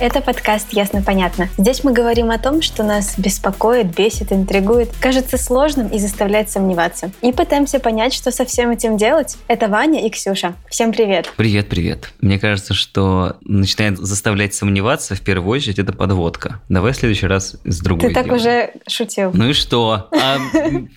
Это 0.00 0.20
подкаст 0.20 0.72
«Ясно-понятно». 0.72 1.48
Здесь 1.58 1.82
мы 1.82 1.92
говорим 1.92 2.30
о 2.30 2.38
том, 2.38 2.62
что 2.62 2.84
нас 2.84 3.18
беспокоит, 3.18 3.96
бесит, 3.96 4.32
интригует, 4.32 4.90
кажется 5.00 5.36
сложным 5.38 5.88
и 5.88 5.98
заставляет 5.98 6.48
сомневаться. 6.50 7.10
И 7.20 7.32
пытаемся 7.32 7.80
понять, 7.80 8.14
что 8.14 8.30
со 8.30 8.44
всем 8.44 8.70
этим 8.70 8.96
делать. 8.96 9.36
Это 9.48 9.66
Ваня 9.66 10.06
и 10.06 10.08
Ксюша. 10.10 10.54
Всем 10.70 10.92
привет! 10.92 11.32
Привет, 11.36 11.68
привет. 11.68 12.12
Мне 12.20 12.38
кажется, 12.38 12.74
что 12.74 13.38
начинает 13.40 13.98
заставлять 13.98 14.54
сомневаться 14.54 15.16
в 15.16 15.20
первую 15.20 15.50
очередь 15.50 15.80
это 15.80 15.92
подводка. 15.92 16.60
Давай 16.68 16.92
в 16.92 16.96
следующий 16.96 17.26
раз 17.26 17.56
с 17.64 17.80
другой 17.80 18.10
Ты 18.10 18.14
так 18.14 18.26
сделаем. 18.26 18.40
уже 18.40 18.70
шутил. 18.88 19.32
Ну 19.34 19.48
и 19.48 19.52
что? 19.52 20.08
А 20.12 20.36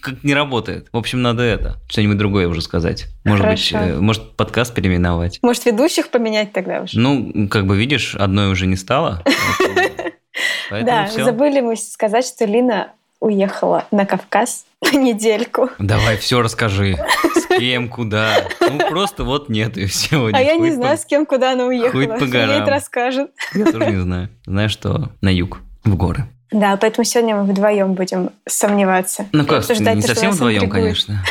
как 0.01 0.23
не 0.23 0.35
работает? 0.35 0.89
В 0.91 0.97
общем, 0.97 1.23
надо 1.23 1.41
это. 1.41 1.77
Что-нибудь 1.89 2.19
другое 2.19 2.47
уже 2.47 2.61
сказать. 2.61 3.07
Может 3.23 3.47
быть, 3.47 3.71
Хорошо. 3.71 3.93
э, 3.93 3.99
может 3.99 4.35
подкаст 4.35 4.75
переименовать. 4.75 5.39
Может, 5.41 5.65
ведущих 5.65 6.09
поменять 6.09 6.53
тогда 6.53 6.81
уже? 6.81 6.99
Ну, 6.99 7.47
как 7.49 7.65
бы 7.65 7.75
видишь, 7.75 8.13
одной 8.15 8.51
уже 8.51 8.67
не 8.67 8.75
стало. 8.75 8.90
Поэтому 10.69 10.85
да, 10.85 11.07
забыли 11.23 11.61
мы 11.61 11.75
сказать, 11.75 12.25
что 12.25 12.45
Лина 12.45 12.93
уехала 13.21 13.85
на 13.91 14.05
Кавказ 14.05 14.65
на 14.81 14.97
недельку. 14.97 15.69
Давай, 15.79 16.17
все 16.17 16.41
расскажи. 16.41 16.97
С 17.35 17.45
кем, 17.59 17.87
куда. 17.87 18.47
Ну, 18.59 18.79
просто 18.89 19.23
вот 19.23 19.47
нет, 19.47 19.77
и 19.77 19.87
сегодня. 19.87 20.37
А 20.37 20.41
я 20.41 20.57
не 20.57 20.71
знаю, 20.71 20.97
с 20.97 21.05
кем, 21.05 21.25
куда 21.25 21.53
она 21.53 21.65
уехала. 21.65 21.91
хоть 21.91 22.19
по 22.19 22.25
горам. 22.25 22.63
это 22.63 22.71
расскажет. 22.71 23.31
Я 23.53 23.65
тоже 23.65 23.85
не 23.91 24.01
знаю. 24.01 24.29
Знаю, 24.45 24.69
что 24.69 25.09
на 25.21 25.29
юг, 25.29 25.59
в 25.85 25.95
горы. 25.95 26.25
Да, 26.51 26.75
поэтому 26.75 27.05
сегодня 27.05 27.35
мы 27.37 27.43
вдвоем 27.43 27.93
будем 27.93 28.31
сомневаться. 28.45 29.25
Ну 29.31 29.45
как, 29.45 29.67
не 29.69 30.01
совсем 30.01 30.31
вдвоем, 30.31 30.69
конечно. 30.69 31.23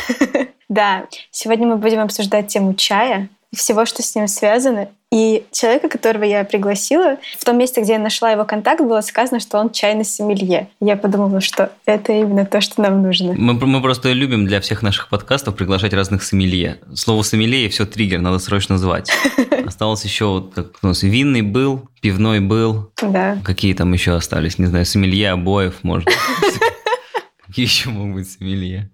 Да, 0.69 1.05
сегодня 1.31 1.67
мы 1.67 1.75
будем 1.75 1.99
обсуждать 1.99 2.47
тему 2.47 2.73
чая 2.75 3.27
и 3.51 3.55
всего, 3.57 3.85
что 3.85 4.01
с 4.01 4.15
ним 4.15 4.27
связано. 4.27 4.89
И 5.11 5.43
человека, 5.51 5.89
которого 5.89 6.23
я 6.23 6.45
пригласила, 6.45 7.17
в 7.37 7.43
том 7.43 7.57
месте, 7.57 7.81
где 7.81 7.93
я 7.93 7.99
нашла 7.99 8.31
его 8.31 8.45
контакт, 8.45 8.79
было 8.79 9.01
сказано, 9.01 9.41
что 9.41 9.59
он 9.59 9.69
чайный 9.71 10.05
сомелье. 10.05 10.69
Я 10.79 10.95
подумала, 10.95 11.41
что 11.41 11.73
это 11.85 12.13
именно 12.13 12.45
то, 12.45 12.61
что 12.61 12.81
нам 12.81 13.01
нужно. 13.01 13.33
Мы, 13.33 13.53
мы 13.55 13.81
просто 13.81 14.13
любим 14.13 14.45
для 14.45 14.61
всех 14.61 14.81
наших 14.81 15.09
подкастов 15.09 15.57
приглашать 15.57 15.93
разных 15.93 16.23
сомелье. 16.23 16.79
Слово 16.95 17.23
сомелье 17.23 17.65
и 17.65 17.69
все 17.69 17.85
триггер, 17.85 18.21
надо 18.21 18.39
срочно 18.39 18.77
звать. 18.77 19.11
Осталось 19.65 20.05
еще 20.05 20.27
вот 20.27 20.53
как 20.55 20.67
у 20.81 20.87
нас 20.87 21.03
винный 21.03 21.41
был, 21.41 21.89
пивной 22.01 22.39
был, 22.39 22.91
Да. 23.01 23.37
какие 23.43 23.73
там 23.73 23.91
еще 23.91 24.15
остались, 24.15 24.59
не 24.59 24.67
знаю, 24.67 24.85
сомелье 24.85 25.31
обоев, 25.31 25.83
может. 25.83 26.07
Какие 27.45 27.65
еще 27.65 27.89
могут 27.89 28.15
быть 28.15 28.31
сомелье? 28.31 28.91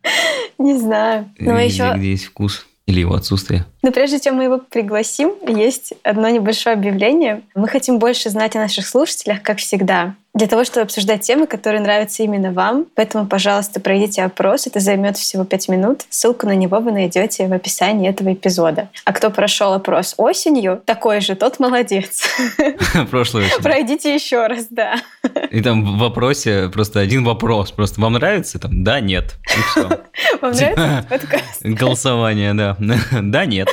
Не 0.57 0.79
знаю. 0.79 1.29
Но 1.37 1.59
Везде, 1.59 1.83
еще, 1.83 1.93
где 1.95 2.09
есть 2.09 2.25
вкус 2.25 2.65
или 2.87 3.01
его 3.01 3.13
отсутствие. 3.13 3.65
но 3.83 3.91
прежде 3.91 4.19
чем 4.19 4.35
мы 4.35 4.45
его 4.45 4.57
пригласим, 4.57 5.33
есть 5.47 5.93
одно 6.03 6.29
небольшое 6.29 6.73
объявление. 6.73 7.43
Мы 7.53 7.67
хотим 7.67 7.99
больше 7.99 8.29
знать 8.29 8.55
о 8.55 8.59
наших 8.59 8.87
слушателях, 8.87 9.43
как 9.43 9.59
всегда. 9.59 10.15
Для 10.37 10.45
того, 10.45 10.63
чтобы 10.63 10.83
обсуждать 10.83 11.21
темы, 11.21 11.47
которые 11.47 11.81
нравятся 11.81 12.21
именно 12.21 12.51
вам. 12.51 12.85
Поэтому, 12.93 13.25
пожалуйста, 13.25 13.79
пройдите 13.79 14.21
опрос. 14.21 14.67
Это 14.67 14.79
займет 14.79 15.17
всего 15.17 15.45
5 15.45 15.69
минут. 15.69 16.01
Ссылку 16.09 16.45
на 16.45 16.53
него 16.53 16.79
вы 16.79 16.91
найдете 16.91 17.47
в 17.47 17.53
описании 17.53 18.07
этого 18.07 18.31
эпизода. 18.33 18.89
А 19.03 19.13
кто 19.13 19.31
прошел 19.31 19.73
опрос 19.73 20.13
осенью, 20.17 20.79
такой 20.85 21.21
же, 21.21 21.33
тот 21.33 21.59
молодец. 21.59 22.27
Очень. 22.93 23.63
Пройдите 23.63 24.13
еще 24.13 24.45
раз, 24.45 24.67
да. 24.69 25.01
И 25.49 25.59
там 25.63 25.83
в 25.83 25.97
вопросе 25.97 26.69
просто 26.71 26.99
один 26.99 27.23
вопрос. 27.23 27.71
Просто 27.71 27.99
вам 27.99 28.13
нравится? 28.13 28.59
Там, 28.59 28.83
да, 28.83 28.99
нет. 28.99 29.37
И 29.43 29.61
все. 29.71 29.89
Вам 30.41 30.51
нравится 30.51 31.05
подкаст? 31.09 31.63
Голосование, 31.63 32.53
да. 32.53 32.77
Да, 33.23 33.45
нет. 33.45 33.69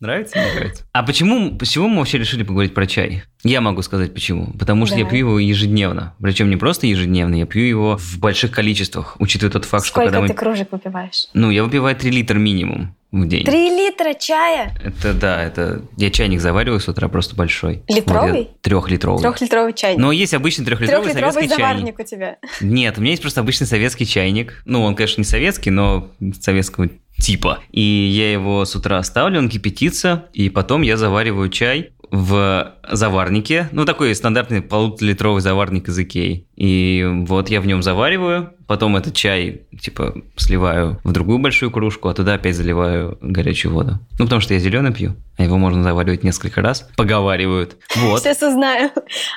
Нравится, 0.00 0.38
не 0.38 0.54
нравится? 0.54 0.84
А 0.92 1.02
почему, 1.02 1.56
почему 1.58 1.88
мы 1.88 1.98
вообще 1.98 2.16
решили 2.16 2.42
поговорить 2.42 2.72
про 2.72 2.86
чай? 2.86 3.22
Я 3.44 3.60
могу 3.60 3.82
сказать 3.82 4.14
почему. 4.14 4.52
Потому 4.58 4.86
что 4.86 4.96
я 4.96 5.04
Давай. 5.04 5.18
пью 5.18 5.26
его 5.28 5.38
ежедневно. 5.38 6.14
Причем 6.20 6.48
не 6.48 6.56
просто 6.56 6.86
ежедневно, 6.86 7.34
я 7.34 7.44
пью 7.46 7.64
его 7.64 7.98
в 7.98 8.18
больших 8.18 8.50
количествах, 8.50 9.16
учитывая 9.18 9.52
тот 9.52 9.66
факт, 9.66 9.84
что 9.84 9.92
Сколько 9.92 10.06
когда 10.06 10.20
мы... 10.22 10.28
ты 10.28 10.34
кружек 10.34 10.72
выпиваешь? 10.72 11.26
Ну, 11.34 11.50
я 11.50 11.64
выпиваю 11.64 11.94
3 11.94 12.10
литра 12.10 12.38
минимум 12.38 12.96
в 13.12 13.26
день. 13.26 13.44
Три 13.44 13.70
литра 13.70 14.14
чая? 14.14 14.74
Это 14.82 15.12
да, 15.12 15.42
это... 15.42 15.82
Я 15.96 16.10
чайник 16.10 16.40
завариваю 16.40 16.80
с 16.80 16.88
утра 16.88 17.08
просто 17.08 17.34
большой. 17.34 17.82
Литровый? 17.88 18.50
Трехлитровый. 18.62 19.22
Трехлитровый 19.22 19.72
чайник. 19.74 20.00
Но 20.00 20.12
есть 20.12 20.32
обычный 20.32 20.64
трехлитровый 20.64 21.12
Трехлитровый 21.12 21.32
советский 21.34 21.56
чайник. 21.56 21.76
заварник 21.76 21.98
у 21.98 22.02
тебя. 22.04 22.38
Нет, 22.60 22.98
у 22.98 23.00
меня 23.00 23.10
есть 23.10 23.22
просто 23.22 23.40
обычный 23.40 23.66
советский 23.66 24.06
чайник. 24.06 24.62
Ну, 24.64 24.82
он, 24.82 24.94
конечно, 24.94 25.20
не 25.20 25.26
советский, 25.26 25.70
но 25.70 26.10
советского 26.40 26.88
типа. 27.20 27.58
И 27.70 27.80
я 27.80 28.32
его 28.32 28.64
с 28.64 28.74
утра 28.74 29.02
ставлю, 29.02 29.38
он 29.38 29.48
кипятится, 29.48 30.26
и 30.32 30.48
потом 30.50 30.82
я 30.82 30.96
завариваю 30.96 31.48
чай 31.50 31.90
в 32.10 32.74
заварнике. 32.90 33.68
Ну, 33.70 33.84
такой 33.84 34.12
стандартный 34.16 34.62
полуторалитровый 34.62 35.40
заварник 35.42 35.86
из 35.88 35.96
Икеи. 35.96 36.44
И 36.56 37.06
вот 37.08 37.48
я 37.50 37.60
в 37.60 37.66
нем 37.66 37.84
завариваю, 37.84 38.50
потом 38.66 38.96
этот 38.96 39.14
чай, 39.14 39.62
типа, 39.80 40.14
сливаю 40.36 40.98
в 41.04 41.12
другую 41.12 41.38
большую 41.38 41.70
кружку, 41.70 42.08
а 42.08 42.14
туда 42.14 42.34
опять 42.34 42.56
заливаю 42.56 43.16
горячую 43.20 43.72
воду. 43.74 44.00
Ну, 44.18 44.24
потому 44.24 44.40
что 44.40 44.54
я 44.54 44.60
зеленый 44.60 44.92
пью, 44.92 45.14
а 45.38 45.44
его 45.44 45.56
можно 45.56 45.84
заваривать 45.84 46.24
несколько 46.24 46.60
раз. 46.62 46.88
Поговаривают. 46.96 47.76
Вот. 47.94 48.20
Сейчас 48.22 48.42
узнаю. 48.42 48.90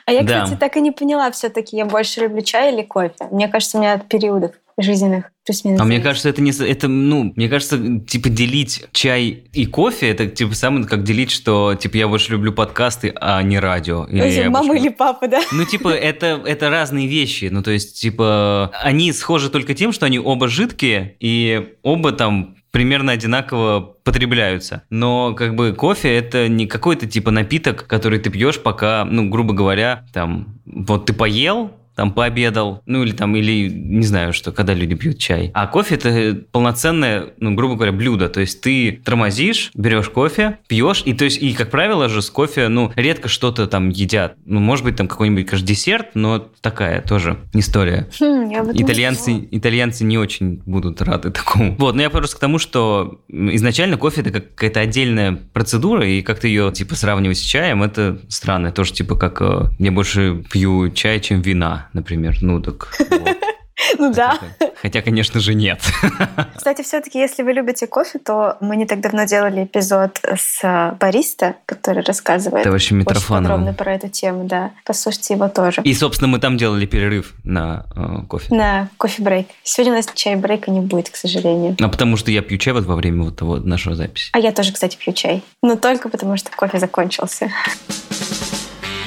А 0.07 0.11
я, 0.11 0.23
Да. 0.23 0.41
кстати, 0.43 0.59
так 0.59 0.75
и 0.75 0.81
не 0.81 0.91
поняла 0.91 1.29
все-таки, 1.31 1.77
я 1.77 1.85
больше 1.85 2.21
люблю 2.21 2.41
чай 2.41 2.73
или 2.73 2.81
кофе. 2.81 3.13
Мне 3.31 3.47
кажется, 3.49 3.77
у 3.77 3.81
меня 3.81 3.93
от 3.93 4.07
периодов 4.09 4.51
жизненных 4.77 5.25
плюс-минус. 5.45 5.79
А 5.81 5.83
мне 5.83 5.99
кажется, 5.99 6.29
это 6.29 6.41
не... 6.41 6.51
Это, 6.51 6.87
ну, 6.87 7.33
мне 7.35 7.49
кажется, 7.49 7.99
типа, 7.99 8.29
делить 8.29 8.85
чай 8.91 9.43
и 9.53 9.65
кофе, 9.65 10.09
это, 10.09 10.27
типа, 10.27 10.55
самое, 10.55 10.85
как 10.85 11.03
делить, 11.03 11.31
что, 11.31 11.75
типа, 11.75 11.97
я 11.97 12.07
больше 12.07 12.31
люблю 12.31 12.53
подкасты, 12.53 13.13
а 13.19 13.41
не 13.43 13.59
радио. 13.59 14.05
Или 14.05 14.23
Если 14.23 14.47
мама 14.47 14.67
больше- 14.67 14.83
или 14.83 14.89
папа, 14.89 15.27
да? 15.27 15.41
Ну, 15.51 15.65
типа, 15.65 15.89
это, 15.89 16.41
это 16.45 16.69
разные 16.69 17.07
вещи. 17.07 17.49
Ну, 17.51 17.61
то 17.61 17.71
есть, 17.71 17.99
типа, 17.99 18.71
они 18.81 19.11
схожи 19.11 19.49
только 19.49 19.73
тем, 19.73 19.91
что 19.91 20.05
они 20.05 20.19
оба 20.19 20.47
жидкие, 20.47 21.15
и 21.19 21.73
оба 21.83 22.11
там 22.11 22.55
примерно 22.71 23.11
одинаково 23.11 23.81
потребляются. 24.03 24.81
Но, 24.89 25.35
как 25.35 25.55
бы, 25.55 25.73
кофе 25.73 26.15
это 26.15 26.47
не 26.47 26.65
какой-то, 26.65 27.05
типа, 27.05 27.29
напиток, 27.29 27.85
который 27.85 28.17
ты 28.17 28.31
пьешь, 28.31 28.59
пока, 28.59 29.05
ну, 29.05 29.29
грубо 29.29 29.53
говоря, 29.53 30.05
там, 30.11 30.59
вот 30.65 31.05
ты 31.05 31.13
поел, 31.13 31.71
там 31.95 32.11
пообедал, 32.11 32.81
ну 32.85 33.03
или 33.03 33.11
там, 33.11 33.35
или 33.35 33.69
не 33.69 34.05
знаю, 34.05 34.33
что, 34.33 34.51
когда 34.51 34.73
люди 34.73 34.95
пьют 34.95 35.17
чай. 35.17 35.51
А 35.53 35.67
кофе 35.67 35.95
это 35.95 36.43
полноценное, 36.51 37.33
ну, 37.39 37.53
грубо 37.55 37.75
говоря, 37.75 37.91
блюдо. 37.91 38.29
То 38.29 38.39
есть 38.39 38.61
ты 38.61 39.01
тормозишь, 39.03 39.71
берешь 39.73 40.09
кофе, 40.09 40.59
пьешь, 40.67 41.03
и 41.05 41.13
то 41.13 41.25
есть, 41.25 41.41
и 41.41 41.53
как 41.53 41.69
правило 41.69 42.09
же 42.09 42.21
с 42.21 42.29
кофе, 42.29 42.67
ну, 42.67 42.91
редко 42.95 43.27
что-то 43.27 43.67
там 43.67 43.89
едят. 43.89 44.35
Ну, 44.45 44.59
может 44.59 44.85
быть, 44.85 44.95
там 44.95 45.07
какой-нибудь, 45.07 45.45
конечно, 45.45 45.67
десерт, 45.67 46.09
но 46.15 46.39
такая 46.61 47.01
тоже 47.01 47.37
история. 47.53 48.07
Хм, 48.19 48.49
этом 48.51 48.73
не 48.73 48.81
Итальянцы, 48.81 49.47
итальянцы 49.51 50.03
не 50.03 50.17
очень 50.17 50.61
будут 50.65 51.01
рады 51.01 51.31
такому. 51.31 51.75
Вот, 51.77 51.95
но 51.95 52.01
я 52.01 52.09
просто 52.09 52.37
к 52.37 52.39
тому, 52.39 52.57
что 52.57 53.21
изначально 53.29 53.97
кофе 53.97 54.21
это 54.21 54.31
как 54.31 54.55
какая-то 54.55 54.79
отдельная 54.79 55.39
процедура, 55.53 56.07
и 56.07 56.21
как-то 56.21 56.47
ее 56.47 56.71
типа 56.71 56.95
сравнивать 56.95 57.37
с 57.37 57.41
чаем, 57.41 57.83
это 57.83 58.19
странно. 58.29 58.71
Тоже 58.71 58.93
типа 58.93 59.15
как 59.15 59.41
э, 59.41 59.69
я 59.79 59.91
больше 59.91 60.43
пью 60.51 60.89
чай, 60.91 61.19
чем 61.19 61.41
вина, 61.41 61.82
например. 61.93 62.37
Ну 62.41 62.61
так. 62.61 62.95
вот. 63.09 63.37
Ну 63.97 64.13
да. 64.13 64.39
Хотя, 64.81 65.01
конечно 65.01 65.39
же, 65.39 65.53
нет. 65.53 65.81
Кстати, 66.55 66.81
все-таки, 66.83 67.19
если 67.19 67.43
вы 67.43 67.53
любите 67.53 67.87
кофе, 67.87 68.19
то 68.19 68.57
мы 68.59 68.75
не 68.75 68.85
так 68.85 69.01
давно 69.01 69.25
делали 69.25 69.63
эпизод 69.63 70.19
с 70.23 70.63
э, 70.63 70.95
бариста, 70.99 71.55
который 71.65 72.03
рассказывает 72.03 72.63
Товарищем 72.63 72.97
очень 72.97 73.05
подробно 73.05 73.39
Митрофановым. 73.39 73.75
про 73.75 73.93
эту 73.93 74.09
тему, 74.09 74.45
да. 74.45 74.71
Послушайте 74.85 75.33
его 75.35 75.49
тоже. 75.49 75.81
И, 75.83 75.93
собственно, 75.93 76.27
мы 76.27 76.39
там 76.39 76.57
делали 76.57 76.85
перерыв 76.85 77.33
на 77.43 77.85
э, 77.95 78.25
кофе. 78.27 78.53
На 78.53 78.89
кофе-брейк. 78.97 79.47
Сегодня 79.63 79.93
у 79.93 79.95
нас 79.97 80.07
чай-брейка 80.13 80.71
не 80.71 80.81
будет, 80.81 81.09
к 81.09 81.15
сожалению. 81.15 81.75
А 81.79 81.89
потому 81.89 82.17
что 82.17 82.31
я 82.31 82.41
пью 82.41 82.57
чай 82.57 82.73
вот 82.73 82.85
во 82.85 82.95
время 82.95 83.23
вот 83.23 83.37
того 83.37 83.57
нашего 83.57 83.95
записи. 83.95 84.29
А 84.33 84.39
я 84.39 84.51
тоже, 84.51 84.73
кстати, 84.73 84.97
пью 84.97 85.13
чай. 85.13 85.43
Но 85.61 85.75
только 85.75 86.09
потому, 86.09 86.37
что 86.37 86.51
кофе 86.51 86.79
закончился. 86.79 87.49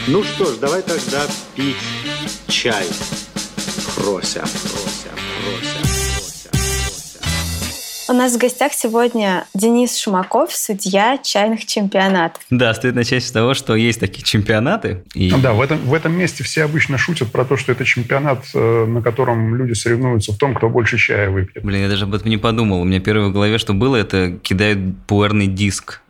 Ну 0.09 0.23
что 0.23 0.45
ж, 0.45 0.59
давай 0.59 0.83
тогда 0.83 1.23
пить 1.57 1.75
чай. 2.47 2.85
Фрося, 3.97 4.45
фрося, 4.47 5.11
фрося. 5.17 5.81
У 8.09 8.13
нас 8.13 8.37
в 8.37 8.39
гостях 8.39 8.73
сегодня 8.73 9.49
Денис 9.53 9.99
Шумаков, 9.99 10.55
судья 10.55 11.19
чайных 11.19 11.67
чемпионатов. 11.67 12.41
Да, 12.51 12.73
стоит 12.75 12.95
начать 12.95 13.25
с 13.25 13.33
того, 13.33 13.55
что 13.55 13.75
есть 13.75 13.99
такие 13.99 14.23
чемпионаты. 14.23 15.03
И... 15.15 15.33
Да, 15.43 15.55
в 15.55 15.61
этом, 15.61 15.79
в 15.79 15.93
этом 15.93 16.17
месте 16.17 16.45
все 16.45 16.63
обычно 16.63 16.99
шутят 16.99 17.33
про 17.33 17.45
то, 17.45 17.57
что 17.57 17.73
это 17.73 17.85
чемпионат, 17.85 18.45
э, 18.55 18.85
на 18.87 19.03
котором 19.03 19.57
люди 19.57 19.73
соревнуются 19.73 20.33
в 20.33 20.39
том, 20.39 20.55
кто 20.55 20.69
больше 20.69 20.99
чая 20.99 21.31
выпьет. 21.31 21.65
Блин, 21.65 21.83
я 21.83 21.89
даже 21.89 22.05
об 22.05 22.15
этом 22.15 22.31
не 22.31 22.39
подумал. 22.39 22.83
У 22.83 22.85
меня 22.85 23.01
первое 23.01 23.27
в 23.27 23.33
голове, 23.33 23.59
что 23.59 23.75
было, 23.75 23.97
это 23.97 24.39
кидают 24.41 24.79
пуэрный 25.09 25.49
диск 25.49 26.01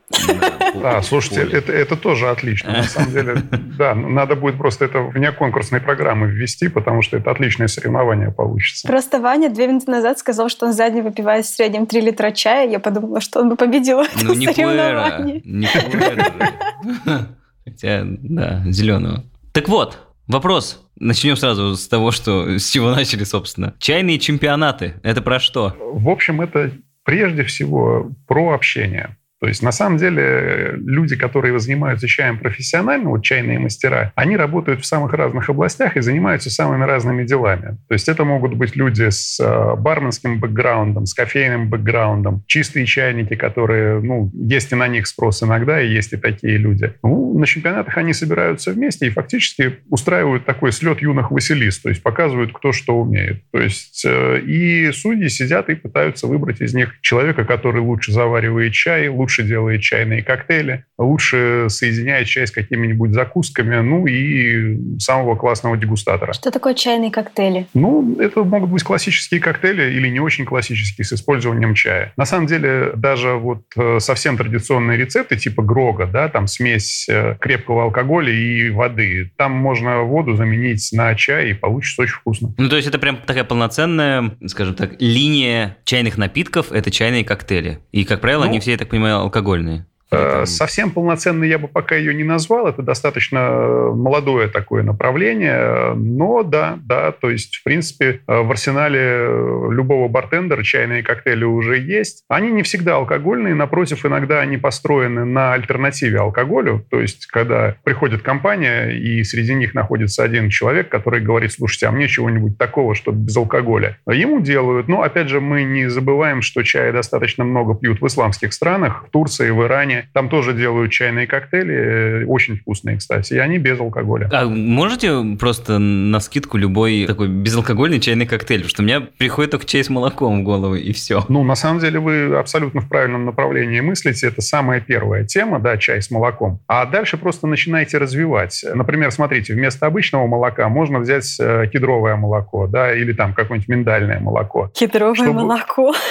Да, 0.81 1.03
слушайте, 1.03 1.43
это, 1.57 1.73
это 1.73 1.97
тоже 1.97 2.29
отлично. 2.31 2.73
На 2.73 2.83
самом 2.85 3.13
деле, 3.13 3.43
да, 3.79 3.95
надо 3.95 4.37
будет 4.37 4.57
просто 4.57 4.85
это 4.85 5.01
вне 5.01 5.33
конкурсной 5.33 5.81
программы 5.81 6.29
ввести, 6.29 6.69
потому 6.69 7.03
что 7.03 7.17
это 7.17 7.31
отличное 7.31 7.67
соревнование 7.67 8.31
получится. 8.31 8.87
Просто 8.87 9.21
Ваня 9.21 9.49
две 9.51 9.67
минуты 9.67 9.91
назад 9.91 10.19
сказал, 10.19 10.49
что 10.49 10.67
он 10.67 10.73
за 10.73 10.89
день 10.91 11.03
выпивает 11.03 11.45
в 11.45 11.49
среднем 11.49 11.87
3 11.87 12.01
литра 12.01 12.31
чая. 12.31 12.69
Я 12.71 12.79
подумала, 12.79 13.21
что 13.21 13.41
он 13.41 13.49
бы 13.49 13.57
победил 13.57 13.99
в 13.99 14.07
этом 14.07 14.27
Ну, 14.29 14.35
не 14.35 14.47
соревновании. 14.47 15.41
пуэра. 15.41 15.43
Не 15.45 15.67
пуэра. 15.67 17.29
Хотя, 17.65 18.03
да, 18.05 18.63
зеленого. 18.67 19.25
Так 19.53 19.69
вот, 19.69 19.99
вопрос. 20.29 20.83
Начнем 20.99 21.37
сразу 21.37 21.75
с 21.77 21.89
того, 21.89 22.11
что 22.11 22.59
с 22.59 22.71
чего 22.71 22.91
начали, 22.91 23.25
собственно. 23.25 23.75
Чайные 23.79 24.19
чемпионаты. 24.19 24.95
Это 25.03 25.21
про 25.21 25.41
что? 25.41 25.77
В 25.79 26.09
общем, 26.09 26.41
это 26.41 26.71
прежде 27.05 27.43
всего 27.45 28.11
про 28.27 28.55
общение. 28.55 29.17
То 29.41 29.49
есть, 29.49 29.63
на 29.63 29.73
самом 29.73 29.99
деле, 29.99 30.75
люди, 30.77 31.17
которые 31.17 31.59
занимаются 31.59 32.09
чаем 32.09 32.39
профессионально, 32.39 33.11
вот 33.11 33.23
чайные 33.25 33.59
мастера, 33.59 34.13
они 34.15 34.37
работают 34.37 34.81
в 34.81 34.87
самых 34.87 35.13
разных 35.13 35.51
областях 35.51 35.97
и 35.97 36.01
занимаются 36.01 36.51
самыми 36.51 36.85
разными 36.85 37.25
делами. 37.25 37.77
То 37.89 37.95
есть, 37.95 38.09
это 38.09 38.25
могут 38.25 38.55
быть 38.55 38.77
люди 38.77 39.09
с 39.11 39.39
э, 39.39 39.77
барменским 39.77 40.41
бэкграундом, 40.41 41.07
с 41.07 41.15
кофейным 41.15 41.69
бэкграундом, 41.69 42.45
чистые 42.47 42.87
чайники, 42.87 43.35
которые, 43.35 44.01
ну, 44.01 44.31
есть 44.35 44.73
и 44.73 44.75
на 44.75 44.89
них 44.89 45.07
спрос 45.07 45.43
иногда, 45.43 45.81
и 45.81 45.89
есть 45.89 46.13
и 46.13 46.17
такие 46.17 46.57
люди. 46.57 46.95
Ну, 47.03 47.39
на 47.39 47.47
чемпионатах 47.47 47.97
они 47.99 48.15
собираются 48.15 48.73
вместе 48.73 49.07
и 49.07 49.11
фактически 49.11 49.77
устраивают 49.91 50.47
такой 50.47 50.73
слет 50.73 51.03
юных 51.03 51.31
василист, 51.31 51.83
то 51.83 51.91
есть 51.91 52.03
показывают, 52.03 52.53
кто 52.55 52.73
что 52.73 52.99
умеет. 52.99 53.43
То 53.51 53.61
есть, 53.61 54.03
э, 54.07 54.41
и 54.41 54.91
судьи 54.93 55.29
сидят 55.29 55.69
и 55.69 55.75
пытаются 55.75 56.27
выбрать 56.27 56.63
из 56.63 56.75
них 56.75 56.95
человека, 57.03 57.45
который 57.45 57.83
лучше 57.83 58.13
заваривает 58.13 58.73
чай, 58.73 59.09
лучше 59.09 59.26
делает 59.43 59.83
чайные 59.83 60.23
коктейли, 60.23 60.85
лучше 60.99 61.67
соединяет 61.69 62.27
чай 62.27 62.47
с 62.47 62.51
какими-нибудь 62.51 63.13
закусками, 63.13 63.77
ну 63.81 64.07
и 64.07 64.99
самого 64.99 65.37
классного 65.37 65.77
дегустатора. 65.77 66.33
Что 66.33 66.51
такое 66.51 66.75
чайные 66.75 67.11
коктейли? 67.11 67.67
Ну, 67.75 68.17
это 68.19 68.45
могут 68.45 68.71
быть 68.71 68.83
классические 68.83 69.41
коктейли 69.41 69.93
или 69.93 70.09
не 70.09 70.21
очень 70.21 70.45
классические 70.45 71.05
с 71.05 71.13
использованием 71.13 71.75
чая. 71.75 72.13
На 72.17 72.25
самом 72.25 72.47
деле, 72.47 72.93
даже 72.97 73.35
вот 73.35 73.63
э, 73.77 73.99
совсем 74.01 74.37
традиционные 74.37 74.97
рецепты 74.99 75.37
типа 75.37 75.63
грога, 75.63 76.07
да, 76.07 76.29
там 76.29 76.47
смесь 76.47 77.07
э, 77.09 77.37
крепкого 77.41 77.85
алкоголя 77.85 78.33
и 78.33 78.71
воды, 78.71 79.33
там 79.37 79.53
можно 79.53 80.03
воду 80.03 80.37
заменить 80.37 80.89
на 80.93 81.15
чай 81.15 81.51
и 81.51 81.55
получится 81.55 82.03
очень 82.03 82.15
вкусно. 82.15 82.55
Ну, 82.57 82.69
то 82.69 82.77
есть 82.77 82.89
это 82.89 82.99
прям 82.99 83.19
такая 83.19 83.45
полноценная, 83.45 84.37
скажем 84.47 84.75
так, 84.75 85.01
линия 85.01 85.77
чайных 85.85 86.17
напитков– 86.19 86.73
это 86.73 86.91
чайные 86.91 87.25
коктейли. 87.25 87.81
И, 87.93 88.05
как 88.05 88.21
правило, 88.21 88.45
Ну, 88.45 88.51
они 88.51 88.61
все, 88.61 88.73
я 88.73 88.79
так 88.79 88.89
понимаю, 88.89 89.19
алкогольные. 89.19 89.87
Э, 90.11 90.47
Совсем 90.47 90.91
полноценной 90.91 91.49
я 91.49 91.59
бы 91.59 91.69
пока 91.69 91.97
ее 91.97 92.15
не 92.15 92.25
назвал. 92.25 92.69
Это 92.69 92.83
достаточно 92.83 93.39
э, 93.39 93.91
молодое 93.95 94.49
такое 94.49 94.83
направление. 94.83 95.95
Но 95.95 96.43
да, 96.43 96.79
да, 96.85 97.13
то 97.13 97.31
есть, 97.31 97.57
в 97.57 97.65
принципе, 97.65 98.21
э, 98.27 98.41
в 98.41 98.51
арсенале 98.51 99.27
любого 99.71 100.09
бартендера 100.09 100.63
чайные 100.63 101.03
коктейли 101.03 101.45
уже 101.45 101.79
есть. 101.79 102.25
Они 102.29 102.51
не 102.51 102.63
всегда 102.63 102.97
алкогольные, 102.97 103.55
напротив, 103.55 104.07
иногда 104.07 104.41
они 104.41 104.57
построены 104.59 105.25
на 105.25 105.55
альтернативе 105.55 106.21
алкоголю. 106.21 106.85
То 106.91 107.01
есть, 107.01 107.27
когда 107.27 107.77
приходит 107.83 108.23
компания, 108.23 108.91
и 108.91 109.23
среди 109.25 109.55
них 109.55 109.75
находится 109.75 110.23
один 110.23 110.51
человек, 110.51 110.89
который 110.89 111.21
говорит, 111.21 111.53
слушайте, 111.53 111.87
а 111.87 111.93
мне 111.93 112.07
чего-нибудь 112.09 112.59
такого, 112.59 112.95
чтобы 112.95 113.19
без 113.19 113.37
алкоголя. 113.37 113.99
Ему 114.07 114.41
делают. 114.41 114.89
Но, 114.89 115.03
опять 115.03 115.29
же, 115.29 115.41
мы 115.41 115.65
не 115.65 115.89
забываем, 115.89 116.43
что 116.43 116.63
чая 116.63 116.93
достаточно 116.93 117.45
много 117.45 117.75
пьют 117.75 118.01
в 118.01 118.07
исламских 118.07 118.53
странах, 118.53 119.05
в 119.09 119.11
Турции, 119.11 119.51
в 119.51 119.63
Иране. 119.65 119.96
Там 120.13 120.29
тоже 120.29 120.53
делают 120.55 120.93
чайные 120.93 121.27
коктейли, 121.27 121.75
э, 121.75 122.25
очень 122.27 122.57
вкусные, 122.57 122.97
кстати, 122.97 123.35
и 123.35 123.39
они 123.39 123.59
без 123.59 123.79
алкоголя. 123.81 124.29
А 124.33 124.47
можете 124.47 125.37
просто 125.39 125.79
на 125.79 126.21
скидку 126.21 126.57
любой 126.57 127.07
такой 127.07 127.29
безалкогольный 127.29 128.01
чайный 128.01 128.27
коктейль? 128.27 128.61
Потому 128.61 128.71
что 128.71 128.83
у 128.83 128.85
меня 128.87 129.01
приходит 129.01 129.51
только 129.53 129.67
чай 129.67 129.85
с 129.85 129.91
молоком 129.91 130.41
в 130.41 130.45
голову, 130.45 130.75
и 130.75 130.93
все. 130.93 131.25
Ну, 131.29 131.45
на 131.45 131.55
самом 131.55 131.81
деле, 131.81 131.99
вы 132.01 132.37
абсолютно 132.37 132.81
в 132.81 132.89
правильном 132.89 133.25
направлении 133.25 133.81
мыслите. 133.81 134.29
Это 134.29 134.43
самая 134.43 134.81
первая 134.81 135.25
тема, 135.25 135.61
да, 135.61 135.77
чай 135.77 136.03
с 136.03 136.11
молоком. 136.11 136.61
А 136.67 136.87
дальше 136.87 137.17
просто 137.17 137.47
начинаете 137.47 137.99
развивать. 137.99 138.65
Например, 138.75 139.11
смотрите, 139.11 139.55
вместо 139.55 139.87
обычного 139.87 140.27
молока 140.27 140.69
можно 140.69 140.99
взять 140.99 141.37
э, 141.41 141.67
кедровое 141.73 142.17
молоко, 142.17 142.67
да, 142.67 142.95
или 142.95 143.13
там 143.13 143.35
какое-нибудь 143.35 143.69
миндальное 143.69 144.21
молоко. 144.21 144.71
Кедровое 144.75 145.15
Чтобы- 145.15 145.33
молоко. 145.33 145.95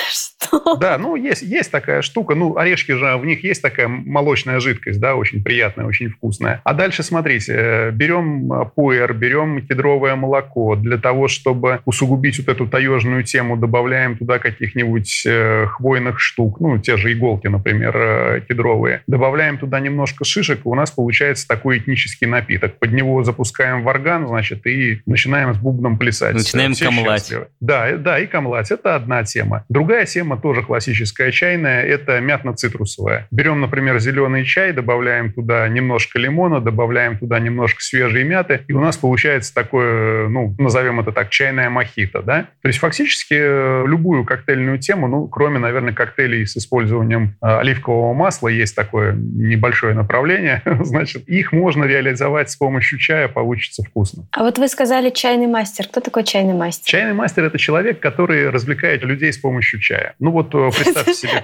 Да, 0.80 0.98
ну, 0.98 1.16
есть, 1.16 1.42
есть 1.42 1.72
такая 1.72 2.02
штука. 2.02 2.36
Ну, 2.36 2.57
орешки 2.57 2.92
же, 2.92 3.18
в 3.18 3.25
них 3.25 3.44
есть 3.44 3.62
такая 3.62 3.88
молочная 3.88 4.60
жидкость, 4.60 5.00
да, 5.00 5.16
очень 5.16 5.44
приятная, 5.44 5.86
очень 5.86 6.10
вкусная. 6.10 6.62
А 6.63 6.74
дальше, 6.74 7.04
смотрите, 7.04 7.54
э, 7.56 7.92
берем 7.92 8.52
э, 8.52 8.66
пуэр, 8.75 9.13
берем 9.13 9.66
кедровое 9.66 10.16
молоко. 10.16 10.75
Для 10.75 10.98
того, 10.98 11.28
чтобы 11.28 11.80
усугубить 11.86 12.40
вот 12.40 12.50
эту 12.50 12.68
таежную 12.68 13.24
тему, 13.24 13.57
добавляем 13.57 14.18
туда 14.18 14.40
каких-нибудь 14.40 15.24
э, 15.25 15.66
хвойных 15.68 16.19
штук, 16.19 16.60
ну, 16.60 16.78
те 16.78 16.98
же 16.98 17.13
иголки, 17.13 17.48
например, 17.48 18.44
кедровые. 18.48 19.04
Добавляем 19.07 19.57
туда 19.57 19.80
немножко 19.80 20.25
шишек, 20.25 20.60
и 20.66 20.68
у 20.68 20.75
нас 20.75 20.92
получается 20.92 21.48
такой 21.48 21.80
этнический 21.80 22.28
напиток. 22.28 22.78
Под 22.80 22.92
него 22.92 23.24
запускаем 23.24 23.84
в 23.84 23.88
орган, 23.88 24.28
значит, 24.28 24.66
и 24.68 25.02
начинаем 25.06 25.54
с 25.54 25.57
бубном 25.57 25.98
плясать. 25.98 26.34
Начинаем 26.34 26.74
Все 26.74 26.86
камлать. 26.86 27.22
счастливы. 27.22 27.48
Да, 27.60 27.98
да, 27.98 28.19
и 28.19 28.28
камлать. 28.28 28.72
Это 28.72 28.96
одна 28.96 29.24
тема. 29.24 29.66
Другая 29.69 30.06
тема, 30.06 30.38
тоже 30.45 30.62
классическая 30.62 31.31
чайная, 31.31 31.81
это 31.81 32.19
мятно-цитрусовая. 32.19 33.25
Берем, 33.31 33.62
например, 33.62 33.97
зеленый 33.97 34.45
чай, 34.45 34.74
добавляем 34.74 35.33
туда 35.33 35.68
немножко 35.68 36.19
лимона, 36.19 36.62
добавляем 36.62 37.18
туда 37.18 37.39
немножко 37.39 37.81
свежей 37.81 38.24
мяты, 38.24 38.62
и 38.68 38.74
у 38.74 38.80
нас 38.80 38.95
получается 38.95 39.56
такое, 39.56 40.27
ну, 40.27 40.53
назовем 40.59 41.00
это 41.00 41.12
так, 41.12 41.31
чайная 41.31 41.71
мохито, 41.71 42.21
да? 42.21 42.45
То 42.62 42.68
есть 42.68 42.77
фактически 42.77 43.33
э, 43.33 43.86
любую 43.88 44.24
коктейльную 44.24 44.77
тему, 44.77 45.07
ну, 45.07 45.27
кроме, 45.27 45.57
наверное, 45.57 45.94
коктейлей 45.94 46.45
с 46.45 46.56
использованием 46.56 47.36
э, 47.42 47.47
оливкового 47.47 48.13
масла, 48.13 48.50
есть 48.50 48.75
такое 48.75 49.13
небольшое 49.15 49.95
направление, 49.95 50.62
значит, 50.81 51.27
их 51.27 51.53
можно 51.53 51.86
реализовать 51.86 52.51
с 52.51 52.56
помощью 52.56 53.00
чая, 53.00 53.30
получится 53.30 53.81
вкусно. 53.81 54.27
А 54.31 54.44
вот 54.44 54.59
вы 54.59 54.68
сказали 54.68 55.09
чайный 55.09 55.47
мастер. 55.47 55.88
Кто 55.88 56.01
такой 56.01 56.24
чайный 56.24 56.53
мастер? 56.53 56.86
Чайный 56.86 57.13
мастер– 57.13 57.44
это 57.45 57.57
человек, 57.57 58.00
который 58.00 58.51
развлекает 58.51 59.03
людей 59.03 59.33
с 59.33 59.39
помощью 59.39 59.80
чая. 59.80 60.13
Ну 60.25 60.31
вот 60.31 60.56
э, 60.56 60.72
представьте 60.75 61.13
себе. 61.13 61.39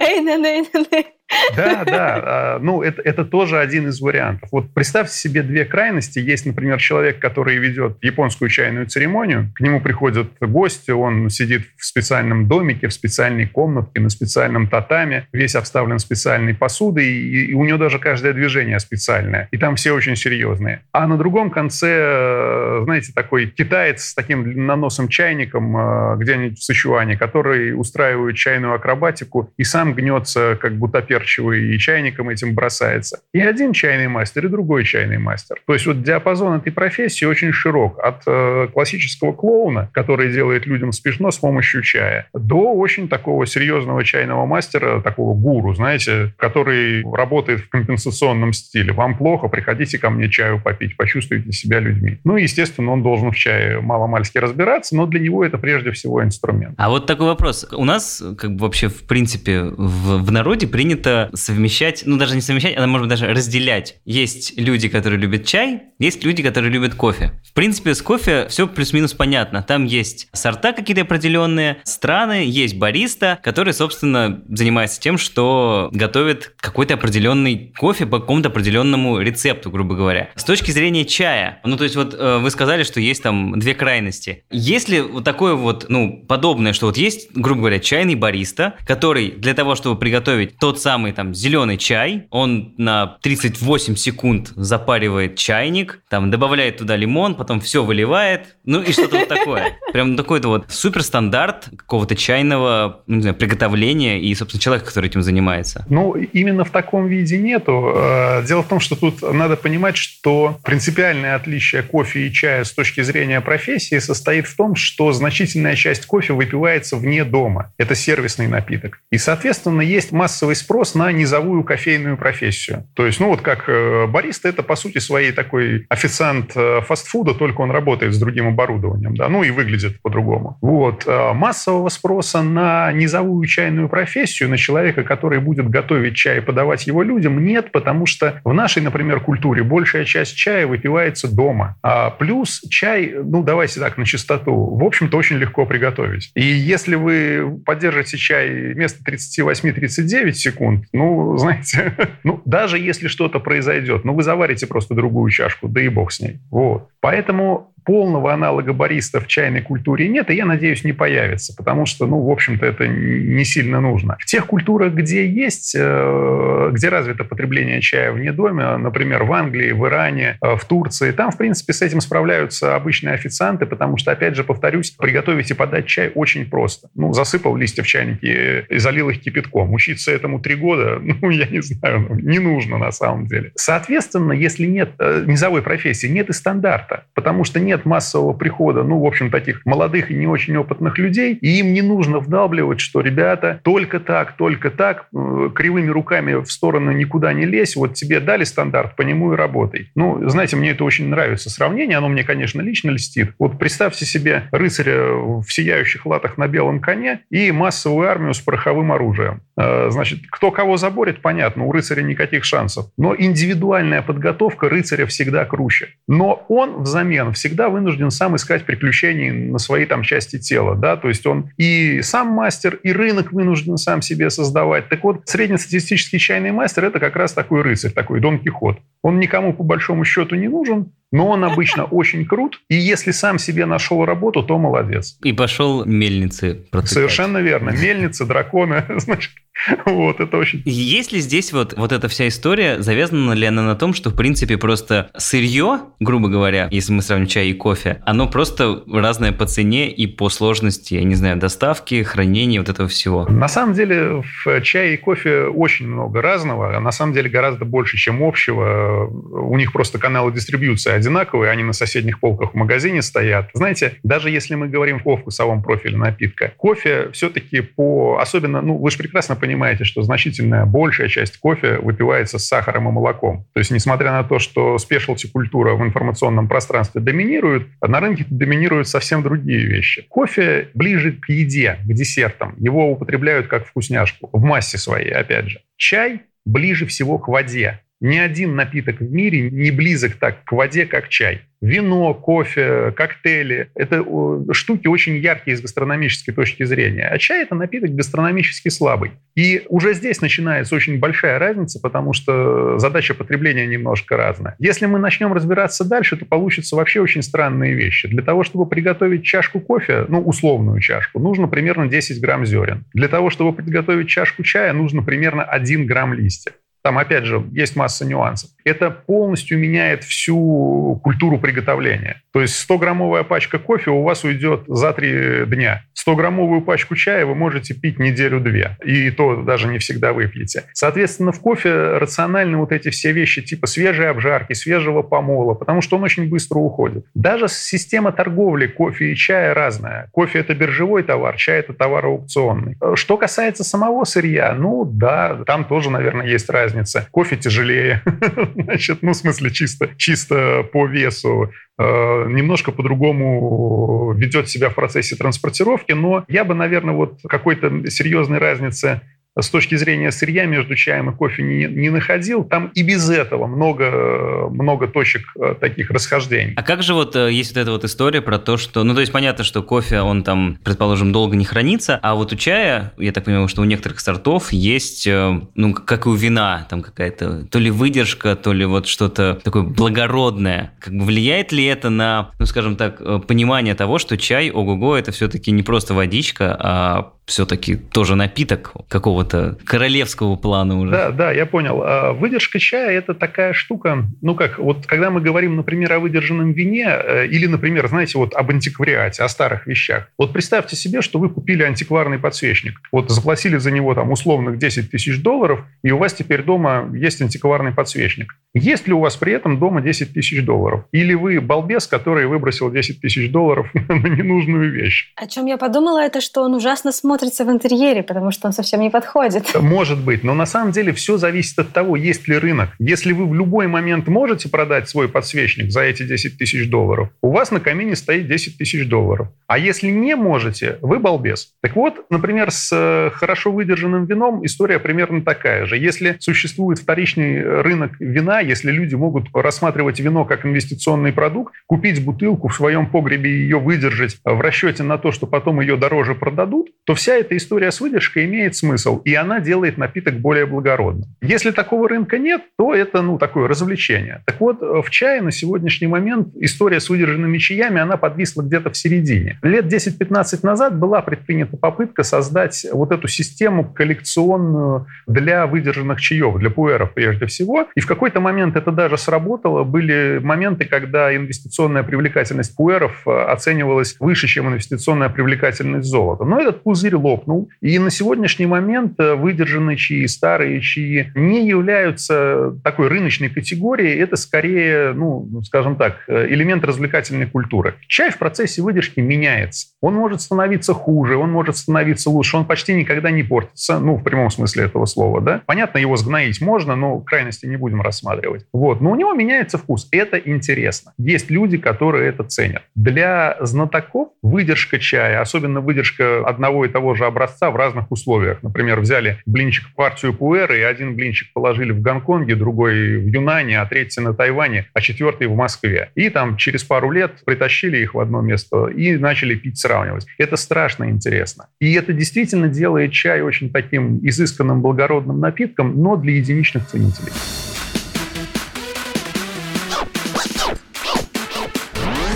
Да, 1.56 1.84
да. 1.84 2.22
а, 2.24 2.58
Ну, 2.58 2.82
это, 2.82 3.00
это 3.02 3.24
тоже 3.24 3.58
один 3.58 3.88
из 3.88 4.00
вариантов. 4.00 4.48
Вот 4.52 4.72
представьте 4.74 5.14
себе 5.14 5.42
две 5.42 5.64
крайности. 5.64 6.18
Есть, 6.18 6.46
например, 6.46 6.78
человек, 6.78 7.18
который 7.18 7.56
ведет 7.56 7.98
японскую 8.02 8.48
чайную 8.48 8.86
церемонию. 8.86 9.52
К 9.54 9.60
нему 9.60 9.80
приходят 9.80 10.28
гости, 10.40 10.90
он 10.90 11.30
сидит 11.30 11.62
в 11.76 11.84
специальном 11.84 12.48
домике, 12.48 12.88
в 12.88 12.92
специальной 12.92 13.46
комнатке, 13.46 14.00
на 14.00 14.10
специальном 14.10 14.68
татаме, 14.68 15.26
весь 15.32 15.54
обставлен 15.54 15.98
специальной 15.98 16.54
посудой, 16.54 17.06
и, 17.06 17.46
и 17.46 17.54
у 17.54 17.64
него 17.64 17.78
даже 17.78 17.98
каждое 17.98 18.32
движение 18.32 18.78
специальное. 18.78 19.48
И 19.52 19.58
там 19.58 19.76
все 19.76 19.92
очень 19.92 20.16
серьезные. 20.16 20.82
А 20.92 21.06
на 21.06 21.16
другом 21.16 21.50
конце, 21.50 21.98
э, 22.00 22.80
знаете, 22.84 23.12
такой 23.14 23.46
китаец 23.46 24.04
с 24.08 24.14
таким 24.14 24.44
длинноносым 24.44 25.08
чайником 25.08 25.76
э, 25.76 26.16
где-нибудь 26.18 26.58
в 26.58 26.62
Сычуане, 26.62 27.16
который 27.16 27.78
устраивает 27.78 28.36
чайную 28.36 28.71
акробатику 28.74 29.50
и 29.56 29.64
сам 29.64 29.94
гнется, 29.94 30.58
как 30.60 30.78
гутоперчивый, 30.78 31.74
и 31.74 31.78
чайником 31.78 32.28
этим 32.28 32.54
бросается. 32.54 33.20
И 33.32 33.40
один 33.40 33.72
чайный 33.72 34.08
мастер, 34.08 34.46
и 34.46 34.48
другой 34.48 34.84
чайный 34.84 35.18
мастер. 35.18 35.56
То 35.66 35.72
есть 35.74 35.86
вот 35.86 36.02
диапазон 36.02 36.58
этой 36.58 36.72
профессии 36.72 37.24
очень 37.24 37.52
широк. 37.52 37.98
От 37.98 38.22
э, 38.26 38.68
классического 38.72 39.32
клоуна, 39.32 39.90
который 39.92 40.32
делает 40.32 40.66
людям 40.66 40.92
смешно 40.92 41.30
с 41.30 41.38
помощью 41.38 41.82
чая, 41.82 42.28
до 42.32 42.72
очень 42.74 43.08
такого 43.08 43.46
серьезного 43.46 44.04
чайного 44.04 44.46
мастера, 44.46 45.00
такого 45.00 45.34
гуру, 45.34 45.74
знаете, 45.74 46.34
который 46.36 47.04
работает 47.12 47.60
в 47.60 47.68
компенсационном 47.68 48.52
стиле. 48.52 48.92
Вам 48.92 49.16
плохо, 49.16 49.48
приходите 49.48 49.98
ко 49.98 50.10
мне 50.10 50.28
чаю 50.28 50.60
попить, 50.60 50.96
почувствуйте 50.96 51.52
себя 51.52 51.80
людьми. 51.80 52.18
Ну, 52.24 52.36
естественно, 52.36 52.92
он 52.92 53.02
должен 53.02 53.30
в 53.30 53.36
чае 53.36 53.80
мало-мальски 53.80 54.38
разбираться, 54.38 54.96
но 54.96 55.06
для 55.06 55.20
него 55.20 55.44
это 55.44 55.58
прежде 55.58 55.90
всего 55.92 56.22
инструмент. 56.22 56.74
А 56.78 56.88
вот 56.90 57.06
такой 57.06 57.26
вопрос. 57.26 57.66
У 57.72 57.84
нас, 57.84 58.22
как 58.38 58.54
бы 58.56 58.61
вообще, 58.62 58.88
в 58.88 59.06
принципе, 59.06 59.62
в, 59.62 60.22
в 60.22 60.32
народе 60.32 60.66
принято 60.66 61.30
совмещать, 61.34 62.02
ну 62.06 62.16
даже 62.16 62.34
не 62.34 62.40
совмещать, 62.40 62.76
а 62.76 62.86
может 62.86 63.08
даже 63.08 63.26
разделять. 63.26 63.96
Есть 64.04 64.58
люди, 64.58 64.88
которые 64.88 65.20
любят 65.20 65.44
чай, 65.46 65.82
есть 65.98 66.24
люди, 66.24 66.42
которые 66.42 66.72
любят 66.72 66.94
кофе. 66.94 67.32
В 67.48 67.52
принципе, 67.52 67.94
с 67.94 68.02
кофе 68.02 68.46
все 68.48 68.66
плюс-минус 68.66 69.12
понятно. 69.12 69.62
Там 69.62 69.84
есть 69.84 70.28
сорта 70.32 70.72
какие-то 70.72 71.02
определенные, 71.02 71.78
страны, 71.84 72.44
есть 72.46 72.76
бариста, 72.76 73.38
который, 73.42 73.72
собственно, 73.72 74.42
занимается 74.48 75.00
тем, 75.00 75.18
что 75.18 75.90
готовит 75.92 76.54
какой-то 76.58 76.94
определенный 76.94 77.72
кофе 77.76 78.06
по 78.06 78.20
какому-то 78.20 78.48
определенному 78.48 79.18
рецепту, 79.18 79.70
грубо 79.70 79.94
говоря. 79.94 80.30
С 80.34 80.44
точки 80.44 80.70
зрения 80.70 81.04
чая, 81.04 81.60
ну 81.64 81.76
то 81.76 81.84
есть 81.84 81.96
вот 81.96 82.14
э, 82.14 82.38
вы 82.38 82.50
сказали, 82.50 82.82
что 82.82 83.00
есть 83.00 83.22
там 83.22 83.58
две 83.58 83.74
крайности. 83.74 84.44
Есть 84.50 84.88
ли 84.88 85.00
вот 85.00 85.24
такое 85.24 85.54
вот, 85.54 85.86
ну, 85.88 86.24
подобное, 86.28 86.72
что 86.72 86.86
вот 86.86 86.96
есть, 86.96 87.32
грубо 87.34 87.60
говоря, 87.60 87.78
чайный 87.78 88.14
бариста, 88.14 88.51
бариста, 88.52 88.74
который 88.86 89.30
для 89.30 89.54
того, 89.54 89.74
чтобы 89.74 89.98
приготовить 89.98 90.58
тот 90.58 90.80
самый 90.80 91.12
там 91.12 91.34
зеленый 91.34 91.76
чай, 91.76 92.26
он 92.30 92.74
на 92.76 93.18
38 93.22 93.96
секунд 93.96 94.52
запаривает 94.56 95.36
чайник, 95.36 96.02
там 96.08 96.30
добавляет 96.30 96.78
туда 96.78 96.96
лимон, 96.96 97.34
потом 97.34 97.60
все 97.60 97.84
выливает, 97.84 98.56
ну 98.64 98.82
и 98.82 98.92
что-то 98.92 99.18
вот 99.18 99.28
такое. 99.28 99.78
Прям 99.92 100.16
такой-то 100.16 100.48
вот 100.48 100.70
суперстандарт 100.70 101.68
какого-то 101.76 102.16
чайного, 102.16 103.02
ну, 103.06 103.16
не 103.16 103.22
знаю, 103.22 103.36
приготовления 103.36 104.20
и, 104.20 104.34
собственно, 104.34 104.60
человека, 104.60 104.86
который 104.86 105.08
этим 105.08 105.22
занимается. 105.22 105.84
Ну, 105.88 106.14
именно 106.14 106.64
в 106.64 106.70
таком 106.70 107.06
виде 107.06 107.38
нету. 107.38 107.92
Э, 107.94 108.44
дело 108.46 108.62
в 108.62 108.68
том, 108.68 108.80
что 108.80 108.96
тут 108.96 109.22
надо 109.22 109.56
понимать, 109.56 109.96
что 109.96 110.58
принципиальное 110.64 111.34
отличие 111.34 111.82
кофе 111.82 112.26
и 112.26 112.32
чая 112.32 112.64
с 112.64 112.72
точки 112.72 113.02
зрения 113.02 113.40
профессии 113.40 113.98
состоит 113.98 114.46
в 114.46 114.56
том, 114.56 114.76
что 114.76 115.12
значительная 115.12 115.76
часть 115.76 116.06
кофе 116.06 116.32
выпивается 116.32 116.96
вне 116.96 117.24
дома. 117.24 117.72
Это 117.78 117.94
сервисный 117.94 118.41
напиток. 118.48 119.00
И, 119.10 119.18
соответственно, 119.18 119.80
есть 119.80 120.12
массовый 120.12 120.54
спрос 120.54 120.94
на 120.94 121.12
низовую 121.12 121.64
кофейную 121.64 122.16
профессию. 122.16 122.86
То 122.94 123.06
есть, 123.06 123.20
ну 123.20 123.28
вот 123.28 123.40
как 123.40 123.68
э, 123.68 124.06
бариста, 124.06 124.48
это 124.48 124.62
по 124.62 124.76
сути 124.76 124.98
своей 124.98 125.32
такой 125.32 125.86
официант 125.88 126.52
э, 126.54 126.80
фастфуда, 126.82 127.34
только 127.34 127.60
он 127.60 127.70
работает 127.70 128.14
с 128.14 128.18
другим 128.18 128.48
оборудованием, 128.48 129.16
да, 129.16 129.28
ну 129.28 129.42
и 129.42 129.50
выглядит 129.50 130.00
по-другому. 130.02 130.58
Вот. 130.60 131.04
Э, 131.06 131.32
массового 131.32 131.88
спроса 131.88 132.42
на 132.42 132.92
низовую 132.92 133.46
чайную 133.46 133.88
профессию, 133.88 134.48
на 134.48 134.56
человека, 134.56 135.02
который 135.02 135.40
будет 135.40 135.68
готовить 135.68 136.16
чай 136.16 136.38
и 136.38 136.40
подавать 136.40 136.86
его 136.86 137.02
людям, 137.02 137.44
нет, 137.44 137.72
потому 137.72 138.06
что 138.06 138.40
в 138.44 138.52
нашей, 138.52 138.82
например, 138.82 139.20
культуре 139.20 139.62
большая 139.62 140.04
часть 140.04 140.36
чая 140.36 140.66
выпивается 140.66 141.28
дома. 141.28 141.76
А 141.82 142.10
плюс 142.10 142.60
чай, 142.68 143.14
ну 143.14 143.42
давайте 143.42 143.80
так, 143.80 143.96
на 143.96 144.04
чистоту, 144.04 144.76
в 144.76 144.84
общем-то, 144.84 145.16
очень 145.16 145.36
легко 145.36 145.66
приготовить. 145.66 146.30
И 146.34 146.44
если 146.44 146.94
вы 146.94 147.60
поддержите 147.64 148.16
чай 148.16 148.31
вместо 148.74 149.02
38-39 149.02 150.32
секунд, 150.32 150.86
ну, 150.92 151.36
знаете, 151.38 151.94
ну, 152.24 152.42
даже 152.44 152.78
если 152.78 153.08
что-то 153.08 153.40
произойдет, 153.40 154.04
ну, 154.04 154.14
вы 154.14 154.22
заварите 154.22 154.66
просто 154.66 154.94
другую 154.94 155.30
чашку, 155.30 155.68
да 155.68 155.80
и 155.82 155.88
бог 155.88 156.12
с 156.12 156.20
ней. 156.20 156.40
Вот. 156.50 156.88
Поэтому 157.00 157.71
полного 157.84 158.32
аналога 158.32 158.72
бариста 158.72 159.20
в 159.20 159.26
чайной 159.26 159.62
культуре 159.62 160.08
нет, 160.08 160.30
и 160.30 160.34
я 160.34 160.44
надеюсь, 160.44 160.84
не 160.84 160.92
появится, 160.92 161.54
потому 161.56 161.86
что, 161.86 162.06
ну, 162.06 162.20
в 162.22 162.30
общем-то, 162.30 162.64
это 162.64 162.86
не 162.86 163.44
сильно 163.44 163.80
нужно. 163.80 164.16
В 164.20 164.26
тех 164.26 164.46
культурах, 164.46 164.94
где 164.94 165.26
есть, 165.26 165.74
э, 165.78 166.70
где 166.72 166.88
развито 166.88 167.24
потребление 167.24 167.80
чая 167.80 168.12
вне 168.12 168.32
дома, 168.32 168.76
например, 168.78 169.24
в 169.24 169.32
Англии, 169.32 169.72
в 169.72 169.86
Иране, 169.86 170.36
э, 170.40 170.56
в 170.56 170.64
Турции, 170.64 171.12
там, 171.12 171.30
в 171.30 171.38
принципе, 171.38 171.72
с 171.72 171.82
этим 171.82 172.00
справляются 172.00 172.74
обычные 172.74 173.14
официанты, 173.14 173.66
потому 173.66 173.96
что, 173.96 174.12
опять 174.12 174.36
же, 174.36 174.44
повторюсь, 174.44 174.90
приготовить 174.90 175.50
и 175.50 175.54
подать 175.54 175.86
чай 175.86 176.12
очень 176.14 176.48
просто. 176.48 176.88
Ну, 176.94 177.12
засыпал 177.12 177.56
листья 177.56 177.82
в 177.82 177.86
чайнике 177.86 178.66
и 178.68 178.78
залил 178.78 179.10
их 179.10 179.20
кипятком. 179.20 179.72
Учиться 179.72 180.12
этому 180.12 180.40
три 180.40 180.54
года, 180.54 181.00
ну, 181.22 181.30
я 181.30 181.46
не 181.46 181.62
знаю, 181.62 182.06
ну, 182.08 182.16
не 182.16 182.38
нужно 182.38 182.78
на 182.78 182.92
самом 182.92 183.26
деле. 183.26 183.52
Соответственно, 183.56 184.32
если 184.32 184.66
нет 184.66 184.90
э, 184.98 185.24
низовой 185.26 185.62
профессии, 185.62 186.06
нет 186.06 186.28
и 186.28 186.32
стандарта, 186.32 187.06
потому 187.14 187.44
что 187.44 187.60
нет 187.60 187.71
нет 187.72 187.86
массового 187.86 188.34
прихода, 188.34 188.82
ну, 188.82 188.98
в 189.00 189.06
общем, 189.06 189.30
таких 189.30 189.64
молодых 189.64 190.10
и 190.10 190.14
не 190.14 190.26
очень 190.26 190.56
опытных 190.56 190.98
людей, 190.98 191.34
и 191.34 191.60
им 191.60 191.72
не 191.72 191.80
нужно 191.80 192.18
вдалбливать, 192.18 192.80
что, 192.80 193.00
ребята, 193.00 193.60
только 193.64 193.98
так, 193.98 194.36
только 194.36 194.70
так, 194.70 195.06
э, 195.14 195.50
кривыми 195.54 195.88
руками 195.88 196.34
в 196.34 196.52
сторону 196.52 196.92
никуда 196.92 197.32
не 197.32 197.46
лезь, 197.46 197.76
вот 197.76 197.94
тебе 197.94 198.20
дали 198.20 198.44
стандарт, 198.44 198.94
по 198.94 199.02
нему 199.02 199.32
и 199.32 199.36
работай. 199.36 199.90
Ну, 199.94 200.28
знаете, 200.28 200.56
мне 200.56 200.72
это 200.72 200.84
очень 200.84 201.08
нравится 201.08 201.48
сравнение, 201.48 201.96
оно 201.96 202.08
мне, 202.08 202.24
конечно, 202.24 202.60
лично 202.60 202.90
льстит. 202.90 203.32
Вот 203.38 203.58
представьте 203.58 204.04
себе 204.04 204.42
рыцаря 204.52 205.14
в 205.14 205.46
сияющих 205.48 206.04
латах 206.04 206.36
на 206.36 206.48
белом 206.48 206.80
коне 206.80 207.20
и 207.30 207.52
массовую 207.52 208.06
армию 208.06 208.34
с 208.34 208.40
пороховым 208.40 208.92
оружием. 208.92 209.40
Э, 209.62 209.90
значит, 209.90 210.20
кто 210.30 210.50
кого 210.50 210.76
заборет, 210.76 211.22
понятно, 211.22 211.64
у 211.64 211.72
рыцаря 211.72 212.02
никаких 212.02 212.44
шансов. 212.44 212.86
Но 212.96 213.14
индивидуальная 213.16 214.02
подготовка 214.02 214.68
рыцаря 214.68 215.06
всегда 215.06 215.44
круче. 215.44 215.88
Но 216.08 216.44
он 216.48 216.82
взамен 216.82 217.32
всегда 217.32 217.52
всегда 217.52 217.68
вынужден 217.68 218.10
сам 218.10 218.34
искать 218.36 218.64
приключений 218.64 219.30
на 219.30 219.58
своей 219.58 219.86
там 219.86 220.02
части 220.02 220.38
тела, 220.38 220.74
да, 220.74 220.96
то 220.96 221.08
есть 221.08 221.26
он 221.26 221.50
и 221.58 222.00
сам 222.02 222.28
мастер, 222.28 222.78
и 222.82 222.92
рынок 222.92 223.32
вынужден 223.32 223.76
сам 223.76 224.02
себе 224.02 224.30
создавать. 224.30 224.88
Так 224.88 225.04
вот, 225.04 225.22
среднестатистический 225.26 226.18
чайный 226.18 226.50
мастер– 226.50 226.84
это 226.86 226.98
как 226.98 227.14
раз 227.14 227.32
такой 227.32 227.62
рыцарь, 227.62 227.92
такой 227.92 228.20
Дон 228.20 228.38
Кихот. 228.38 228.78
Он 229.02 229.18
никому 229.18 229.52
по 229.52 229.62
большому 229.62 230.04
счету 230.04 230.34
не 230.34 230.48
нужен, 230.48 230.92
но 231.12 231.28
он 231.28 231.44
обычно 231.44 231.84
очень 231.84 232.24
крут, 232.24 232.60
и 232.70 232.74
если 232.74 233.10
сам 233.10 233.38
себе 233.38 233.66
нашел 233.66 234.04
работу, 234.04 234.42
то 234.42 234.58
молодец. 234.58 235.18
И 235.22 235.32
пошел 235.32 235.84
мельницы 235.84 236.64
протыкать. 236.70 236.94
Совершенно 236.94 237.38
верно. 237.38 237.70
Мельницы, 237.70 238.24
драконы, 238.24 238.84
значит, 238.96 239.32
Вот, 239.86 240.20
это 240.20 240.36
очень... 240.36 240.62
Есть 240.64 241.12
ли 241.12 241.20
здесь 241.20 241.52
вот, 241.52 241.74
вот 241.76 241.92
эта 241.92 242.08
вся 242.08 242.28
история, 242.28 242.80
завязана 242.80 243.32
ли 243.32 243.46
она 243.46 243.62
на 243.62 243.76
том, 243.76 243.94
что, 243.94 244.10
в 244.10 244.16
принципе, 244.16 244.56
просто 244.56 245.10
сырье, 245.16 245.80
грубо 246.00 246.28
говоря, 246.28 246.68
если 246.70 246.92
мы 246.92 247.02
сравним 247.02 247.26
чай 247.26 247.48
и 247.48 247.54
кофе, 247.54 248.02
оно 248.04 248.28
просто 248.28 248.82
разное 248.92 249.32
по 249.32 249.46
цене 249.46 249.90
и 249.90 250.06
по 250.06 250.28
сложности, 250.28 250.94
я 250.94 251.04
не 251.04 251.14
знаю, 251.14 251.36
доставки, 251.36 252.02
хранения, 252.02 252.60
вот 252.60 252.68
этого 252.68 252.88
всего? 252.88 253.26
На 253.28 253.48
самом 253.48 253.74
деле 253.74 254.22
в 254.44 254.60
чае 254.62 254.94
и 254.94 254.96
кофе 254.96 255.44
очень 255.44 255.88
много 255.88 256.22
разного, 256.22 256.76
а 256.76 256.80
на 256.80 256.92
самом 256.92 257.12
деле 257.12 257.30
гораздо 257.30 257.64
больше, 257.64 257.96
чем 257.96 258.22
общего. 258.22 259.06
У 259.06 259.56
них 259.56 259.72
просто 259.72 259.98
каналы 259.98 260.32
дистрибьюции 260.32 260.92
одинаковые, 260.92 261.50
они 261.50 261.62
на 261.62 261.72
соседних 261.72 262.20
полках 262.20 262.52
в 262.52 262.56
магазине 262.56 263.02
стоят. 263.02 263.50
Знаете, 263.54 263.98
даже 264.02 264.30
если 264.30 264.54
мы 264.54 264.68
говорим 264.68 265.00
о 265.04 265.16
вкусовом 265.16 265.62
профиле 265.62 265.96
напитка, 265.96 266.52
кофе 266.56 267.10
все-таки 267.12 267.60
по... 267.60 268.18
Особенно, 268.20 268.62
ну, 268.62 268.78
вы 268.78 268.90
же 268.90 268.98
прекрасно 268.98 269.36
понимаете, 269.42 269.82
что 269.82 270.02
значительная 270.02 270.66
большая 270.66 271.08
часть 271.08 271.36
кофе 271.38 271.78
выпивается 271.78 272.38
с 272.38 272.46
сахаром 272.46 272.88
и 272.88 272.92
молоком. 272.92 273.44
То 273.52 273.58
есть, 273.58 273.72
несмотря 273.72 274.12
на 274.12 274.22
то, 274.22 274.38
что 274.38 274.78
спешалти-культура 274.78 275.74
в 275.74 275.82
информационном 275.82 276.46
пространстве 276.46 277.00
доминирует, 277.00 277.66
на 277.80 277.98
рынке 277.98 278.24
доминируют 278.30 278.86
совсем 278.86 279.24
другие 279.24 279.66
вещи. 279.66 280.06
Кофе 280.08 280.68
ближе 280.74 281.10
к 281.12 281.28
еде, 281.28 281.78
к 281.84 281.92
десертам. 281.92 282.54
Его 282.58 282.92
употребляют 282.92 283.48
как 283.48 283.66
вкусняшку, 283.66 284.30
в 284.32 284.44
массе 284.44 284.78
своей, 284.78 285.10
опять 285.10 285.48
же. 285.48 285.60
Чай 285.76 286.22
ближе 286.44 286.86
всего 286.86 287.18
к 287.18 287.26
воде. 287.26 287.80
Ни 288.02 288.18
один 288.18 288.56
напиток 288.56 288.98
в 288.98 289.12
мире 289.12 289.48
не 289.48 289.70
близок 289.70 290.14
так 290.16 290.42
к 290.42 290.50
воде, 290.50 290.86
как 290.86 291.08
чай. 291.08 291.42
Вино, 291.60 292.12
кофе, 292.14 292.92
коктейли– 292.96 293.68
это 293.76 294.04
штуки 294.52 294.88
очень 294.88 295.16
яркие 295.18 295.56
с 295.56 295.60
гастрономической 295.60 296.34
точки 296.34 296.64
зрения. 296.64 297.06
А 297.06 297.16
чай– 297.18 297.42
это 297.44 297.54
напиток 297.54 297.94
гастрономически 297.94 298.70
слабый. 298.70 299.12
И 299.36 299.62
уже 299.68 299.94
здесь 299.94 300.20
начинается 300.20 300.74
очень 300.74 300.98
большая 300.98 301.38
разница, 301.38 301.78
потому 301.80 302.12
что 302.12 302.76
задача 302.80 303.14
потребления 303.14 303.68
немножко 303.68 304.16
разная. 304.16 304.56
Если 304.58 304.86
мы 304.86 304.98
начнем 304.98 305.32
разбираться 305.32 305.88
дальше, 305.88 306.16
то 306.16 306.26
получится 306.26 306.74
вообще 306.74 307.00
очень 307.00 307.22
странные 307.22 307.74
вещи. 307.74 308.08
Для 308.08 308.22
того, 308.22 308.42
чтобы 308.42 308.66
приготовить 308.66 309.22
чашку 309.22 309.60
кофе, 309.60 310.06
ну, 310.08 310.20
условную 310.20 310.80
чашку, 310.80 311.20
нужно 311.20 311.46
примерно 311.46 311.86
10 311.86 312.20
грамм 312.20 312.44
зерен. 312.44 312.84
Для 312.94 313.06
того, 313.06 313.30
чтобы 313.30 313.52
приготовить 313.52 314.08
чашку 314.08 314.42
чая, 314.42 314.72
нужно 314.72 315.04
примерно 315.04 315.44
1 315.44 315.86
грамм 315.86 316.14
листья. 316.14 316.50
Там, 316.82 316.98
опять 316.98 317.24
же, 317.24 317.44
есть 317.52 317.76
масса 317.76 318.04
нюансов. 318.04 318.50
Это 318.64 318.90
полностью 318.90 319.58
меняет 319.58 320.02
всю 320.04 321.00
культуру 321.02 321.38
приготовления. 321.38 322.22
То 322.32 322.40
есть 322.40 322.68
100-граммовая 322.68 323.22
пачка 323.24 323.58
кофе 323.58 323.90
у 323.90 324.02
вас 324.02 324.24
уйдет 324.24 324.64
за 324.66 324.92
три 324.92 325.46
дня. 325.46 325.82
100-граммовую 326.06 326.62
пачку 326.62 326.96
чая 326.96 327.24
вы 327.24 327.34
можете 327.34 327.74
пить 327.74 327.98
неделю-две. 327.98 328.76
И 328.84 329.10
то 329.10 329.42
даже 329.42 329.68
не 329.68 329.78
всегда 329.78 330.12
выпьете. 330.12 330.64
Соответственно, 330.72 331.30
в 331.30 331.40
кофе 331.40 331.98
рациональны 331.98 332.56
вот 332.56 332.72
эти 332.72 332.90
все 332.90 333.12
вещи 333.12 333.42
типа 333.42 333.66
свежей 333.66 334.10
обжарки, 334.10 334.52
свежего 334.52 335.02
помола, 335.02 335.54
потому 335.54 335.82
что 335.82 335.96
он 335.96 336.02
очень 336.02 336.28
быстро 336.28 336.58
уходит. 336.58 337.04
Даже 337.14 337.46
система 337.48 338.10
торговли 338.10 338.66
кофе 338.66 339.12
и 339.12 339.16
чая 339.16 339.54
разная. 339.54 340.08
Кофе– 340.12 340.38
это 340.40 340.54
биржевой 340.54 341.04
товар, 341.04 341.36
чай– 341.36 341.58
это 341.60 341.74
товар 341.74 342.06
аукционный. 342.06 342.76
Что 342.94 343.16
касается 343.16 343.62
самого 343.62 344.04
сырья, 344.04 344.54
ну 344.54 344.84
да, 344.84 345.44
там 345.46 345.64
тоже, 345.64 345.90
наверное, 345.90 346.26
есть 346.26 346.48
разница 346.50 346.71
разница. 346.72 347.08
Кофе 347.10 347.36
тяжелее, 347.36 348.02
значит, 348.54 348.98
ну, 349.02 349.12
в 349.12 349.16
смысле, 349.16 349.50
чисто, 349.50 349.90
чисто 349.96 350.66
по 350.72 350.86
весу. 350.86 351.52
Э, 351.78 352.26
немножко 352.28 352.72
по-другому 352.72 354.12
ведет 354.16 354.48
себя 354.48 354.70
в 354.70 354.74
процессе 354.74 355.16
транспортировки, 355.16 355.92
но 355.92 356.24
я 356.28 356.44
бы, 356.44 356.54
наверное, 356.54 356.94
вот 356.94 357.20
какой-то 357.28 357.90
серьезной 357.90 358.38
разницы 358.38 359.00
с 359.38 359.48
точки 359.48 359.76
зрения 359.76 360.12
сырья 360.12 360.44
между 360.44 360.76
чаем 360.76 361.10
и 361.10 361.14
кофе 361.14 361.42
не, 361.42 361.64
не 361.64 361.90
находил. 361.90 362.44
Там 362.44 362.70
и 362.74 362.82
без 362.82 363.08
этого 363.08 363.46
много, 363.46 364.48
много 364.50 364.88
точек 364.88 365.22
э, 365.36 365.54
таких 365.58 365.90
расхождеий. 365.90 366.52
А 366.54 366.62
как 366.62 366.82
же 366.82 366.92
вот 366.92 367.16
э, 367.16 367.32
есть 367.32 367.54
вот 367.54 367.60
эта 367.60 367.70
вот 367.70 367.84
история 367.84 368.20
про 368.20 368.38
то, 368.38 368.58
что... 368.58 368.84
Ну, 368.84 368.94
то 368.94 369.00
есть 369.00 369.12
понятно, 369.12 369.44
что 369.44 369.62
кофе, 369.62 370.00
он 370.00 370.22
там, 370.22 370.58
предположим, 370.62 371.12
долго 371.12 371.34
не 371.36 371.44
хранится, 371.44 371.98
а 372.02 372.14
вот 372.14 372.32
у 372.32 372.36
чая, 372.36 372.92
я 372.98 373.12
так 373.12 373.24
понимаю, 373.24 373.48
что 373.48 373.62
у 373.62 373.64
некоторых 373.64 374.00
сортов 374.00 374.52
есть, 374.52 375.06
э, 375.06 375.40
ну, 375.54 375.72
как 375.72 376.06
и 376.06 376.08
у 376.10 376.14
вина, 376.14 376.66
там 376.68 376.82
какая-то 376.82 377.46
то 377.46 377.58
ли 377.58 377.70
выдержка, 377.70 378.36
то 378.36 378.52
ли 378.52 378.66
вот 378.66 378.86
что-то 378.86 379.40
такое 379.42 379.62
благородное. 379.62 380.74
Как 380.78 380.94
бы 380.94 381.04
влияет 381.04 381.52
ли 381.52 381.64
это 381.64 381.88
на, 381.88 382.30
ну, 382.38 382.44
скажем 382.44 382.76
так, 382.76 383.26
понимание 383.26 383.74
того, 383.74 383.98
что 383.98 384.18
чай, 384.18 384.50
ого-го, 384.50 384.94
это 384.94 385.10
все-таки 385.10 385.50
не 385.52 385.62
просто 385.62 385.94
водичка, 385.94 386.56
а 386.58 387.12
все-таки 387.26 387.76
тоже 387.76 388.16
напиток 388.16 388.72
какого-то 388.88 389.56
королевского 389.64 390.36
плана 390.36 390.78
уже. 390.78 390.90
Да, 390.90 391.10
да, 391.10 391.32
я 391.32 391.46
понял. 391.46 391.82
А 391.82 392.12
выдержка 392.12 392.58
чая– 392.58 392.90
это 392.98 393.14
такая 393.14 393.52
штука, 393.52 394.04
ну 394.20 394.34
как, 394.34 394.58
вот 394.58 394.86
когда 394.86 395.10
мы 395.10 395.20
говорим, 395.20 395.56
например, 395.56 395.92
о 395.92 395.98
выдержанном 396.00 396.52
вине 396.52 396.86
э, 396.88 397.26
или, 397.26 397.46
например, 397.46 397.88
знаете, 397.88 398.18
вот 398.18 398.34
об 398.34 398.50
антиквариате, 398.50 399.22
о 399.22 399.28
старых 399.28 399.66
вещах. 399.66 400.08
Вот 400.18 400.32
представьте 400.32 400.76
себе, 400.76 401.00
что 401.00 401.18
вы 401.18 401.28
купили 401.30 401.62
антикварный 401.62 402.18
подсвечник. 402.18 402.80
Вот 402.90 403.10
заплатили 403.10 403.56
за 403.56 403.70
него 403.70 403.94
там 403.94 404.10
условных 404.10 404.58
10 404.58 404.90
тысяч 404.90 405.22
долларов, 405.22 405.60
и 405.82 405.90
у 405.90 405.98
вас 405.98 406.14
теперь 406.14 406.42
дома 406.42 406.90
есть 406.94 407.22
антикварный 407.22 407.72
подсвечник. 407.72 408.34
Есть 408.54 408.86
ли 408.86 408.92
у 408.92 409.00
вас 409.00 409.16
при 409.16 409.32
этом 409.32 409.58
дома 409.58 409.80
10 409.80 410.12
тысяч 410.12 410.44
долларов? 410.44 410.84
Или 410.92 411.14
вы 411.14 411.40
балбес, 411.40 411.86
который 411.86 412.26
выбросил 412.26 412.70
10 412.70 413.00
тысяч 413.00 413.30
долларов 413.30 413.70
на 413.74 414.08
ненужную 414.08 414.70
вещь? 414.70 415.12
О 415.16 415.26
чем 415.26 415.46
я 415.46 415.56
подумала, 415.56 416.02
это 416.04 416.20
что 416.20 416.42
он 416.42 416.54
ужасно 416.54 416.92
смотрится 417.12 417.44
в 417.44 417.50
интерьере, 417.50 418.02
потому 418.02 418.30
что 418.30 418.46
он 418.46 418.54
совсем 418.54 418.80
не 418.80 418.88
подходит. 418.88 419.54
Может 419.60 420.02
быть, 420.02 420.24
но 420.24 420.32
на 420.32 420.46
самом 420.46 420.72
деле 420.72 420.92
все 420.92 421.18
зависит 421.18 421.58
от 421.58 421.68
того, 421.68 421.94
есть 421.94 422.26
ли 422.26 422.38
рынок. 422.38 422.70
Если 422.78 423.12
вы 423.12 423.26
в 423.26 423.34
любой 423.34 423.66
момент 423.66 424.08
можете 424.08 424.48
продать 424.48 424.88
свой 424.88 425.08
подсвечник 425.08 425.70
за 425.70 425.82
эти 425.82 426.04
10 426.04 426.38
тысяч 426.38 426.70
долларов, 426.70 427.10
у 427.20 427.30
вас 427.30 427.50
на 427.50 427.60
камине 427.60 427.96
стоит 427.96 428.28
10 428.28 428.56
тысяч 428.56 428.88
долларов. 428.88 429.28
А 429.46 429.58
если 429.58 429.90
не 429.90 430.16
можете, 430.16 430.78
вы 430.80 430.98
балбес. 430.98 431.52
Так 431.60 431.76
вот, 431.76 432.06
например, 432.08 432.50
с 432.50 432.70
э, 432.72 433.10
хорошо 433.10 433.52
выдержанным 433.52 434.06
вином 434.06 434.46
история 434.46 434.78
примерно 434.78 435.20
такая 435.20 435.66
же. 435.66 435.76
Если 435.76 436.16
существует 436.18 436.78
вторичный 436.78 437.60
рынок 437.60 437.92
вина, 438.00 438.40
если 438.40 438.70
люди 438.70 438.94
могут 438.94 439.26
рассматривать 439.34 440.00
вино 440.00 440.24
как 440.24 440.46
инвестиционный 440.46 441.12
продукт, 441.12 441.52
купить 441.66 442.02
бутылку 442.02 442.48
в 442.48 442.54
своем 442.54 442.86
погребе 442.86 443.30
и 443.30 443.42
ее 443.42 443.58
выдержать 443.58 444.16
в 444.24 444.40
расчете 444.40 444.82
на 444.82 444.96
то, 444.96 445.12
что 445.12 445.26
потом 445.26 445.60
ее 445.60 445.76
дороже 445.76 446.14
продадут, 446.14 446.70
то 446.86 446.94
вся 447.02 447.14
эта 447.14 447.36
история 447.36 447.72
с 447.72 447.80
выдержкой 447.80 448.26
имеет 448.26 448.54
смысл, 448.54 448.98
и 448.98 449.14
она 449.14 449.40
делает 449.40 449.76
напиток 449.78 450.14
более 450.14 450.46
благородным. 450.46 451.08
Если 451.20 451.50
такого 451.50 451.88
рынка 451.88 452.18
нет, 452.18 452.42
то 452.56 452.74
это 452.74 453.02
ну, 453.02 453.18
такое 453.18 453.48
развлечение. 453.48 454.22
Так 454.26 454.40
вот, 454.40 454.60
в 454.60 454.88
чае 454.90 455.20
на 455.20 455.32
сегодняшний 455.32 455.88
момент 455.88 456.28
история 456.36 456.78
с 456.80 456.88
выдержанными 456.88 457.38
чаями, 457.38 457.80
она 457.80 457.96
подвисла 457.96 458.42
где-то 458.42 458.70
в 458.70 458.76
середине. 458.76 459.38
Лет 459.42 459.66
10-15 459.66 460.40
назад 460.42 460.78
была 460.78 461.02
предпринята 461.02 461.56
попытка 461.56 462.04
создать 462.04 462.66
вот 462.72 462.92
эту 462.92 463.08
систему 463.08 463.64
коллекционную 463.64 464.86
для 465.06 465.46
выдержанных 465.46 466.00
чаев, 466.00 466.38
для 466.38 466.50
пуэров 466.50 466.94
прежде 466.94 467.26
всего. 467.26 467.68
И 467.74 467.80
в 467.80 467.86
какой-то 467.86 468.20
момент 468.20 468.32
момент 468.32 468.56
это 468.56 468.72
даже 468.72 468.96
сработало. 468.98 469.64
Были 469.64 470.20
моменты, 470.22 470.64
когда 470.64 471.14
инвестиционная 471.14 471.82
привлекательность 471.82 472.56
пуэров 472.56 473.06
э, 473.06 473.10
оценивалась 473.10 473.96
выше, 474.00 474.26
чем 474.26 474.48
инвестиционная 474.48 475.08
привлекательность 475.08 475.88
золота. 475.88 476.24
Но 476.24 476.40
этот 476.40 476.62
пузырь 476.62 476.91
лопнул. 476.94 477.50
И 477.60 477.78
на 477.78 477.90
сегодняшний 477.90 478.46
момент 478.46 478.98
э, 478.98 479.14
выдержанные 479.14 479.76
чаи, 479.76 480.06
старые 480.06 480.60
чаи 480.60 481.10
не 481.14 481.46
являются 481.46 482.54
такой 482.64 482.88
рыночной 482.88 483.28
категорией. 483.28 483.98
Это 483.98 484.16
скорее, 484.16 484.92
ну, 484.92 485.42
скажем 485.44 485.76
так, 485.76 486.04
э, 486.08 486.26
элемент 486.28 486.64
развлекательной 486.64 487.26
культуры. 487.26 487.74
Чай 487.88 488.10
в 488.10 488.18
процессе 488.18 488.62
выдержки 488.62 489.00
меняется. 489.00 489.68
Он 489.80 489.94
может 489.94 490.20
становиться 490.20 490.74
хуже, 490.74 491.16
он 491.16 491.30
может 491.30 491.56
становиться 491.56 492.10
лучше. 492.10 492.36
Он 492.36 492.44
почти 492.44 492.74
никогда 492.74 493.10
не 493.10 493.22
портится, 493.22 493.78
ну, 493.78 493.96
в 493.96 494.02
прямом 494.02 494.30
смысле 494.30 494.64
этого 494.64 494.86
слова, 494.86 495.20
да. 495.20 495.42
Понятно, 495.46 495.78
его 495.78 495.96
сгноить 495.96 496.40
можно, 496.40 496.76
но 496.76 497.00
крайности 497.00 497.46
не 497.46 497.56
будем 497.56 497.80
рассматривать. 497.82 498.46
Вот. 498.52 498.80
Но 498.80 498.90
у 498.90 498.94
него 498.94 499.12
меняется 499.14 499.58
вкус. 499.58 499.88
Это 499.92 500.18
интересно. 500.18 500.92
Есть 500.98 501.30
люди, 501.30 501.58
которые 501.58 502.08
это 502.08 502.24
ценят. 502.24 502.62
Для 502.74 503.36
знатоков 503.40 504.08
выдержка 504.22 504.78
чая, 504.78 505.20
особенно 505.20 505.60
выдержка 505.60 506.26
одного 506.26 506.64
и 506.64 506.68
того 506.68 506.81
же 506.94 507.06
образца 507.06 507.50
в 507.50 507.56
разных 507.56 507.90
условиях. 507.90 508.42
Например, 508.42 508.80
взяли 508.80 509.18
блинчик 509.26 509.74
партию 509.74 510.12
пуэры, 510.12 510.58
и 510.58 510.62
один 510.62 510.94
блинчик 510.94 511.32
положили 511.32 511.72
в 511.72 511.80
Гонконге, 511.80 512.34
другой 512.34 512.98
в 512.98 513.06
Юнане, 513.06 513.60
а 513.60 513.66
третий 513.66 514.00
на 514.00 514.14
Тайване, 514.14 514.66
а 514.74 514.80
четвертый 514.80 515.26
в 515.28 515.34
Москве. 515.34 515.90
И 515.94 516.10
там 516.10 516.36
через 516.36 516.64
пару 516.64 516.90
лет 516.90 517.22
притащили 517.24 517.78
их 517.78 517.94
в 517.94 518.00
одно 518.00 518.20
место 518.20 518.66
и 518.66 518.96
начали 518.96 519.34
пить, 519.34 519.58
сравнивать. 519.58 520.06
Это 520.18 520.36
страшно 520.36 520.90
интересно. 520.90 521.46
И 521.60 521.72
это 521.74 521.92
действительно 521.92 522.48
делает 522.48 522.92
чай 522.92 523.22
очень 523.22 523.50
таким 523.50 523.98
изысканным, 524.06 524.60
благородным 524.62 525.20
напитком, 525.20 525.80
но 525.80 525.96
для 525.96 526.14
единичных 526.14 526.66
ценителей. 526.66 527.12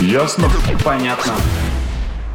Ясно? 0.01 0.49
Понятно. 0.85 1.33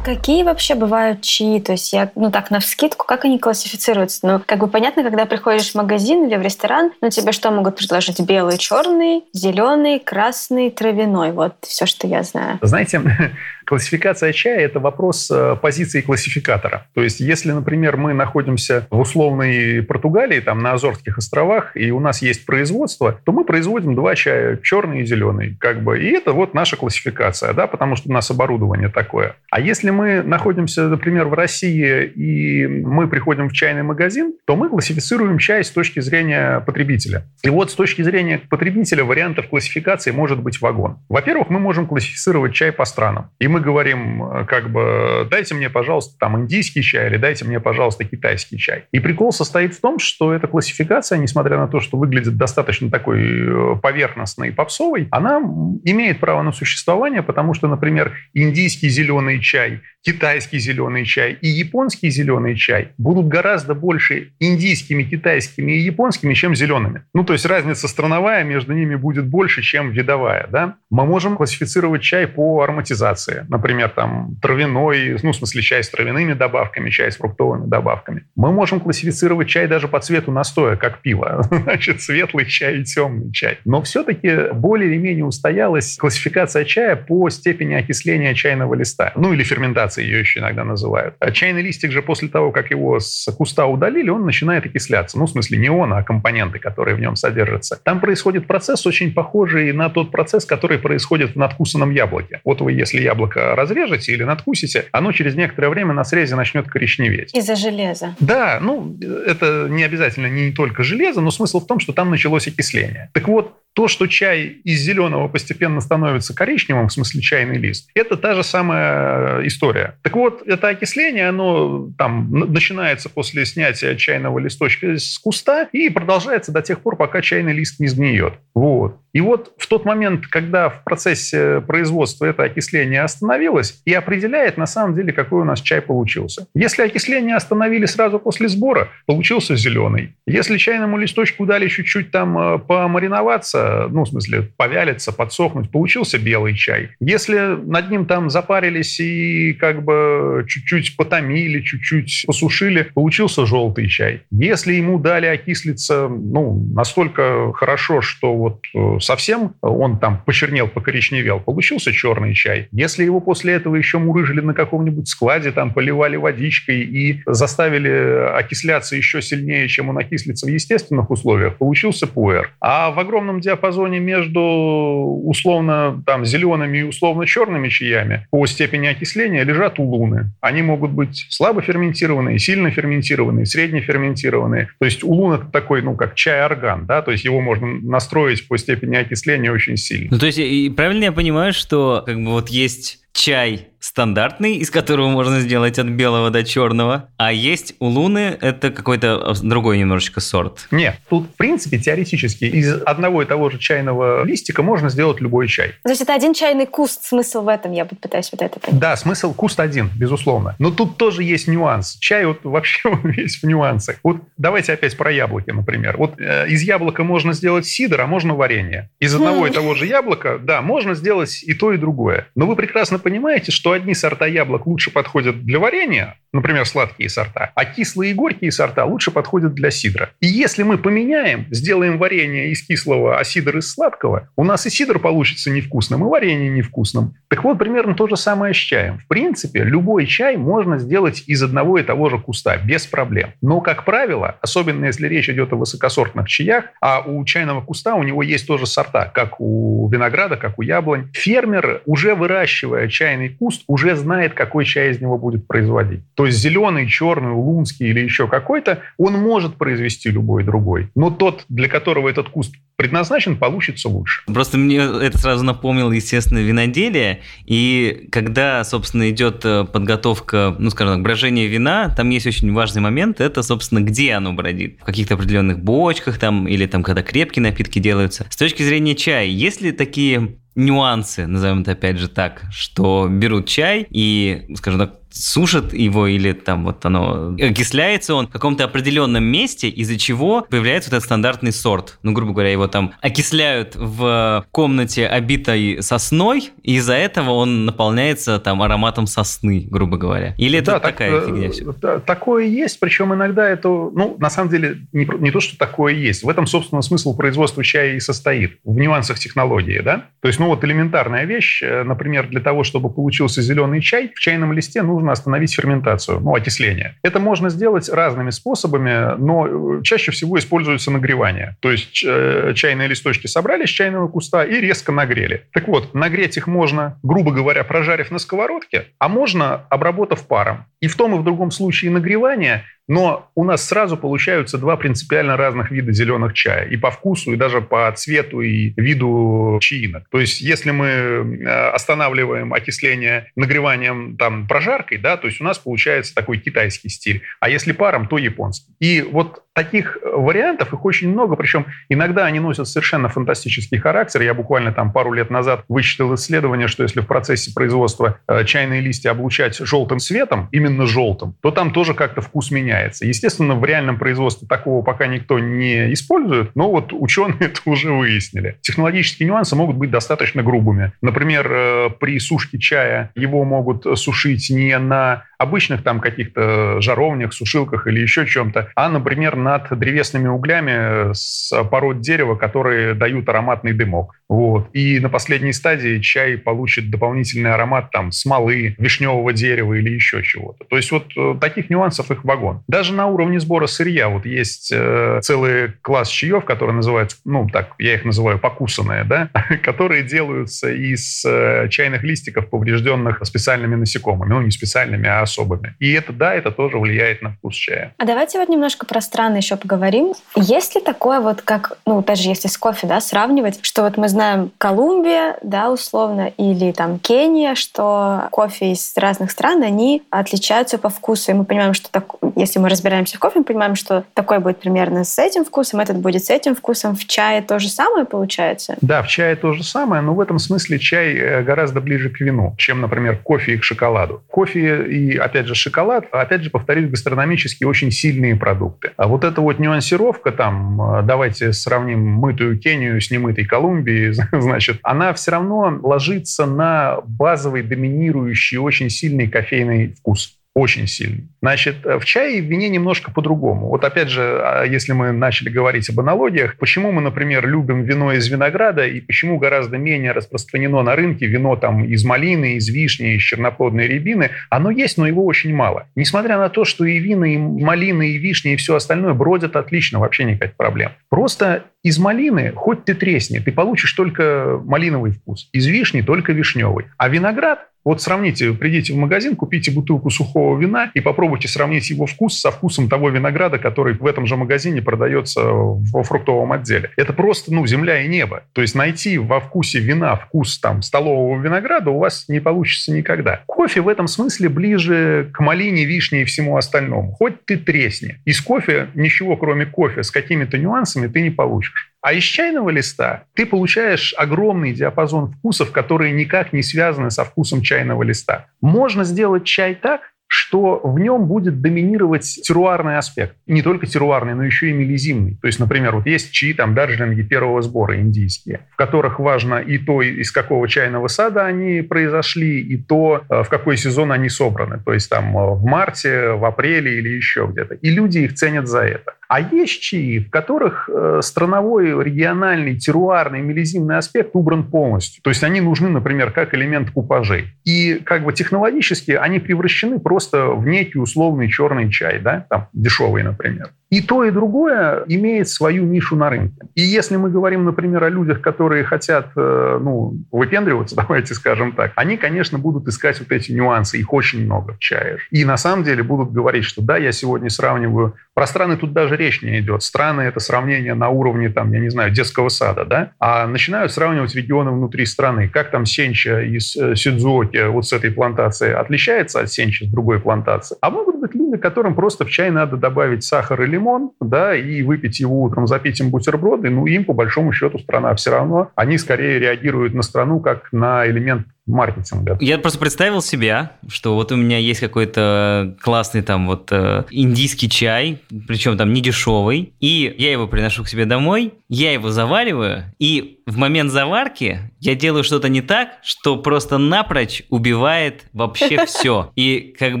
Какие 0.04 0.42
вообще 0.42 0.74
бывают 0.74 1.22
чаи? 1.22 1.60
То 1.60 1.72
есть 1.72 1.92
я, 1.92 2.10
ну 2.16 2.32
так, 2.32 2.50
на 2.50 2.58
вскидку, 2.58 3.06
как 3.06 3.24
они 3.24 3.38
классифицируются? 3.38 4.26
Ну, 4.26 4.40
как 4.44 4.58
бы 4.58 4.66
понятно, 4.66 5.04
когда 5.04 5.26
приходишь 5.26 5.70
в 5.70 5.74
магазин 5.76 6.26
или 6.26 6.34
в 6.34 6.42
ресторан, 6.42 6.90
ну, 7.00 7.08
тебе 7.08 7.30
что 7.30 7.52
могут 7.52 7.76
предложить? 7.76 8.18
Белый, 8.20 8.58
черный, 8.58 9.24
зеленый, 9.32 10.00
красный, 10.00 10.70
травяной. 10.70 11.30
Вот 11.30 11.54
все, 11.60 11.86
что 11.86 12.08
я 12.08 12.24
знаю. 12.24 12.58
Знаете, 12.62 13.00
Классификация 13.64 14.32
чая– 14.32 14.60
это 14.60 14.80
вопрос 14.80 15.30
э, 15.30 15.56
позиции 15.60 16.00
классификатора. 16.00 16.86
То 16.94 17.02
есть, 17.02 17.20
если, 17.20 17.52
например, 17.52 17.96
мы 17.96 18.12
находимся 18.12 18.86
в 18.90 19.00
условной 19.00 19.82
Португалии, 19.82 20.40
там, 20.40 20.60
на 20.60 20.72
Азорских 20.72 21.18
островах, 21.18 21.76
и 21.76 21.90
у 21.90 22.00
нас 22.00 22.22
есть 22.22 22.46
производство, 22.46 23.20
то 23.24 23.32
мы 23.32 23.44
производим 23.44 23.94
два 23.94 24.14
чая– 24.14 24.56
черный 24.62 25.02
и 25.02 25.04
зеленый. 25.04 25.56
Как 25.60 25.82
бы. 25.82 26.02
И 26.02 26.10
это 26.10 26.32
вот 26.32 26.54
наша 26.54 26.76
классификация, 26.76 27.52
да, 27.52 27.66
потому 27.66 27.96
что 27.96 28.10
у 28.10 28.12
нас 28.12 28.30
оборудование 28.30 28.88
такое. 28.88 29.36
А 29.50 29.60
если 29.60 29.90
мы 29.90 30.22
находимся, 30.22 30.88
например, 30.88 31.26
в 31.26 31.34
России, 31.34 32.04
и 32.04 32.66
мы 32.66 33.08
приходим 33.08 33.48
в 33.48 33.52
чайный 33.52 33.82
магазин, 33.82 34.34
то 34.46 34.56
мы 34.56 34.68
классифицируем 34.68 35.38
чай 35.38 35.64
с 35.64 35.70
точки 35.70 36.00
зрения 36.00 36.60
потребителя. 36.60 37.24
И 37.42 37.48
вот 37.48 37.70
с 37.70 37.74
точки 37.74 38.02
зрения 38.02 38.40
потребителя 38.48 39.04
вариантов 39.04 39.48
классификации 39.48 40.10
может 40.10 40.40
быть 40.40 40.60
вагон. 40.60 40.98
Во-первых, 41.08 41.50
мы 41.50 41.58
можем 41.60 41.86
классифицировать 41.86 42.54
чай 42.54 42.72
по 42.72 42.84
странам. 42.84 43.30
И 43.38 43.48
мы 43.52 43.60
говорим, 43.60 44.24
э, 44.24 44.44
как 44.46 44.70
бы, 44.70 45.28
дайте 45.30 45.54
мне, 45.54 45.70
пожалуйста, 45.70 46.16
там 46.18 46.40
индийский 46.40 46.82
чай 46.82 47.08
или 47.08 47.18
дайте 47.18 47.44
мне, 47.44 47.60
пожалуйста, 47.60 48.04
китайский 48.04 48.58
чай. 48.58 48.86
И 48.92 48.98
прикол 48.98 49.32
состоит 49.32 49.74
в 49.74 49.80
том, 49.80 49.98
что 49.98 50.32
эта 50.32 50.48
классификация, 50.48 51.18
несмотря 51.18 51.58
на 51.58 51.68
то, 51.68 51.80
что 51.80 51.98
выглядит 51.98 52.36
достаточно 52.36 52.90
такой 52.90 53.20
э, 53.20 53.76
поверхностной 53.80 54.48
и 54.48 54.50
попсовой, 54.50 55.06
она 55.10 55.40
имеет 55.84 56.18
право 56.18 56.42
на 56.42 56.52
существование, 56.52 57.22
потому 57.22 57.54
что, 57.54 57.68
например, 57.68 58.16
индийский 58.34 58.88
зеленый 58.88 59.40
чай, 59.40 59.82
китайский 60.02 60.58
зеленый 60.58 61.04
чай 61.04 61.38
и 61.40 61.48
японский 61.48 62.10
зеленый 62.10 62.56
чай 62.56 62.92
будут 62.98 63.28
гораздо 63.28 63.74
больше 63.74 64.32
индийскими, 64.40 65.04
китайскими 65.04 65.72
и 65.72 65.78
японскими, 65.78 66.34
чем 66.34 66.54
зелеными. 66.54 67.04
Ну, 67.14 67.24
то 67.24 67.32
есть 67.32 67.46
разница 67.46 67.88
страновая 67.88 68.44
между 68.44 68.72
ними 68.72 68.96
будет 68.96 69.26
больше, 69.26 69.62
чем 69.62 69.90
видовая. 69.90 70.48
Да? 70.50 70.76
Мы 70.90 71.06
можем 71.06 71.36
классифицировать 71.36 72.02
чай 72.02 72.26
по 72.26 72.62
ароматизации 72.62 73.41
например, 73.48 73.90
там 73.90 74.36
травяной, 74.40 75.16
ну, 75.22 75.32
в 75.32 75.36
смысле 75.36 75.62
чай 75.62 75.82
с 75.82 75.90
травяными 75.90 76.34
добавками, 76.34 76.90
чай 76.90 77.10
с 77.10 77.16
фруктовыми 77.16 77.68
добавками. 77.68 78.26
Мы 78.36 78.52
можем 78.52 78.80
классифицировать 78.80 79.48
чай 79.48 79.66
даже 79.66 79.88
по 79.88 80.00
цвету 80.00 80.32
настоя, 80.32 80.76
как 80.76 81.00
пиво. 81.00 81.42
Значит, 81.50 82.02
светлый 82.02 82.46
чай 82.46 82.78
и 82.78 82.84
темный 82.84 83.32
чай. 83.32 83.58
Но 83.64 83.82
все-таки 83.82 84.52
более 84.52 84.90
или 84.90 84.98
менее 84.98 85.24
устоялась 85.24 85.96
классификация 85.96 86.64
чая 86.64 86.96
по 86.96 87.28
степени 87.30 87.74
окисления 87.74 88.34
чайного 88.34 88.74
листа. 88.74 89.12
Ну, 89.16 89.32
или 89.32 89.42
ферментации 89.42 90.04
ее 90.04 90.20
еще 90.20 90.40
иногда 90.40 90.64
называют. 90.64 91.14
А 91.20 91.30
чайный 91.30 91.62
листик 91.62 91.92
же 91.92 92.02
после 92.02 92.28
того, 92.28 92.52
как 92.52 92.70
его 92.70 92.98
с 92.98 93.30
куста 93.36 93.66
удалили, 93.66 94.10
он 94.10 94.24
начинает 94.24 94.66
окисляться. 94.66 95.18
Ну, 95.18 95.26
в 95.26 95.30
смысле, 95.30 95.58
не 95.58 95.70
он, 95.70 95.92
а 95.92 96.02
компоненты, 96.02 96.58
которые 96.58 96.96
в 96.96 97.00
нем 97.00 97.16
содержатся. 97.16 97.80
Там 97.82 98.00
происходит 98.00 98.46
процесс 98.46 98.86
очень 98.86 99.12
похожий 99.12 99.72
на 99.72 99.88
тот 99.88 100.10
процесс, 100.10 100.44
который 100.44 100.78
происходит 100.78 101.34
в 101.34 101.36
надкусанном 101.36 101.90
яблоке. 101.90 102.40
Вот 102.44 102.60
вы, 102.60 102.72
если 102.72 103.00
яблоко 103.00 103.31
яблоко 103.32 103.56
разрежете 103.56 104.12
или 104.12 104.24
надкусите, 104.24 104.86
оно 104.92 105.12
через 105.12 105.34
некоторое 105.34 105.68
время 105.68 105.92
на 105.94 106.04
срезе 106.04 106.36
начнет 106.36 106.68
коричневеть. 106.68 107.34
Из-за 107.34 107.56
железа. 107.56 108.16
Да, 108.20 108.58
ну, 108.60 108.96
это 109.26 109.66
не 109.70 109.84
обязательно 109.84 110.26
не 110.26 110.52
только 110.52 110.82
железо, 110.82 111.20
но 111.20 111.30
смысл 111.30 111.60
в 111.60 111.66
том, 111.66 111.80
что 111.80 111.92
там 111.92 112.10
началось 112.10 112.46
окисление. 112.46 113.10
Так 113.12 113.28
вот, 113.28 113.58
то, 113.74 113.88
что 113.88 114.06
чай 114.06 114.60
из 114.64 114.80
зеленого 114.80 115.28
постепенно 115.28 115.80
становится 115.80 116.34
коричневым, 116.34 116.88
в 116.88 116.92
смысле 116.92 117.22
чайный 117.22 117.56
лист, 117.56 117.88
это 117.94 118.16
та 118.16 118.34
же 118.34 118.42
самая 118.42 119.46
история. 119.46 119.96
Так 120.02 120.14
вот, 120.14 120.42
это 120.46 120.68
окисление, 120.68 121.28
оно 121.28 121.88
там 121.96 122.30
начинается 122.30 123.08
после 123.08 123.46
снятия 123.46 123.94
чайного 123.94 124.38
листочка 124.38 124.98
с 124.98 125.18
куста 125.18 125.68
и 125.72 125.88
продолжается 125.88 126.52
до 126.52 126.60
тех 126.60 126.80
пор, 126.80 126.96
пока 126.96 127.22
чайный 127.22 127.54
лист 127.54 127.80
не 127.80 127.88
сгниет. 127.88 128.34
Вот. 128.54 128.98
И 129.14 129.20
вот 129.20 129.54
в 129.58 129.66
тот 129.66 129.84
момент, 129.84 130.26
когда 130.26 130.68
в 130.68 130.84
процессе 130.84 131.60
производства 131.60 132.26
это 132.26 132.44
окисление 132.44 133.02
остановилось 133.22 133.80
и 133.84 133.94
определяет 133.94 134.56
на 134.56 134.66
самом 134.66 134.96
деле, 134.96 135.12
какой 135.12 135.42
у 135.42 135.44
нас 135.44 135.60
чай 135.60 135.80
получился. 135.80 136.46
Если 136.54 136.82
окисление 136.82 137.36
остановили 137.36 137.86
сразу 137.86 138.18
после 138.18 138.48
сбора, 138.48 138.88
получился 139.06 139.56
зеленый. 139.56 140.16
Если 140.26 140.56
чайному 140.56 140.98
листочку 140.98 141.46
дали 141.46 141.68
чуть-чуть 141.68 142.10
там 142.10 142.38
э, 142.38 142.58
помариноваться, 142.58 143.86
ну, 143.90 144.02
в 144.02 144.08
смысле, 144.08 144.42
повялиться, 144.56 145.12
подсохнуть, 145.12 145.70
получился 145.70 146.18
белый 146.18 146.54
чай. 146.54 146.90
Если 147.00 147.38
над 147.38 147.90
ним 147.90 148.06
там 148.06 148.28
запарились 148.28 148.98
и 148.98 149.52
как 149.54 149.84
бы 149.84 150.44
чуть-чуть 150.48 150.96
потомили, 150.96 151.60
чуть-чуть 151.60 152.24
посушили, 152.26 152.82
получился 152.94 153.46
желтый 153.46 153.86
чай. 153.88 154.22
Если 154.30 154.74
ему 154.74 154.98
дали 154.98 155.26
окислиться, 155.26 156.08
ну, 156.08 156.66
настолько 156.74 157.52
хорошо, 157.52 158.00
что 158.00 158.34
вот 158.34 158.60
э, 158.74 158.98
совсем 159.00 159.54
он 159.60 159.98
там 159.98 160.22
почернел, 160.26 160.66
покоричневел, 160.66 161.38
получился 161.38 161.92
черный 161.92 162.34
чай. 162.34 162.68
Если 162.72 163.11
его 163.12 163.20
после 163.20 163.54
этого 163.54 163.76
еще 163.76 163.98
мурыжили 163.98 164.40
на 164.40 164.54
каком-нибудь 164.54 165.08
складе, 165.08 165.52
там 165.52 165.72
поливали 165.72 166.16
водичкой 166.16 166.80
и 166.80 167.22
заставили 167.26 168.38
окисляться 168.38 168.96
еще 168.96 169.22
сильнее, 169.22 169.68
чем 169.68 169.90
он 169.90 169.98
окислится 169.98 170.46
в 170.46 170.50
естественных 170.50 171.10
условиях, 171.10 171.58
получился 171.58 172.06
пуэр. 172.06 172.50
А 172.60 172.90
в 172.90 172.98
огромном 172.98 173.40
диапазоне 173.40 174.00
между 174.00 174.40
условно 174.40 176.02
там 176.06 176.24
зелеными 176.24 176.78
и 176.78 176.82
условно 176.82 177.26
черными 177.26 177.68
чаями 177.68 178.26
по 178.30 178.46
степени 178.46 178.86
окисления 178.86 179.44
лежат 179.44 179.78
улуны. 179.78 180.30
Они 180.40 180.62
могут 180.62 180.92
быть 180.92 181.26
слабо 181.28 181.60
ферментированные, 181.62 182.38
сильно 182.38 182.70
ферментированные, 182.70 183.46
среднеферментированные. 183.46 184.70
То 184.78 184.84
есть 184.84 185.04
улун 185.04 185.34
это 185.34 185.46
такой, 185.46 185.82
ну, 185.82 185.94
как 185.94 186.14
чай-орган, 186.14 186.86
да, 186.86 187.02
то 187.02 187.10
есть 187.10 187.24
его 187.24 187.40
можно 187.40 187.66
настроить 187.66 188.48
по 188.48 188.56
степени 188.56 188.96
окисления 188.96 189.52
очень 189.52 189.76
сильно. 189.76 190.08
Ну, 190.10 190.18
то 190.18 190.26
есть, 190.26 190.38
и 190.38 190.70
правильно 190.70 191.04
я 191.04 191.12
понимаю, 191.12 191.52
что 191.52 192.02
как 192.06 192.16
бы 192.16 192.30
вот 192.30 192.48
есть 192.48 193.01
чай 193.12 193.71
стандартный, 193.82 194.54
из 194.54 194.70
которого 194.70 195.08
можно 195.08 195.40
сделать 195.40 195.78
от 195.78 195.86
белого 195.86 196.30
до 196.30 196.44
черного, 196.44 197.08
а 197.16 197.32
есть 197.32 197.74
у 197.80 197.86
Луны 197.86 198.38
это 198.40 198.70
какой-то 198.70 199.34
другой 199.42 199.78
немножечко 199.78 200.20
сорт. 200.20 200.68
Нет, 200.70 200.96
тут 201.08 201.24
в 201.24 201.36
принципе 201.36 201.78
теоретически 201.78 202.44
из 202.44 202.80
одного 202.86 203.22
и 203.22 203.26
того 203.26 203.50
же 203.50 203.58
чайного 203.58 204.24
листика 204.24 204.62
можно 204.62 204.88
сделать 204.88 205.20
любой 205.20 205.48
чай. 205.48 205.74
То 205.82 205.90
есть 205.90 206.00
это 206.00 206.14
один 206.14 206.32
чайный 206.32 206.66
куст, 206.66 207.04
смысл 207.04 207.42
в 207.42 207.48
этом, 207.48 207.72
я 207.72 207.84
пытаюсь 207.84 208.30
вот 208.30 208.40
это 208.40 208.60
понять. 208.60 208.80
Да, 208.80 208.96
смысл 208.96 209.34
куст 209.34 209.58
один, 209.58 209.90
безусловно. 209.96 210.54
Но 210.60 210.70
тут 210.70 210.96
тоже 210.96 211.24
есть 211.24 211.48
нюанс. 211.48 211.96
Чай 211.98 212.24
вот 212.24 212.44
вообще 212.44 212.96
весь 213.02 213.42
в 213.42 213.44
нюансах. 213.44 213.96
Вот 214.04 214.18
давайте 214.36 214.72
опять 214.72 214.96
про 214.96 215.10
яблоки, 215.10 215.50
например. 215.50 215.96
Вот 215.96 216.20
э, 216.20 216.48
из 216.48 216.62
яблока 216.62 217.02
можно 217.02 217.32
сделать 217.32 217.66
сидр, 217.66 218.00
а 218.00 218.06
можно 218.06 218.34
варенье. 218.34 218.90
Из 219.00 219.12
одного 219.12 219.48
и 219.48 219.50
того 219.50 219.74
же 219.74 219.86
яблока, 219.86 220.38
да, 220.38 220.62
можно 220.62 220.94
сделать 220.94 221.42
и 221.42 221.52
то, 221.52 221.72
и 221.72 221.78
другое. 221.78 222.28
Но 222.36 222.46
вы 222.46 222.54
прекрасно 222.54 223.00
понимаете, 223.00 223.50
что 223.50 223.71
одни 223.72 223.94
сорта 223.94 224.26
яблок 224.26 224.66
лучше 224.66 224.90
подходят 224.90 225.44
для 225.44 225.58
варенья, 225.58 226.16
например, 226.32 226.66
сладкие 226.66 227.08
сорта, 227.08 227.52
а 227.54 227.64
кислые 227.64 228.12
и 228.12 228.14
горькие 228.14 228.50
сорта 228.52 228.84
лучше 228.84 229.10
подходят 229.10 229.54
для 229.54 229.70
сидра. 229.70 230.10
И 230.20 230.26
если 230.26 230.62
мы 230.62 230.78
поменяем, 230.78 231.46
сделаем 231.50 231.98
варенье 231.98 232.50
из 232.50 232.66
кислого, 232.66 233.18
а 233.18 233.24
сидр 233.24 233.58
из 233.58 233.72
сладкого, 233.72 234.28
у 234.36 234.44
нас 234.44 234.66
и 234.66 234.70
сидр 234.70 234.98
получится 234.98 235.50
невкусным, 235.50 236.04
и 236.04 236.08
варенье 236.08 236.48
невкусным. 236.48 237.14
Так 237.28 237.44
вот, 237.44 237.58
примерно 237.58 237.94
то 237.94 238.06
же 238.06 238.16
самое 238.16 238.54
с 238.54 238.56
чаем. 238.56 238.98
В 238.98 239.06
принципе, 239.08 239.62
любой 239.64 240.06
чай 240.06 240.36
можно 240.36 240.78
сделать 240.78 241.24
из 241.26 241.42
одного 241.42 241.78
и 241.78 241.82
того 241.82 242.08
же 242.08 242.18
куста, 242.18 242.56
без 242.56 242.86
проблем. 242.86 243.32
Но, 243.40 243.60
как 243.60 243.84
правило, 243.84 244.36
особенно 244.40 244.86
если 244.86 245.08
речь 245.08 245.28
идет 245.28 245.52
о 245.52 245.56
высокосортных 245.56 246.28
чаях, 246.28 246.66
а 246.80 247.00
у 247.00 247.24
чайного 247.24 247.60
куста 247.60 247.94
у 247.94 248.02
него 248.02 248.22
есть 248.22 248.46
тоже 248.46 248.66
сорта, 248.66 249.10
как 249.12 249.40
у 249.40 249.88
винограда, 249.88 250.36
как 250.36 250.58
у 250.58 250.62
яблонь, 250.62 251.10
фермер, 251.12 251.82
уже 251.86 252.14
выращивая 252.14 252.88
чайный 252.88 253.28
куст, 253.28 253.61
уже 253.66 253.96
знает, 253.96 254.34
какой 254.34 254.64
чай 254.64 254.90
из 254.90 255.00
него 255.00 255.18
будет 255.18 255.46
производить. 255.46 256.00
То 256.14 256.26
есть 256.26 256.38
зеленый, 256.38 256.88
черный, 256.88 257.32
улунский 257.32 257.88
или 257.88 258.00
еще 258.00 258.28
какой-то, 258.28 258.80
он 258.98 259.14
может 259.14 259.56
произвести 259.56 260.10
любой 260.10 260.44
другой. 260.44 260.90
Но 260.94 261.10
тот, 261.10 261.44
для 261.48 261.68
которого 261.68 262.08
этот 262.08 262.28
куст 262.28 262.54
предназначен, 262.76 263.36
получится 263.36 263.88
лучше. 263.88 264.22
Просто 264.26 264.58
мне 264.58 264.78
это 264.78 265.16
сразу 265.18 265.44
напомнило, 265.44 265.92
естественно, 265.92 266.38
виноделие. 266.38 267.20
И 267.44 268.08
когда, 268.10 268.64
собственно, 268.64 269.08
идет 269.10 269.44
э, 269.44 269.64
подготовка, 269.64 270.56
ну, 270.58 270.70
скажем 270.70 270.94
так, 270.94 271.02
брожение 271.02 271.46
вина, 271.46 271.94
там 271.94 272.10
есть 272.10 272.26
очень 272.26 272.52
важный 272.52 272.82
момент, 272.82 273.20
это, 273.20 273.42
собственно, 273.42 273.80
где 273.80 274.12
оно 274.12 274.32
бродит. 274.32 274.80
В 274.80 274.84
каких-то 274.84 275.14
определенных 275.14 275.62
бочках 275.62 276.18
там, 276.18 276.48
или 276.48 276.66
там, 276.66 276.82
когда 276.82 277.02
крепкие 277.02 277.42
напитки 277.42 277.78
делаются. 277.78 278.26
С 278.28 278.36
точки 278.36 278.62
зрения 278.62 278.94
чая, 278.94 279.26
есть 279.26 279.60
ли 279.60 279.70
такие 279.70 280.36
нюансы, 280.54 281.26
назовем 281.26 281.62
это 281.62 281.72
опять 281.72 281.98
же 281.98 282.08
так, 282.08 282.44
что 282.50 283.08
берут 283.10 283.46
чай 283.46 283.86
и, 283.90 284.46
скажем 284.56 284.80
так, 284.80 285.01
сушат 285.12 285.72
его 285.72 286.06
или 286.06 286.32
там 286.32 286.64
вот 286.64 286.84
оно 286.84 287.34
окисляется 287.34 288.14
он 288.14 288.28
в 288.28 288.30
каком-то 288.30 288.64
определенном 288.64 289.24
месте, 289.24 289.68
из-за 289.68 289.98
чего 289.98 290.46
появляется 290.48 290.90
вот 290.90 290.96
этот 290.96 291.06
стандартный 291.06 291.52
сорт. 291.52 291.98
Ну, 292.02 292.12
грубо 292.12 292.32
говоря, 292.32 292.50
его 292.50 292.66
там 292.68 292.92
окисляют 293.00 293.76
в 293.76 294.44
комнате, 294.50 295.06
обитой 295.06 295.78
сосной, 295.80 296.50
и 296.62 296.76
из-за 296.76 296.94
этого 296.94 297.30
он 297.30 297.66
наполняется 297.66 298.38
там 298.38 298.62
ароматом 298.62 299.06
сосны, 299.06 299.66
грубо 299.70 299.96
говоря. 299.96 300.34
Или 300.38 300.58
это 300.58 300.72
да, 300.72 300.80
такая 300.80 301.20
так, 301.20 301.28
фигня 301.28 301.50
все? 301.50 301.72
Да, 301.80 301.98
такое 302.00 302.46
есть, 302.46 302.80
причем 302.80 303.14
иногда 303.14 303.48
это, 303.48 303.68
ну, 303.68 304.16
на 304.18 304.30
самом 304.30 304.50
деле, 304.50 304.78
не, 304.92 305.08
не 305.18 305.30
то, 305.30 305.40
что 305.40 305.56
такое 305.58 305.94
есть. 305.94 306.22
В 306.22 306.28
этом, 306.28 306.46
собственно, 306.46 306.82
смысл 306.82 307.16
производства 307.16 307.62
чая 307.62 307.94
и 307.94 308.00
состоит, 308.00 308.58
в 308.64 308.76
нюансах 308.76 309.18
технологии, 309.18 309.80
да? 309.80 310.06
То 310.20 310.28
есть, 310.28 310.38
ну, 310.38 310.46
вот 310.46 310.64
элементарная 310.64 311.24
вещь, 311.24 311.62
э, 311.62 311.82
например, 311.84 312.28
для 312.28 312.40
того, 312.40 312.64
чтобы 312.64 312.90
получился 312.90 313.42
зеленый 313.42 313.80
чай, 313.80 314.10
в 314.14 314.20
чайном 314.20 314.52
листе 314.52 314.82
нужно 314.82 315.01
нужно 315.02 315.12
остановить 315.12 315.54
ферментацию, 315.54 316.20
ну, 316.20 316.34
окисление. 316.34 316.94
Это 317.02 317.18
можно 317.18 317.50
сделать 317.50 317.88
разными 317.88 318.30
способами, 318.30 319.16
но 319.18 319.78
э, 319.78 319.82
чаще 319.82 320.12
всего 320.12 320.38
используется 320.38 320.90
нагревание. 320.90 321.56
То 321.60 321.72
есть 321.72 322.04
э, 322.06 322.52
чайные 322.54 322.88
листочки 322.88 323.26
собрали 323.26 323.66
с 323.66 323.70
чайного 323.70 324.06
куста 324.08 324.44
и 324.44 324.60
резко 324.60 324.92
нагрели. 324.92 325.46
Так 325.52 325.66
вот, 325.66 325.94
нагреть 325.94 326.36
их 326.36 326.46
можно, 326.46 327.00
грубо 327.02 327.32
говоря, 327.32 327.64
прожарив 327.64 328.12
на 328.12 328.18
сковородке, 328.18 328.86
а 328.98 329.08
можно 329.08 329.66
обработав 329.70 330.26
паром. 330.28 330.66
И 330.80 330.86
в 330.86 330.96
том 330.96 331.14
и 331.14 331.18
в 331.18 331.24
другом 331.24 331.50
случае 331.50 331.90
нагревание 331.90 332.64
но 332.88 333.30
у 333.34 333.44
нас 333.44 333.66
сразу 333.66 333.96
получаются 333.96 334.58
два 334.58 334.76
принципиально 334.76 335.36
разных 335.36 335.70
вида 335.70 335.92
зеленых 335.92 336.34
чая. 336.34 336.66
И 336.66 336.76
по 336.76 336.90
вкусу, 336.90 337.32
и 337.32 337.36
даже 337.36 337.60
по 337.60 337.90
цвету, 337.92 338.40
и 338.40 338.72
виду 338.76 339.58
чаинок. 339.60 340.04
То 340.10 340.20
есть 340.20 340.40
если 340.40 340.70
мы 340.70 340.86
э, 340.86 341.70
останавливаем 341.70 342.52
окисление 342.52 343.30
нагреванием 343.36 344.16
там, 344.16 344.46
прожаркой, 344.46 344.98
да, 344.98 345.16
то 345.16 345.26
есть 345.26 345.40
у 345.40 345.44
нас 345.44 345.58
получается 345.58 346.14
такой 346.14 346.38
китайский 346.38 346.88
стиль. 346.88 347.22
А 347.40 347.48
если 347.48 347.72
паром, 347.72 348.08
то 348.08 348.18
японский. 348.18 348.72
И 348.80 349.02
вот 349.02 349.44
таких 349.54 349.98
вариантов, 350.02 350.72
их 350.72 350.84
очень 350.84 351.10
много, 351.10 351.36
причем 351.36 351.66
иногда 351.88 352.24
они 352.24 352.40
носят 352.40 352.68
совершенно 352.68 353.08
фантастический 353.08 353.78
характер. 353.78 354.22
Я 354.22 354.34
буквально 354.34 354.72
там 354.72 354.92
пару 354.92 355.12
лет 355.12 355.30
назад 355.30 355.64
вычитал 355.68 356.14
исследование, 356.14 356.68
что 356.68 356.82
если 356.82 357.00
в 357.00 357.06
процессе 357.06 357.52
производства 357.54 358.18
э, 358.26 358.44
чайные 358.44 358.80
листья 358.80 359.10
облучать 359.10 359.56
желтым 359.58 359.98
цветом, 359.98 360.48
именно 360.52 360.86
желтым, 360.86 361.36
то 361.42 361.50
там 361.50 361.72
тоже 361.72 361.94
как-то 361.94 362.20
вкус 362.20 362.50
меняется. 362.50 362.71
Естественно, 363.04 363.54
в 363.54 363.64
реальном 363.64 363.98
производстве 363.98 364.48
такого 364.48 364.82
пока 364.82 365.06
никто 365.06 365.38
не 365.38 365.92
использует, 365.92 366.54
но 366.54 366.70
вот 366.70 366.92
ученые 366.92 367.36
это 367.40 367.60
уже 367.66 367.92
выяснили. 367.92 368.56
Технологические 368.60 369.28
нюансы 369.28 369.56
могут 369.56 369.76
быть 369.76 369.90
достаточно 369.90 370.42
грубыми. 370.42 370.92
Например, 371.00 371.48
э, 371.50 371.90
при 371.98 372.18
сушке 372.18 372.58
чая 372.58 373.10
его 373.14 373.44
могут 373.44 373.86
сушить 373.98 374.50
не 374.50 374.78
на 374.78 375.24
обычных 375.38 375.82
там 375.82 376.00
каких-то 376.00 376.80
жаровнях, 376.80 377.32
сушилках 377.32 377.86
или 377.86 378.00
еще 378.00 378.26
чем-то, 378.26 378.68
а, 378.76 378.88
например, 378.88 379.36
над 379.36 379.76
древесными 379.76 380.28
углями 380.28 381.12
с 381.12 381.52
пород 381.64 382.00
дерева, 382.00 382.36
которые 382.36 382.94
дают 382.94 383.28
ароматный 383.28 383.72
дымок. 383.72 384.14
Вот. 384.32 384.70
И 384.72 384.98
на 384.98 385.10
последней 385.10 385.52
стадии 385.52 385.98
чай 385.98 386.38
получит 386.38 386.90
дополнительный 386.90 387.52
аромат 387.52 387.90
там 387.90 388.12
смолы, 388.12 388.74
вишневого 388.78 389.34
дерева 389.34 389.74
или 389.74 389.90
еще 389.90 390.22
чего-то. 390.22 390.64
То 390.64 390.78
есть 390.78 390.90
вот 390.90 391.04
э, 391.14 391.36
таких 391.38 391.68
нюансов 391.68 392.10
их 392.10 392.24
вагон. 392.24 392.62
Даже 392.66 392.94
на 392.94 393.08
уровне 393.08 393.38
сбора 393.40 393.66
сырья 393.66 394.08
вот 394.08 394.24
есть 394.24 394.72
э, 394.72 395.20
целый 395.20 395.72
класс 395.82 396.08
чаев, 396.08 396.46
которые 396.46 396.74
называются, 396.74 397.18
ну 397.26 397.46
так, 397.46 397.74
я 397.78 397.92
их 397.92 398.06
называю 398.06 398.38
покусанные, 398.38 399.04
да, 399.04 399.28
которые 399.62 400.02
делаются 400.02 400.72
из 400.72 401.22
э, 401.26 401.68
чайных 401.68 402.02
листиков, 402.02 402.48
поврежденных 402.48 403.20
специальными 403.24 403.74
насекомыми. 403.74 404.30
Ну, 404.30 404.40
не 404.40 404.50
специальными, 404.50 405.08
а 405.08 405.20
особыми. 405.20 405.76
И 405.78 405.92
это, 405.92 406.14
да, 406.14 406.34
это 406.34 406.52
тоже 406.52 406.78
влияет 406.78 407.20
на 407.20 407.32
вкус 407.32 407.54
чая. 407.54 407.92
А 407.98 408.06
давайте 408.06 408.38
вот 408.38 408.48
немножко 408.48 408.86
про 408.86 409.02
страны 409.02 409.36
еще 409.36 409.56
поговорим. 409.56 410.14
Есть 410.36 410.74
ли 410.74 410.80
такое 410.80 411.20
вот, 411.20 411.42
как, 411.42 411.76
ну, 411.84 411.98
опять 411.98 412.18
же, 412.18 412.30
если 412.30 412.48
с 412.48 412.56
кофе, 412.56 412.86
да, 412.86 413.02
сравнивать, 413.02 413.58
что 413.60 413.82
вот 413.82 413.98
мы 413.98 414.08
знаем, 414.08 414.21
знаем 414.22 414.52
Колумбия, 414.58 415.36
да, 415.42 415.72
условно, 415.72 416.32
или 416.36 416.70
там 416.70 417.00
Кения, 417.00 417.56
что 417.56 418.28
кофе 418.30 418.72
из 418.72 418.92
разных 418.96 419.32
стран, 419.32 419.62
они 419.62 420.02
отличаются 420.10 420.78
по 420.78 420.88
вкусу. 420.88 421.32
И 421.32 421.34
мы 421.34 421.44
понимаем, 421.44 421.74
что 421.74 421.90
так, 421.90 422.04
если 422.36 422.60
мы 422.60 422.68
разбираемся 422.68 423.16
в 423.16 423.20
кофе, 423.20 423.40
мы 423.40 423.44
понимаем, 423.44 423.74
что 423.74 424.04
такой 424.14 424.38
будет 424.38 424.60
примерно 424.60 425.02
с 425.02 425.18
этим 425.18 425.44
вкусом, 425.44 425.80
этот 425.80 425.96
будет 425.96 426.24
с 426.24 426.30
этим 426.30 426.54
вкусом. 426.54 426.94
В 426.94 427.04
чае 427.06 427.42
то 427.42 427.58
же 427.58 427.68
самое 427.68 428.04
получается? 428.04 428.76
Да, 428.80 429.02
в 429.02 429.08
чае 429.08 429.34
то 429.34 429.54
же 429.54 429.64
самое, 429.64 430.02
но 430.02 430.14
в 430.14 430.20
этом 430.20 430.38
смысле 430.38 430.78
чай 430.78 431.14
э, 431.14 431.42
гораздо 431.42 431.80
ближе 431.80 432.08
к 432.08 432.20
вину, 432.20 432.54
чем, 432.58 432.80
например, 432.80 433.18
кофе 433.24 433.54
и 433.54 433.56
к 433.58 433.64
шоколаду. 433.64 434.22
Кофе 434.28 434.86
и, 434.86 435.16
опять 435.16 435.46
же, 435.46 435.56
шоколад, 435.56 436.06
опять 436.12 436.42
же, 436.42 436.50
повторюсь, 436.50 436.88
гастрономически 436.88 437.64
очень 437.64 437.90
сильные 437.90 438.36
продукты. 438.36 438.92
А 438.96 439.08
вот 439.08 439.24
эта 439.24 439.40
вот 439.40 439.58
нюансировка 439.58 440.30
там, 440.30 440.80
э, 440.80 441.02
давайте 441.02 441.52
сравним 441.52 442.06
мытую 442.06 442.56
Кению 442.58 443.00
с 443.00 443.10
немытой 443.10 443.44
Колумбией, 443.44 444.11
значит, 444.32 444.78
она 444.82 445.12
все 445.12 445.32
равно 445.32 445.78
ложится 445.82 446.46
на 446.46 447.00
базовый, 447.04 447.62
доминирующий, 447.62 448.58
очень 448.58 448.90
сильный 448.90 449.28
кофейный 449.28 449.94
вкус 449.94 450.38
очень 450.54 450.86
сильный. 450.86 451.28
Значит, 451.40 451.86
э, 451.86 451.98
в 451.98 452.04
чае 452.04 452.40
вине 452.40 452.68
немножко 452.68 453.10
по-другому. 453.10 453.68
Вот 453.68 453.84
опять 453.84 454.08
же, 454.08 454.40
а, 454.42 454.64
если 454.64 454.92
мы 454.92 455.12
начали 455.12 455.48
говорить 455.48 455.88
об 455.88 456.00
аналогиях, 456.00 456.58
почему 456.58 456.92
мы, 456.92 457.00
например, 457.00 457.46
любим 457.48 457.84
вино 457.84 458.12
из 458.12 458.28
винограда 458.28 458.86
и 458.86 459.00
почему 459.00 459.38
гораздо 459.38 459.78
менее 459.78 460.12
распространено 460.12 460.82
на 460.82 460.94
рынке 460.94 461.26
вино 461.26 461.56
там 461.56 461.84
из 461.84 462.04
малины, 462.04 462.56
из 462.56 462.68
вишни, 462.68 463.14
из 463.14 463.22
черноплодной 463.22 463.86
рябины, 463.86 464.30
оно 464.50 464.70
есть, 464.70 464.98
но 464.98 465.06
его 465.06 465.24
очень 465.24 465.54
мало. 465.54 465.86
Несмотря 465.96 466.36
на 466.36 466.50
то, 466.50 466.66
что 466.66 466.84
и 466.84 466.98
вина, 466.98 467.24
и 467.24 467.38
малины, 467.38 468.10
и 468.10 468.18
вишни, 468.18 468.52
и 468.52 468.56
все 468.56 468.76
остальное 468.76 469.14
бродят 469.14 469.56
отлично, 469.56 470.00
вообще 470.00 470.24
никаких 470.24 470.56
проблем. 470.56 470.92
Просто 471.08 471.64
из 471.82 471.98
малины, 471.98 472.52
хоть 472.54 472.84
ты 472.84 472.94
тресни, 472.94 473.38
ты 473.38 473.52
получишь 473.52 473.92
только 473.92 474.60
малиновый 474.64 475.12
вкус. 475.12 475.48
Из 475.52 475.66
вишни 475.66 476.02
только 476.02 476.32
вишневый. 476.32 476.86
А 476.98 477.08
виноград 477.08 477.71
вот 477.84 478.00
сравните, 478.00 478.52
придите 478.52 478.92
в 478.92 478.96
магазин, 478.96 479.34
купите 479.34 479.70
бутылку 479.70 480.10
сухого 480.10 480.58
вина 480.58 480.90
и 480.94 481.00
попробуйте 481.00 481.48
сравнить 481.48 481.90
его 481.90 482.06
вкус 482.06 482.38
со 482.38 482.50
вкусом 482.50 482.88
того 482.88 483.08
винограда, 483.08 483.58
который 483.58 483.94
в 483.94 484.06
этом 484.06 484.26
же 484.26 484.36
магазине 484.36 484.80
продается 484.80 485.42
во 485.42 486.02
фруктовом 486.04 486.52
отделе. 486.52 486.90
Это 486.96 487.12
просто, 487.12 487.52
ну, 487.52 487.66
земля 487.66 488.02
и 488.02 488.08
небо. 488.08 488.44
То 488.52 488.62
есть 488.62 488.74
найти 488.74 489.18
во 489.18 489.40
вкусе 489.40 489.80
вина 489.80 490.14
вкус 490.16 490.58
там 490.60 490.82
столового 490.82 491.40
винограда 491.40 491.90
у 491.90 491.98
вас 491.98 492.26
не 492.28 492.40
получится 492.40 492.92
никогда. 492.92 493.42
Кофе 493.46 493.80
в 493.80 493.88
этом 493.88 494.06
смысле 494.06 494.48
ближе 494.48 495.30
к 495.32 495.40
малине, 495.40 495.84
вишне 495.84 496.22
и 496.22 496.24
всему 496.24 496.56
остальному. 496.56 497.12
Хоть 497.12 497.44
ты 497.44 497.56
тресни. 497.56 498.18
Из 498.24 498.40
кофе 498.40 498.88
ничего, 498.94 499.36
кроме 499.36 499.66
кофе, 499.66 500.02
с 500.02 500.10
какими-то 500.10 500.58
нюансами 500.58 501.08
ты 501.08 501.20
не 501.20 501.30
получишь. 501.30 501.91
А 502.02 502.12
из 502.12 502.24
чайного 502.24 502.70
листа 502.70 503.24
ты 503.34 503.46
получаешь 503.46 504.12
огромный 504.18 504.72
диапазон 504.72 505.32
вкусов, 505.32 505.70
которые 505.70 506.12
никак 506.12 506.52
не 506.52 506.62
связаны 506.62 507.12
со 507.12 507.24
вкусом 507.24 507.62
чайного 507.62 508.02
листа. 508.02 508.46
Можно 508.60 509.04
сделать 509.04 509.44
чай 509.44 509.76
так, 509.76 510.12
что 510.34 510.80
в 510.82 510.98
нем 510.98 511.26
будет 511.26 511.60
доминировать 511.60 512.24
теруарный 512.24 512.96
аспект. 512.96 513.36
Не 513.46 513.60
только 513.60 513.86
теруарный, 513.86 514.34
но 514.34 514.42
еще 514.44 514.70
и 514.70 514.72
мелизимный. 514.72 515.36
То 515.42 515.46
есть, 515.46 515.60
например, 515.60 515.94
вот 515.94 516.06
есть 516.06 516.32
чаи 516.32 516.54
там 516.54 516.74
дарджинги 516.74 517.20
первого 517.20 517.60
сбора 517.60 518.00
индийские, 518.00 518.60
в 518.72 518.76
которых 518.76 519.18
важно 519.18 519.56
и 519.56 519.76
то, 519.76 520.00
из 520.00 520.32
какого 520.32 520.66
чайного 520.68 521.08
сада 521.08 521.44
они 521.44 521.82
произошли, 521.82 522.62
и 522.62 522.78
то, 522.78 523.20
э, 523.28 523.42
в 523.42 523.50
какой 523.50 523.76
сезон 523.76 524.10
они 524.10 524.30
собраны. 524.30 524.80
То 524.82 524.94
есть 524.94 525.10
там 525.10 525.36
э, 525.36 525.54
в 525.54 525.64
марте, 525.66 526.30
в 526.30 526.46
апреле 526.46 526.96
или 526.96 527.10
еще 527.10 527.46
где-то. 527.52 527.74
И 527.74 527.90
люди 527.90 528.20
их 528.20 528.32
ценят 528.32 528.68
за 528.68 528.84
это. 528.84 529.12
А 529.32 529.40
есть 529.40 529.80
чаи, 529.80 530.18
в 530.18 530.28
которых 530.28 530.90
э, 530.92 531.20
страновой, 531.22 532.04
региональный, 532.04 532.76
теруарный, 532.76 533.40
мелизимный 533.40 533.96
аспект 533.96 534.32
убран 534.34 534.64
полностью. 534.64 535.22
То 535.22 535.30
есть 535.30 535.42
они 535.42 535.62
нужны, 535.62 535.88
например, 535.88 536.32
как 536.32 536.54
элемент 536.54 536.90
купажей. 536.90 537.46
И 537.64 537.94
как 538.04 538.24
бы 538.24 538.34
технологически 538.34 539.12
они 539.12 539.38
превращены 539.38 540.00
просто 540.00 540.48
в 540.48 540.66
некий 540.66 540.98
условный 540.98 541.48
черный 541.48 541.90
чай, 541.90 542.20
да, 542.20 542.44
там 542.50 542.68
дешевый, 542.74 543.22
например. 543.22 543.70
И 543.92 544.00
то, 544.00 544.24
и 544.24 544.30
другое 544.30 545.04
имеет 545.06 545.48
свою 545.48 545.84
нишу 545.84 546.16
на 546.16 546.30
рынке. 546.30 546.56
И 546.74 546.80
если 546.80 547.16
мы 547.16 547.28
говорим, 547.28 547.66
например, 547.66 548.02
о 548.04 548.08
людях, 548.08 548.40
которые 548.40 548.84
хотят 548.84 549.32
э, 549.36 549.78
ну, 549.82 550.14
выпендриваться, 550.32 550.96
давайте 551.08 551.34
скажем 551.34 551.72
так, 551.72 551.92
они, 551.94 552.16
конечно, 552.16 552.58
будут 552.58 552.88
искать 552.88 553.20
вот 553.20 553.30
эти 553.30 553.52
нюансы, 553.52 553.98
их 553.98 554.10
очень 554.14 554.46
много 554.46 554.72
в 554.72 554.78
чае. 554.78 555.18
И 555.30 555.44
на 555.44 555.58
самом 555.58 555.84
деле 555.84 556.02
будут 556.02 556.32
говорить, 556.32 556.64
что 556.64 556.80
да, 556.80 556.96
я 556.96 557.12
сегодня 557.12 557.50
сравниваю... 557.50 558.14
Про 558.32 558.46
страны 558.46 558.78
тут 558.78 558.94
даже 558.94 559.14
речь 559.14 559.42
не 559.42 559.60
идет. 559.60 559.82
Страны— 559.82 560.20
это 560.22 560.40
сравнение 560.40 560.94
на 560.94 561.10
уровне, 561.10 561.50
там, 561.50 561.70
я 561.70 561.78
не 561.78 561.90
знаю, 561.90 562.12
детского 562.12 562.48
сада, 562.48 562.86
да? 562.86 563.10
А 563.18 563.46
начинают 563.46 563.92
сравнивать 563.92 564.34
регионы 564.34 564.70
внутри 564.70 565.04
страны. 565.04 565.50
Как 565.52 565.70
там 565.70 565.84
Сенча 565.84 566.40
из 566.40 566.74
э, 566.76 566.96
Сидзуоки 566.96 567.68
вот 567.68 567.86
с 567.86 567.92
этой 567.92 568.10
плантации 568.10 568.72
отличается 568.72 569.40
от 569.40 569.50
Сенча 569.50 569.84
с 569.84 569.88
другой 569.88 570.18
плантации? 570.18 570.78
А 570.80 570.88
могут 570.88 571.20
быть 571.20 571.34
люди, 571.34 571.58
которым 571.58 571.94
просто 571.94 572.24
в 572.24 572.30
чай 572.30 572.50
надо 572.50 572.78
добавить 572.78 573.22
сахар 573.22 573.60
или 573.60 573.81
лимон, 573.82 574.12
да, 574.20 574.54
и 574.54 574.82
выпить 574.82 575.20
его 575.20 575.42
утром, 575.42 575.66
запить 575.66 576.00
им 576.00 576.10
бутерброды, 576.10 576.70
ну, 576.70 576.86
им, 576.86 577.04
по 577.04 577.12
большому 577.12 577.52
счету, 577.52 577.78
страна. 577.78 578.14
Все 578.14 578.30
равно, 578.30 578.70
они 578.74 578.98
скорее 578.98 579.38
реагируют 579.38 579.94
на 579.94 580.02
страну 580.02 580.40
как 580.40 580.72
на 580.72 581.06
элемент 581.06 581.46
маркетинга. 581.66 582.36
Я 582.40 582.58
просто 582.58 582.78
представил 582.78 583.22
себя, 583.22 583.72
что 583.88 584.14
вот 584.14 584.32
у 584.32 584.36
меня 584.36 584.58
есть 584.58 584.80
какой-то 584.80 585.76
классный 585.80 586.22
там 586.22 586.46
вот 586.46 586.68
э, 586.72 587.04
индийский 587.10 587.68
чай, 587.68 588.20
причем 588.48 588.76
там 588.76 588.92
не 588.92 589.00
дешевый, 589.00 589.72
и 589.80 590.14
я 590.18 590.32
его 590.32 590.48
приношу 590.48 590.82
к 590.82 590.88
себе 590.88 591.04
домой, 591.04 591.54
я 591.68 591.92
его 591.92 592.10
завариваю, 592.10 592.84
и 592.98 593.38
в 593.46 593.56
момент 593.56 593.90
заварки 593.90 594.72
я 594.80 594.94
делаю 594.94 595.24
что-то 595.24 595.48
не 595.48 595.62
так, 595.62 595.98
что 596.02 596.36
просто 596.36 596.78
напрочь 596.78 597.42
убивает 597.48 598.24
вообще 598.32 598.84
все. 598.86 599.32
И 599.36 599.74
как 599.78 600.00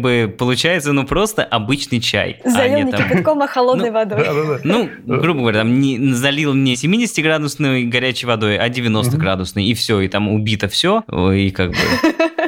бы 0.00 0.34
получается, 0.36 0.92
ну, 0.92 1.06
просто 1.06 1.44
обычный 1.44 2.00
чай. 2.00 2.40
Залил 2.44 2.74
а 2.74 2.82
не 2.82 2.92
там... 2.92 3.08
кипятком, 3.08 3.42
а 3.42 3.46
холодной 3.46 3.86
ну, 3.90 3.94
водой. 3.94 4.24
Да, 4.24 4.34
да, 4.34 4.44
да. 4.44 4.60
Ну, 4.64 4.90
грубо 5.06 5.40
говоря, 5.40 5.60
там 5.60 5.80
не, 5.80 6.12
залил 6.12 6.54
не 6.54 6.74
70-градусной 6.74 7.84
горячей 7.84 8.26
водой, 8.26 8.58
а 8.58 8.68
90-градусной, 8.68 9.64
и 9.64 9.74
все, 9.74 10.00
и 10.00 10.08
там 10.08 10.28
убито 10.28 10.68
все, 10.68 11.04
и 11.08 11.51
как 11.52 11.70
бы... 11.70 11.76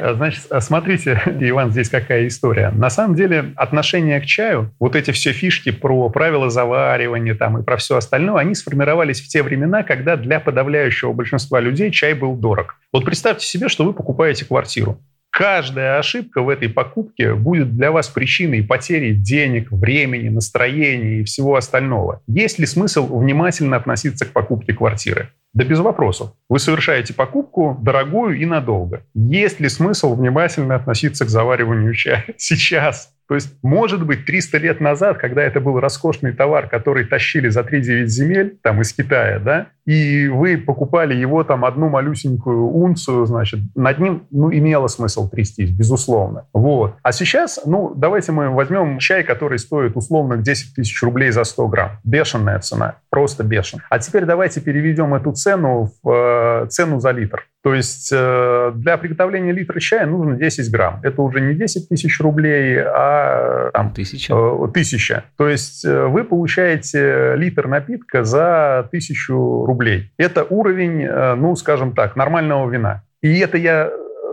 А, 0.00 0.14
значит, 0.14 0.46
а 0.50 0.60
смотрите, 0.60 1.20
Иван, 1.40 1.70
здесь 1.70 1.88
какая 1.88 2.26
история. 2.26 2.70
На 2.70 2.90
самом 2.90 3.14
деле 3.14 3.52
отношение 3.56 4.20
к 4.20 4.26
чаю, 4.26 4.72
вот 4.80 4.96
эти 4.96 5.12
все 5.12 5.32
фишки 5.32 5.70
про 5.70 6.08
правила 6.10 6.50
заваривания 6.50 7.34
там 7.34 7.58
и 7.58 7.62
про 7.62 7.76
все 7.76 7.96
остальное, 7.96 8.40
они 8.40 8.54
сформировались 8.54 9.20
в 9.20 9.28
те 9.28 9.42
времена, 9.42 9.82
когда 9.82 10.16
для 10.16 10.40
подавляющего 10.40 11.12
большинства 11.12 11.60
людей 11.60 11.90
чай 11.90 12.14
был 12.14 12.34
дорог. 12.34 12.76
Вот 12.92 13.04
представьте 13.04 13.46
себе, 13.46 13.68
что 13.68 13.84
вы 13.84 13.92
покупаете 13.92 14.44
квартиру. 14.44 15.00
Каждая 15.36 15.98
ошибка 15.98 16.42
в 16.42 16.48
этой 16.48 16.68
покупке 16.68 17.34
будет 17.34 17.76
для 17.76 17.90
вас 17.90 18.06
причиной 18.06 18.62
потери 18.62 19.12
денег, 19.12 19.72
времени, 19.72 20.28
настроения 20.28 21.22
и 21.22 21.24
всего 21.24 21.56
остального. 21.56 22.22
Есть 22.28 22.60
ли 22.60 22.66
смысл 22.66 23.18
внимательно 23.18 23.76
относиться 23.76 24.26
к 24.26 24.28
покупке 24.28 24.72
квартиры? 24.72 25.30
Да 25.52 25.64
без 25.64 25.80
вопросов. 25.80 26.30
Вы 26.48 26.60
совершаете 26.60 27.14
покупку 27.14 27.76
дорогую 27.82 28.38
и 28.38 28.46
надолго. 28.46 29.02
Есть 29.12 29.58
ли 29.58 29.68
смысл 29.68 30.14
внимательно 30.14 30.76
относиться 30.76 31.24
к 31.24 31.30
завариванию 31.30 31.94
чая 31.94 32.24
сейчас? 32.36 33.13
То 33.28 33.34
есть, 33.34 33.56
может 33.62 34.04
быть, 34.04 34.26
300 34.26 34.58
лет 34.58 34.80
назад, 34.80 35.18
когда 35.18 35.42
это 35.42 35.60
был 35.60 35.80
роскошный 35.80 36.32
товар, 36.32 36.68
который 36.68 37.04
тащили 37.04 37.48
за 37.48 37.60
3-9 37.60 38.06
земель, 38.06 38.58
там, 38.62 38.82
из 38.82 38.92
Китая, 38.92 39.38
да, 39.38 39.68
и 39.86 40.28
вы 40.28 40.58
покупали 40.58 41.14
его 41.14 41.44
там 41.44 41.64
одну 41.64 41.88
малюсенькую 41.88 42.68
унцию, 42.68 43.26
значит, 43.26 43.60
над 43.74 43.98
ним, 43.98 44.26
ну, 44.30 44.52
имело 44.52 44.88
смысл 44.88 45.28
трястись, 45.28 45.70
безусловно. 45.70 46.46
Вот. 46.52 46.96
А 47.02 47.12
сейчас, 47.12 47.60
ну, 47.64 47.92
давайте 47.94 48.32
мы 48.32 48.50
возьмем 48.50 48.98
чай, 48.98 49.22
который 49.22 49.58
стоит 49.58 49.96
условно 49.96 50.36
10 50.36 50.74
тысяч 50.74 51.02
рублей 51.02 51.30
за 51.30 51.44
100 51.44 51.68
грамм. 51.68 51.90
Бешеная 52.04 52.58
цена, 52.60 52.96
просто 53.10 53.44
бешеная. 53.44 53.84
А 53.90 53.98
теперь 53.98 54.24
давайте 54.24 54.60
переведем 54.60 55.14
эту 55.14 55.32
цену 55.32 55.90
в 56.02 56.10
э, 56.10 56.66
цену 56.68 57.00
за 57.00 57.10
литр. 57.10 57.46
То 57.64 57.72
есть 57.72 58.10
э, 58.12 58.72
для 58.74 58.98
приготовления 58.98 59.50
литра 59.50 59.80
чая 59.80 60.04
нужно 60.04 60.36
10 60.36 60.70
грамм. 60.70 61.00
Это 61.02 61.22
уже 61.22 61.40
не 61.40 61.54
10 61.54 61.88
тысяч 61.88 62.20
рублей, 62.20 62.78
а 62.78 63.70
там, 63.72 63.90
тысяча. 63.94 64.34
Э, 64.34 64.68
тысяча. 64.72 65.24
То 65.38 65.48
есть 65.48 65.82
э, 65.82 66.06
вы 66.06 66.24
получаете 66.24 67.36
литр 67.36 67.66
напитка 67.66 68.22
за 68.22 68.86
тысячу 68.92 69.64
рублей. 69.64 70.12
Это 70.18 70.44
уровень, 70.44 71.08
ну, 71.36 71.56
скажем 71.56 71.94
так, 71.94 72.16
нормального 72.16 72.68
вина. 72.68 73.02
И 73.22 73.38
это 73.38 73.56
я 73.56 73.90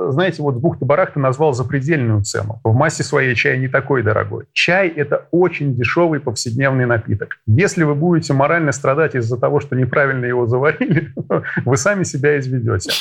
знаете, 0.09 0.41
вот 0.41 0.55
с 0.55 0.59
бухты-барахты 0.59 1.19
назвал 1.19 1.53
запредельную 1.53 2.23
цену. 2.23 2.59
В 2.63 2.73
массе 2.73 3.03
своей 3.03 3.35
чай 3.35 3.57
не 3.57 3.67
такой 3.67 4.03
дорогой. 4.03 4.45
Чай– 4.53 4.87
это 4.95 5.27
очень 5.31 5.75
дешевый 5.75 6.19
повседневный 6.19 6.85
напиток. 6.85 7.37
Если 7.45 7.83
вы 7.83 7.95
будете 7.95 8.33
морально 8.33 8.71
страдать 8.71 9.15
из-за 9.15 9.37
того, 9.37 9.59
что 9.59 9.75
неправильно 9.75 10.25
его 10.25 10.47
заварили, 10.47 11.13
вы 11.65 11.77
сами 11.77 12.03
себя 12.03 12.39
изведете. 12.39 12.91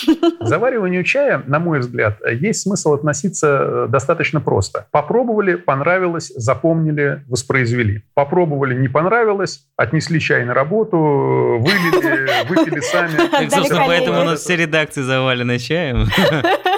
К 0.40 0.44
завариванию 0.46 1.04
чая, 1.04 1.42
на 1.46 1.58
мой 1.58 1.80
взгляд, 1.80 2.18
есть 2.30 2.62
смысл 2.62 2.94
относиться 2.94 3.46
э, 3.62 3.86
достаточно 3.88 4.40
просто. 4.40 4.86
Попробовали, 4.90 5.54
понравилось, 5.54 6.32
запомнили, 6.34 7.24
воспроизвели. 7.28 8.02
Попробовали, 8.14 8.74
не 8.74 8.88
понравилось, 8.88 9.66
отнесли 9.76 10.20
чай 10.20 10.44
на 10.44 10.54
работу, 10.54 10.96
вылили, 10.98 12.48
выпили 12.48 12.80
сами. 12.80 13.48
Собственно, 13.48 13.84
поэтому 13.86 14.20
у 14.20 14.24
нас 14.24 14.40
все 14.40 14.56
редакции 14.56 15.02
завалены 15.02 15.58
чаем. 15.58 16.06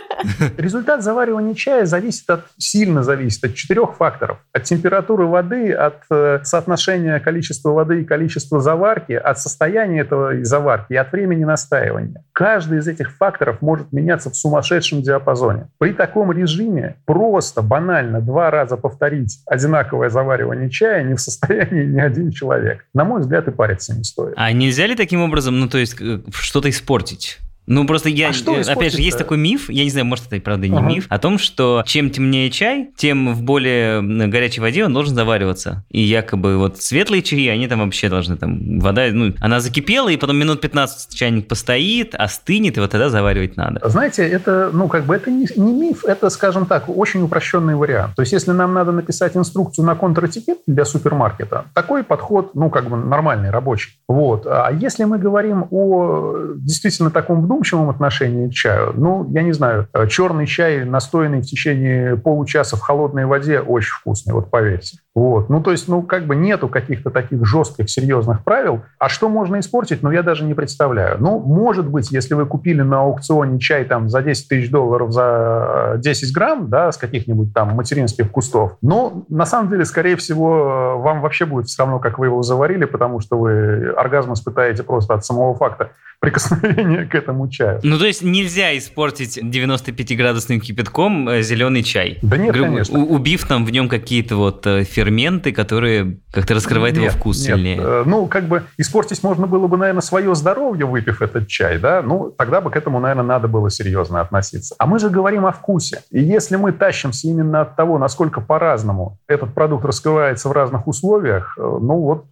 Результат 0.56 1.02
заваривания 1.02 1.54
чая 1.54 1.86
зависит 1.86 2.28
от, 2.30 2.44
сильно 2.58 3.02
зависит 3.02 3.44
от 3.44 3.54
четырех 3.54 3.96
факторов. 3.96 4.38
От 4.52 4.64
температуры 4.64 5.26
воды, 5.26 5.72
от 5.72 6.02
э, 6.10 6.40
соотношения 6.44 7.18
количества 7.20 7.70
воды 7.70 8.02
и 8.02 8.04
количества 8.04 8.60
заварки, 8.60 9.12
от 9.12 9.38
состояния 9.38 10.00
этого 10.00 10.44
заварки 10.44 10.92
и 10.92 10.96
от 10.96 11.12
времени 11.12 11.44
настаивания. 11.44 12.24
Каждый 12.32 12.78
из 12.78 12.88
этих 12.88 13.12
факторов 13.16 13.60
может 13.60 13.92
меняться 13.92 14.30
в 14.30 14.36
сумасшедшем 14.36 15.02
диапазоне. 15.02 15.68
При 15.78 15.92
таком 15.92 16.32
режиме 16.32 16.96
просто 17.04 17.62
банально 17.62 18.20
два 18.20 18.50
раза 18.50 18.76
повторить 18.76 19.40
одинаковое 19.46 20.08
заваривание 20.08 20.70
чая 20.70 21.04
не 21.04 21.14
в 21.14 21.20
состоянии 21.20 21.84
ни 21.84 22.00
один 22.00 22.30
человек. 22.30 22.84
На 22.94 23.04
мой 23.04 23.20
взгляд, 23.20 23.48
и 23.48 23.50
париться 23.50 23.94
не 23.94 24.04
стоит. 24.04 24.34
А 24.36 24.52
нельзя 24.52 24.86
ли 24.86 24.96
таким 24.96 25.22
образом, 25.22 25.58
ну 25.58 25.68
то 25.68 25.78
есть 25.78 26.00
э, 26.00 26.20
что-то 26.32 26.70
испортить? 26.70 27.40
Ну, 27.66 27.86
просто 27.86 28.08
я, 28.08 28.30
а 28.30 28.32
что 28.32 28.54
опять 28.54 28.92
же, 28.92 29.00
есть 29.00 29.18
такой 29.18 29.38
миф, 29.38 29.70
я 29.70 29.84
не 29.84 29.90
знаю, 29.90 30.06
может, 30.06 30.26
это 30.26 30.36
и 30.36 30.40
правда 30.40 30.66
не 30.66 30.76
ага. 30.76 30.86
миф, 30.86 31.06
о 31.08 31.18
том, 31.18 31.38
что 31.38 31.82
чем 31.86 32.10
темнее 32.10 32.50
чай, 32.50 32.90
тем 32.96 33.34
в 33.34 33.42
более 33.42 34.02
горячей 34.02 34.60
воде 34.60 34.84
он 34.84 34.92
должен 34.92 35.14
завариваться. 35.14 35.84
И 35.90 36.00
якобы 36.00 36.58
вот 36.58 36.80
светлые 36.80 37.22
чаи, 37.22 37.46
они 37.48 37.68
там 37.68 37.80
вообще 37.80 38.08
должны, 38.08 38.36
там, 38.36 38.80
вода, 38.80 39.06
ну, 39.12 39.32
она 39.40 39.60
закипела, 39.60 40.08
и 40.08 40.16
потом 40.16 40.36
минут 40.36 40.60
15 40.60 41.14
чайник 41.14 41.46
постоит, 41.46 42.14
остынет, 42.14 42.76
и 42.76 42.80
вот 42.80 42.90
тогда 42.90 43.08
заваривать 43.10 43.56
надо. 43.56 43.88
Знаете, 43.88 44.26
это, 44.28 44.70
ну, 44.72 44.88
как 44.88 45.04
бы, 45.04 45.14
это 45.14 45.30
не, 45.30 45.46
не 45.56 45.72
миф, 45.72 46.04
это, 46.04 46.30
скажем 46.30 46.66
так, 46.66 46.88
очень 46.88 47.22
упрощенный 47.22 47.76
вариант. 47.76 48.16
То 48.16 48.22
есть, 48.22 48.32
если 48.32 48.50
нам 48.50 48.74
надо 48.74 48.92
написать 48.92 49.36
инструкцию 49.36 49.86
на 49.86 49.94
контратикет 49.94 50.58
для 50.66 50.84
супермаркета, 50.84 51.66
такой 51.74 52.02
подход, 52.02 52.54
ну, 52.54 52.70
как 52.70 52.88
бы, 52.88 52.96
нормальный, 52.96 53.50
рабочий. 53.50 53.92
Вот. 54.08 54.46
А 54.46 54.70
если 54.72 55.04
мы 55.04 55.18
говорим 55.18 55.66
о 55.70 56.54
действительно 56.56 57.10
таком 57.10 57.46
вдумчивом 57.52 57.90
отношении 57.90 58.48
к 58.48 58.52
чаю, 58.52 58.92
ну, 58.96 59.28
я 59.30 59.42
не 59.42 59.52
знаю, 59.52 59.86
э, 59.92 60.06
черный 60.06 60.46
чай, 60.46 60.84
настоянный 60.84 61.42
в 61.42 61.44
течение 61.44 62.16
получаса 62.16 62.76
в 62.76 62.80
холодной 62.80 63.26
воде, 63.26 63.60
очень 63.60 63.92
вкусный, 63.92 64.32
вот 64.32 64.50
поверьте. 64.50 64.98
Вот. 65.14 65.50
Ну, 65.50 65.62
то 65.62 65.72
есть, 65.72 65.88
ну, 65.88 66.02
как 66.02 66.26
бы 66.26 66.34
нету 66.34 66.68
каких-то 66.68 67.10
таких 67.10 67.44
жестких, 67.44 67.90
серьезных 67.90 68.44
правил. 68.44 68.80
А 68.98 69.10
что 69.10 69.28
можно 69.28 69.60
испортить, 69.60 70.02
ну, 70.02 70.10
я 70.10 70.22
даже 70.22 70.44
не 70.44 70.54
представляю. 70.54 71.18
Ну, 71.20 71.38
может 71.38 71.86
быть, 71.86 72.10
если 72.10 72.32
вы 72.32 72.46
купили 72.46 72.80
на 72.80 73.00
аукционе 73.00 73.58
чай 73.58 73.84
там 73.84 74.08
за 74.08 74.22
10 74.22 74.48
тысяч 74.48 74.70
долларов 74.70 75.12
за 75.12 75.96
10 75.98 76.34
грамм, 76.34 76.70
да, 76.70 76.90
с 76.90 76.96
каких-нибудь 76.96 77.52
там 77.52 77.74
материнских 77.74 78.30
кустов, 78.30 78.78
но 78.80 79.24
на 79.28 79.44
самом 79.44 79.68
деле, 79.68 79.84
скорее 79.84 80.16
всего, 80.16 80.98
вам 80.98 81.20
вообще 81.20 81.44
будет 81.44 81.66
все 81.66 81.82
равно, 81.82 81.98
как 81.98 82.18
вы 82.18 82.26
его 82.26 82.42
заварили, 82.42 82.86
потому 82.86 83.20
что 83.20 83.38
вы 83.38 83.90
оргазм 83.90 84.32
испытаете 84.32 84.82
просто 84.82 85.12
от 85.12 85.26
самого 85.26 85.54
факта 85.54 85.90
прикосновения 86.22 87.04
к 87.10 87.14
этому 87.14 87.41
чаю. 87.48 87.80
Ну, 87.82 87.98
то 87.98 88.06
есть 88.06 88.22
нельзя 88.22 88.76
испортить 88.76 89.38
95-градусным 89.38 90.60
кипятком 90.60 91.28
э, 91.28 91.42
зеленый 91.42 91.82
чай? 91.82 92.18
Да 92.22 92.36
нет, 92.36 92.54
Гру- 92.54 92.64
конечно. 92.64 92.98
Убив 92.98 93.46
там 93.46 93.64
в 93.64 93.70
нем 93.70 93.88
какие-то 93.88 94.36
вот 94.36 94.66
э, 94.66 94.84
ферменты, 94.84 95.52
которые 95.52 96.18
как-то 96.30 96.54
раскрывают 96.54 96.96
нет, 96.96 97.10
его 97.10 97.18
вкус 97.18 97.38
нет. 97.38 97.56
сильнее. 97.56 97.78
Э, 97.80 98.02
ну, 98.06 98.26
как 98.26 98.48
бы 98.48 98.64
испортить 98.76 99.22
можно 99.22 99.46
было 99.46 99.66
бы, 99.66 99.76
наверное, 99.76 100.02
свое 100.02 100.34
здоровье, 100.34 100.86
выпив 100.86 101.22
этот 101.22 101.48
чай, 101.48 101.78
да? 101.78 102.02
Ну, 102.02 102.34
тогда 102.36 102.60
бы 102.60 102.70
к 102.70 102.76
этому, 102.76 103.00
наверное, 103.00 103.24
надо 103.24 103.48
было 103.48 103.70
серьезно 103.70 104.20
относиться. 104.20 104.74
А 104.78 104.86
мы 104.86 104.98
же 104.98 105.08
говорим 105.10 105.46
о 105.46 105.52
вкусе. 105.52 106.02
И 106.10 106.22
если 106.22 106.56
мы 106.56 106.72
тащимся 106.72 107.28
именно 107.28 107.62
от 107.62 107.76
того, 107.76 107.98
насколько 107.98 108.40
по-разному 108.40 109.18
этот 109.28 109.54
продукт 109.54 109.84
раскрывается 109.84 110.48
в 110.48 110.52
разных 110.52 110.86
условиях, 110.86 111.56
ну 111.56 111.96
вот, 111.96 112.30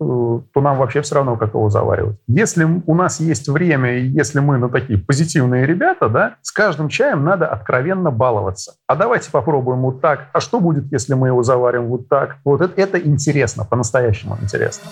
то 0.53 0.61
нам 0.61 0.77
вообще 0.77 1.03
все 1.03 1.17
равно, 1.17 1.37
как 1.37 1.55
его 1.55 1.71
заваривать. 1.71 2.17
Если 2.27 2.67
у 2.87 2.95
нас 2.95 3.21
есть 3.21 3.49
время 3.49 3.71
время, 3.81 3.99
если 3.99 4.41
мы, 4.41 4.59
ну, 4.59 4.69
такие 4.69 4.99
позитивные 5.01 5.67
ребята, 5.67 6.09
да, 6.09 6.37
с 6.43 6.53
каждым 6.53 6.89
чаем 6.89 7.25
надо 7.25 7.47
откровенно 7.47 8.11
баловаться. 8.11 8.75
А 8.87 8.97
давайте 8.97 9.31
попробуем 9.31 9.81
вот 9.81 10.01
так. 10.01 10.29
А 10.33 10.41
что 10.41 10.61
будет, 10.61 10.91
если 10.93 11.15
мы 11.15 11.29
его 11.29 11.43
заварим 11.43 11.87
вот 11.87 12.09
так? 12.09 12.37
Вот 12.45 12.61
это, 12.61 12.81
это 12.81 12.99
интересно, 12.99 13.65
по-настоящему 13.65 14.39
интересно. 14.41 14.89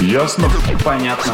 Ясно? 0.00 0.48
Понятно. 0.84 1.32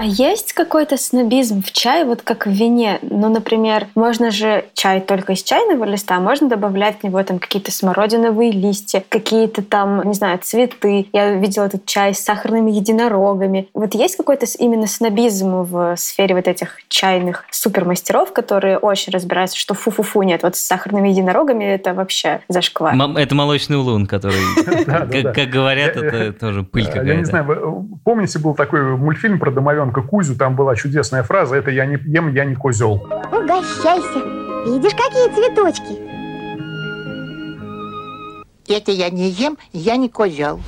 А 0.00 0.04
есть 0.04 0.54
какой-то 0.54 0.96
снобизм 0.96 1.62
в 1.62 1.72
чае, 1.72 2.06
вот 2.06 2.22
как 2.22 2.46
в 2.46 2.50
вине? 2.50 3.00
Ну, 3.02 3.28
например, 3.28 3.86
можно 3.94 4.30
же 4.30 4.64
чай 4.72 5.02
только 5.02 5.34
из 5.34 5.42
чайного 5.42 5.84
листа, 5.84 6.16
а 6.16 6.20
можно 6.20 6.48
добавлять 6.48 7.00
в 7.00 7.04
него 7.04 7.22
там 7.22 7.38
какие-то 7.38 7.70
смородиновые 7.70 8.50
листья, 8.50 9.04
какие-то 9.06 9.60
там, 9.60 10.02
не 10.08 10.14
знаю, 10.14 10.38
цветы. 10.42 11.06
Я 11.12 11.32
видела 11.34 11.66
этот 11.66 11.84
чай 11.84 12.14
с 12.14 12.20
сахарными 12.20 12.70
единорогами. 12.70 13.68
Вот 13.74 13.94
есть 13.94 14.16
какой-то 14.16 14.46
именно 14.58 14.86
снобизм 14.86 15.64
в 15.64 15.96
сфере 15.98 16.34
вот 16.34 16.48
этих 16.48 16.78
чайных 16.88 17.44
супермастеров, 17.50 18.32
которые 18.32 18.78
очень 18.78 19.12
разбираются, 19.12 19.58
что 19.58 19.74
фу-фу-фу, 19.74 20.22
нет, 20.22 20.42
вот 20.42 20.56
с 20.56 20.62
сахарными 20.62 21.10
единорогами 21.10 21.64
это 21.64 21.92
вообще 21.92 22.40
зашквар. 22.48 22.94
Это 23.18 23.34
молочный 23.34 23.76
улун, 23.76 24.06
который, 24.06 24.40
как 25.34 25.50
говорят, 25.50 25.94
это 25.98 26.32
тоже 26.32 26.62
пыль 26.62 26.86
какая-то. 26.86 27.06
Я 27.06 27.16
не 27.16 27.26
знаю, 27.26 28.00
помните, 28.02 28.38
был 28.38 28.54
такой 28.54 28.96
мультфильм 28.96 29.38
про 29.38 29.50
домовенка 29.50 29.89
ребенка 29.90 30.02
Кузю, 30.02 30.36
там 30.36 30.56
была 30.56 30.76
чудесная 30.76 31.22
фраза 31.22 31.56
«это 31.56 31.70
я 31.70 31.86
не 31.86 31.96
ем, 31.96 32.32
я 32.34 32.44
не 32.44 32.54
козел». 32.54 32.94
Угощайся. 33.32 34.20
Видишь, 34.66 34.92
какие 34.92 35.34
цветочки? 35.34 36.10
Это 38.68 38.92
я 38.92 39.10
не 39.10 39.30
ем, 39.30 39.58
я 39.72 39.96
не 39.96 40.08
козел 40.08 40.60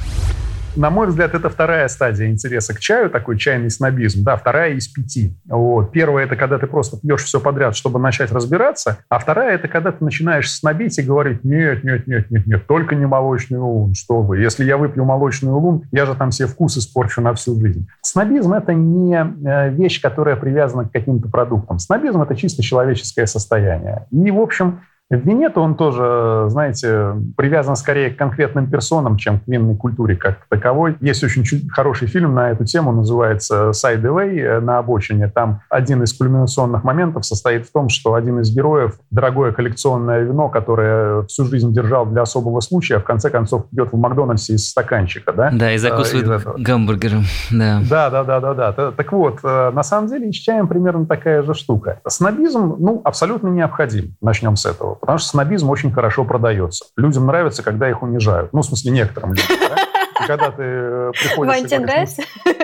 на 0.76 0.90
мой 0.90 1.06
взгляд, 1.08 1.34
это 1.34 1.48
вторая 1.48 1.88
стадия 1.88 2.28
интереса 2.28 2.74
к 2.74 2.80
чаю, 2.80 3.10
такой 3.10 3.38
чайный 3.38 3.70
снобизм. 3.70 4.24
Да, 4.24 4.36
вторая 4.36 4.72
из 4.72 4.88
пяти. 4.88 5.36
Вот. 5.46 5.92
Первая– 5.92 6.24
это 6.26 6.36
когда 6.36 6.58
ты 6.58 6.66
просто 6.66 6.98
пьешь 6.98 7.24
все 7.24 7.40
подряд, 7.40 7.76
чтобы 7.76 7.98
начать 7.98 8.32
разбираться. 8.32 8.98
А 9.08 9.18
вторая– 9.18 9.54
это 9.56 9.68
когда 9.68 9.92
ты 9.92 10.04
начинаешь 10.04 10.50
снобить 10.50 10.98
и 10.98 11.02
говорить, 11.02 11.44
нет, 11.44 11.84
нет, 11.84 12.06
нет, 12.06 12.30
нет, 12.30 12.46
нет, 12.46 12.66
только 12.66 12.94
не 12.94 13.06
молочный 13.06 13.58
улун, 13.58 13.94
что 13.94 14.22
вы. 14.22 14.38
Если 14.38 14.64
я 14.64 14.76
выпью 14.76 15.04
молочный 15.04 15.52
улун, 15.52 15.84
я 15.92 16.06
же 16.06 16.14
там 16.14 16.30
все 16.30 16.46
вкус 16.46 16.76
испорчу 16.78 17.20
на 17.20 17.34
всю 17.34 17.58
жизнь. 17.60 17.88
Снобизм– 18.00 18.52
это 18.54 18.72
не 18.72 19.14
э, 19.14 19.70
вещь, 19.70 20.00
которая 20.00 20.36
привязана 20.36 20.88
к 20.88 20.92
каким-то 20.92 21.28
продуктам. 21.28 21.78
Снобизм– 21.78 22.22
это 22.22 22.34
чисто 22.34 22.62
человеческое 22.62 23.26
состояние. 23.26 24.06
И, 24.10 24.30
в 24.30 24.40
общем, 24.40 24.80
в 25.16 25.58
он 25.58 25.74
тоже, 25.74 26.46
знаете, 26.48 27.14
привязан 27.36 27.76
скорее 27.76 28.10
к 28.10 28.16
конкретным 28.16 28.70
персонам, 28.70 29.16
чем 29.16 29.40
к 29.40 29.46
винной 29.46 29.76
культуре 29.76 30.16
как 30.16 30.46
таковой. 30.48 30.96
Есть 31.00 31.22
очень 31.22 31.44
хороший 31.68 32.08
фильм 32.08 32.34
на 32.34 32.50
эту 32.50 32.64
тему, 32.64 32.92
называется 32.92 33.70
«Sideaway» 33.70 34.38
э, 34.38 34.60
на 34.60 34.78
обочине. 34.78 35.28
Там 35.28 35.60
один 35.68 36.02
из 36.02 36.12
кульминационных 36.14 36.84
моментов 36.84 37.26
состоит 37.26 37.66
в 37.66 37.72
том, 37.72 37.88
что 37.88 38.14
один 38.14 38.40
из 38.40 38.54
героев, 38.54 38.98
дорогое 39.10 39.52
коллекционное 39.52 40.20
вино, 40.20 40.48
которое 40.48 41.22
всю 41.24 41.44
жизнь 41.44 41.72
держал 41.72 42.06
для 42.06 42.22
особого 42.22 42.60
случая, 42.60 42.98
в 42.98 43.04
конце 43.04 43.30
концов 43.30 43.66
идет 43.72 43.92
в 43.92 43.98
Макдональдсе 43.98 44.54
из 44.54 44.70
стаканчика. 44.70 45.32
Да, 45.32 45.50
да 45.52 45.72
и 45.72 45.78
закусывает 45.78 46.46
э, 46.46 46.52
гамбургером. 46.58 47.24
Да. 47.50 47.82
да, 47.88 48.10
да, 48.10 48.24
да, 48.24 48.54
да, 48.54 48.72
да. 48.72 48.90
Так 48.92 49.12
вот, 49.12 49.40
э, 49.44 49.70
на 49.72 49.82
самом 49.82 50.08
деле 50.08 50.32
с 50.32 50.36
чаем 50.36 50.68
примерно 50.68 51.06
такая 51.06 51.42
же 51.42 51.54
штука. 51.54 52.00
Снобизм, 52.06 52.76
ну, 52.78 53.00
абсолютно 53.04 53.48
необходим. 53.48 54.14
Начнем 54.20 54.56
с 54.56 54.66
этого. 54.66 54.98
Потому 55.02 55.18
что 55.18 55.28
снобизм 55.30 55.68
очень 55.68 55.92
хорошо 55.92 56.24
продается. 56.24 56.84
Людям 56.96 57.26
нравится, 57.26 57.64
когда 57.64 57.90
их 57.90 58.02
унижают. 58.02 58.52
Ну, 58.52 58.62
в 58.62 58.64
смысле, 58.64 58.92
некоторым 58.92 59.32
людям. 59.32 59.46
Да? 59.68 59.82
когда 60.26 60.50
ты 60.52 60.62
э, 60.62 61.10
приходишь... 61.20 61.52
Вань, 61.52 61.66
тебе 61.66 61.80
нравится? 61.80 62.22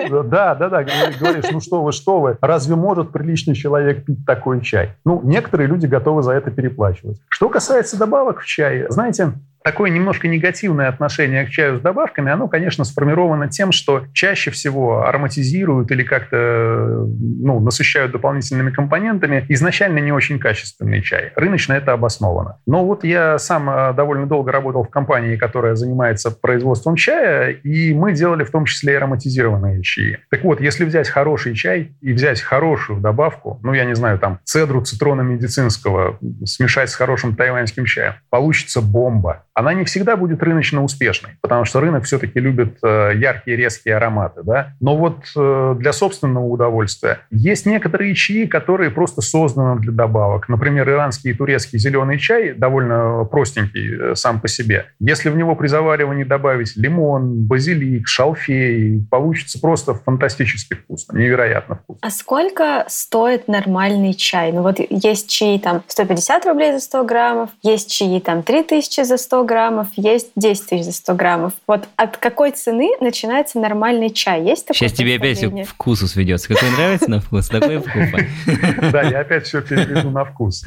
Да, 0.09 0.55
да, 0.55 0.69
да, 0.69 0.83
говоришь, 0.83 1.51
ну 1.51 1.59
что 1.59 1.83
вы, 1.83 1.91
что 1.91 2.21
вы, 2.21 2.37
разве 2.41 2.75
может 2.75 3.11
приличный 3.11 3.53
человек 3.53 4.05
пить 4.05 4.25
такой 4.25 4.61
чай? 4.61 4.95
Ну, 5.03 5.19
некоторые 5.23 5.67
люди 5.67 5.85
готовы 5.85 6.23
за 6.23 6.31
это 6.31 6.51
переплачивать. 6.51 7.19
Что 7.27 7.49
касается 7.49 7.97
добавок 7.97 8.39
в 8.39 8.45
чай, 8.45 8.85
знаете, 8.89 9.33
такое 9.63 9.89
немножко 9.89 10.27
негативное 10.27 10.87
отношение 10.87 11.45
к 11.45 11.49
чаю 11.49 11.77
с 11.77 11.81
добавками, 11.81 12.31
оно, 12.31 12.47
конечно, 12.47 12.83
сформировано 12.83 13.49
тем, 13.49 13.71
что 13.71 14.05
чаще 14.13 14.51
всего 14.51 15.05
ароматизируют 15.05 15.91
или 15.91 16.03
как-то 16.03 17.05
ну, 17.19 17.59
насыщают 17.59 18.11
дополнительными 18.11 18.71
компонентами 18.71 19.45
изначально 19.49 19.99
не 19.99 20.11
очень 20.11 20.39
качественный 20.39 21.01
чай. 21.01 21.31
Рыночно 21.35 21.73
это 21.73 21.93
обосновано. 21.93 22.57
Но 22.65 22.85
вот 22.85 23.03
я 23.03 23.37
сам 23.37 23.69
э, 23.69 23.93
довольно 23.93 24.25
долго 24.27 24.51
работал 24.51 24.83
в 24.83 24.89
компании, 24.89 25.35
которая 25.35 25.75
занимается 25.75 26.31
производством 26.31 26.95
чая, 26.95 27.51
и 27.51 27.93
мы 27.93 28.13
делали 28.13 28.43
в 28.43 28.51
том 28.51 28.65
числе 28.65 28.97
ароматизированные 28.97 29.81
чаи. 29.81 30.19
Так 30.29 30.43
вот, 30.43 30.61
если 30.61 30.85
взять 30.85 31.09
хороший 31.09 31.55
чай 31.55 31.95
и 32.01 32.13
взять 32.13 32.41
хорошую 32.41 32.99
добавку, 32.99 33.59
ну, 33.63 33.73
я 33.73 33.85
не 33.85 33.95
знаю, 33.95 34.19
там, 34.19 34.39
цедру 34.43 34.81
цитрона 34.81 35.21
медицинского 35.21 36.17
смешать 36.45 36.89
с 36.89 36.95
хорошим 36.95 37.35
тайваньским 37.35 37.85
чаем, 37.85 38.13
получится 38.29 38.81
бомба. 38.81 39.45
Она 39.59 39.73
не 39.73 39.83
всегда 39.83 40.15
будет 40.15 40.41
рыночно 40.41 40.81
успешной, 40.83 41.33
потому 41.41 41.65
что 41.65 41.81
рынок 41.81 42.05
все-таки 42.05 42.39
любит 42.39 42.77
э, 42.81 43.11
яркие, 43.15 43.57
резкие 43.57 43.97
ароматы. 43.97 44.41
Да? 44.43 44.73
Но 44.79 44.95
вот 44.95 45.17
э, 45.35 45.75
для 45.77 45.91
собственного 45.91 46.45
удовольствия 46.45 47.19
есть 47.29 47.65
некоторые 47.65 48.15
чаи, 48.15 48.45
которые 48.45 48.89
просто 48.89 49.19
созданы 49.21 49.81
для 49.81 49.91
добавок. 49.91 50.47
Например, 50.47 50.89
иранский 50.89 51.31
и 51.31 51.33
турецкий 51.33 51.77
зеленый 51.77 52.17
чай 52.17 52.53
довольно 52.53 53.25
простенький 53.25 54.15
сам 54.15 54.39
по 54.39 54.47
себе. 54.47 54.85
Если 55.01 55.29
в 55.29 55.35
него 55.35 55.57
при 55.57 55.67
заваривании 55.67 56.23
добавить 56.23 56.77
лимон, 56.77 57.43
базилик, 57.45 58.07
шалфей, 58.07 59.05
получится 59.11 59.59
просто 59.59 59.93
фантастически 59.93 60.75
вкусно, 60.75 61.17
невероятно 61.17 61.75
вкусно. 61.75 61.99
А 62.07 62.11
сколько 62.11 62.85
стоит 62.87 63.49
нормальный 63.49 64.13
чай? 64.13 64.53
Ну 64.53 64.61
вот 64.61 64.77
есть 64.89 65.29
чаи 65.29 65.57
там 65.57 65.83
150 65.87 66.45
рублей 66.45 66.71
за 66.71 66.79
100 66.79 67.03
граммов, 67.03 67.49
есть 67.61 67.91
чаи 67.91 68.21
там 68.21 68.41
3000 68.41 69.03
за 69.03 69.17
100 69.17 69.43
граммов, 69.43 69.48
есть 69.95 70.31
10 70.35 70.67
тысяч 70.67 70.85
за 70.85 70.91
100 70.91 71.15
граммов. 71.15 71.53
Вот 71.67 71.87
от 71.95 72.17
какой 72.17 72.51
цены 72.51 72.91
начинается 73.01 73.59
нормальный 73.59 74.09
чай? 74.09 74.43
Есть 74.43 74.67
такое 74.67 74.77
Сейчас 74.77 74.93
тебе 74.93 75.15
опять 75.15 75.37
все 75.37 75.63
вкусу 75.63 76.07
сведется. 76.07 76.47
Какой 76.47 76.69
нравится 76.71 77.09
на 77.09 77.19
вкус, 77.19 77.47
такой 77.49 77.81
покупай. 77.81 78.29
Да, 78.91 79.01
я 79.03 79.19
опять 79.19 79.45
все 79.45 79.61
переведу 79.61 80.09
на 80.09 80.25
вкус. 80.25 80.65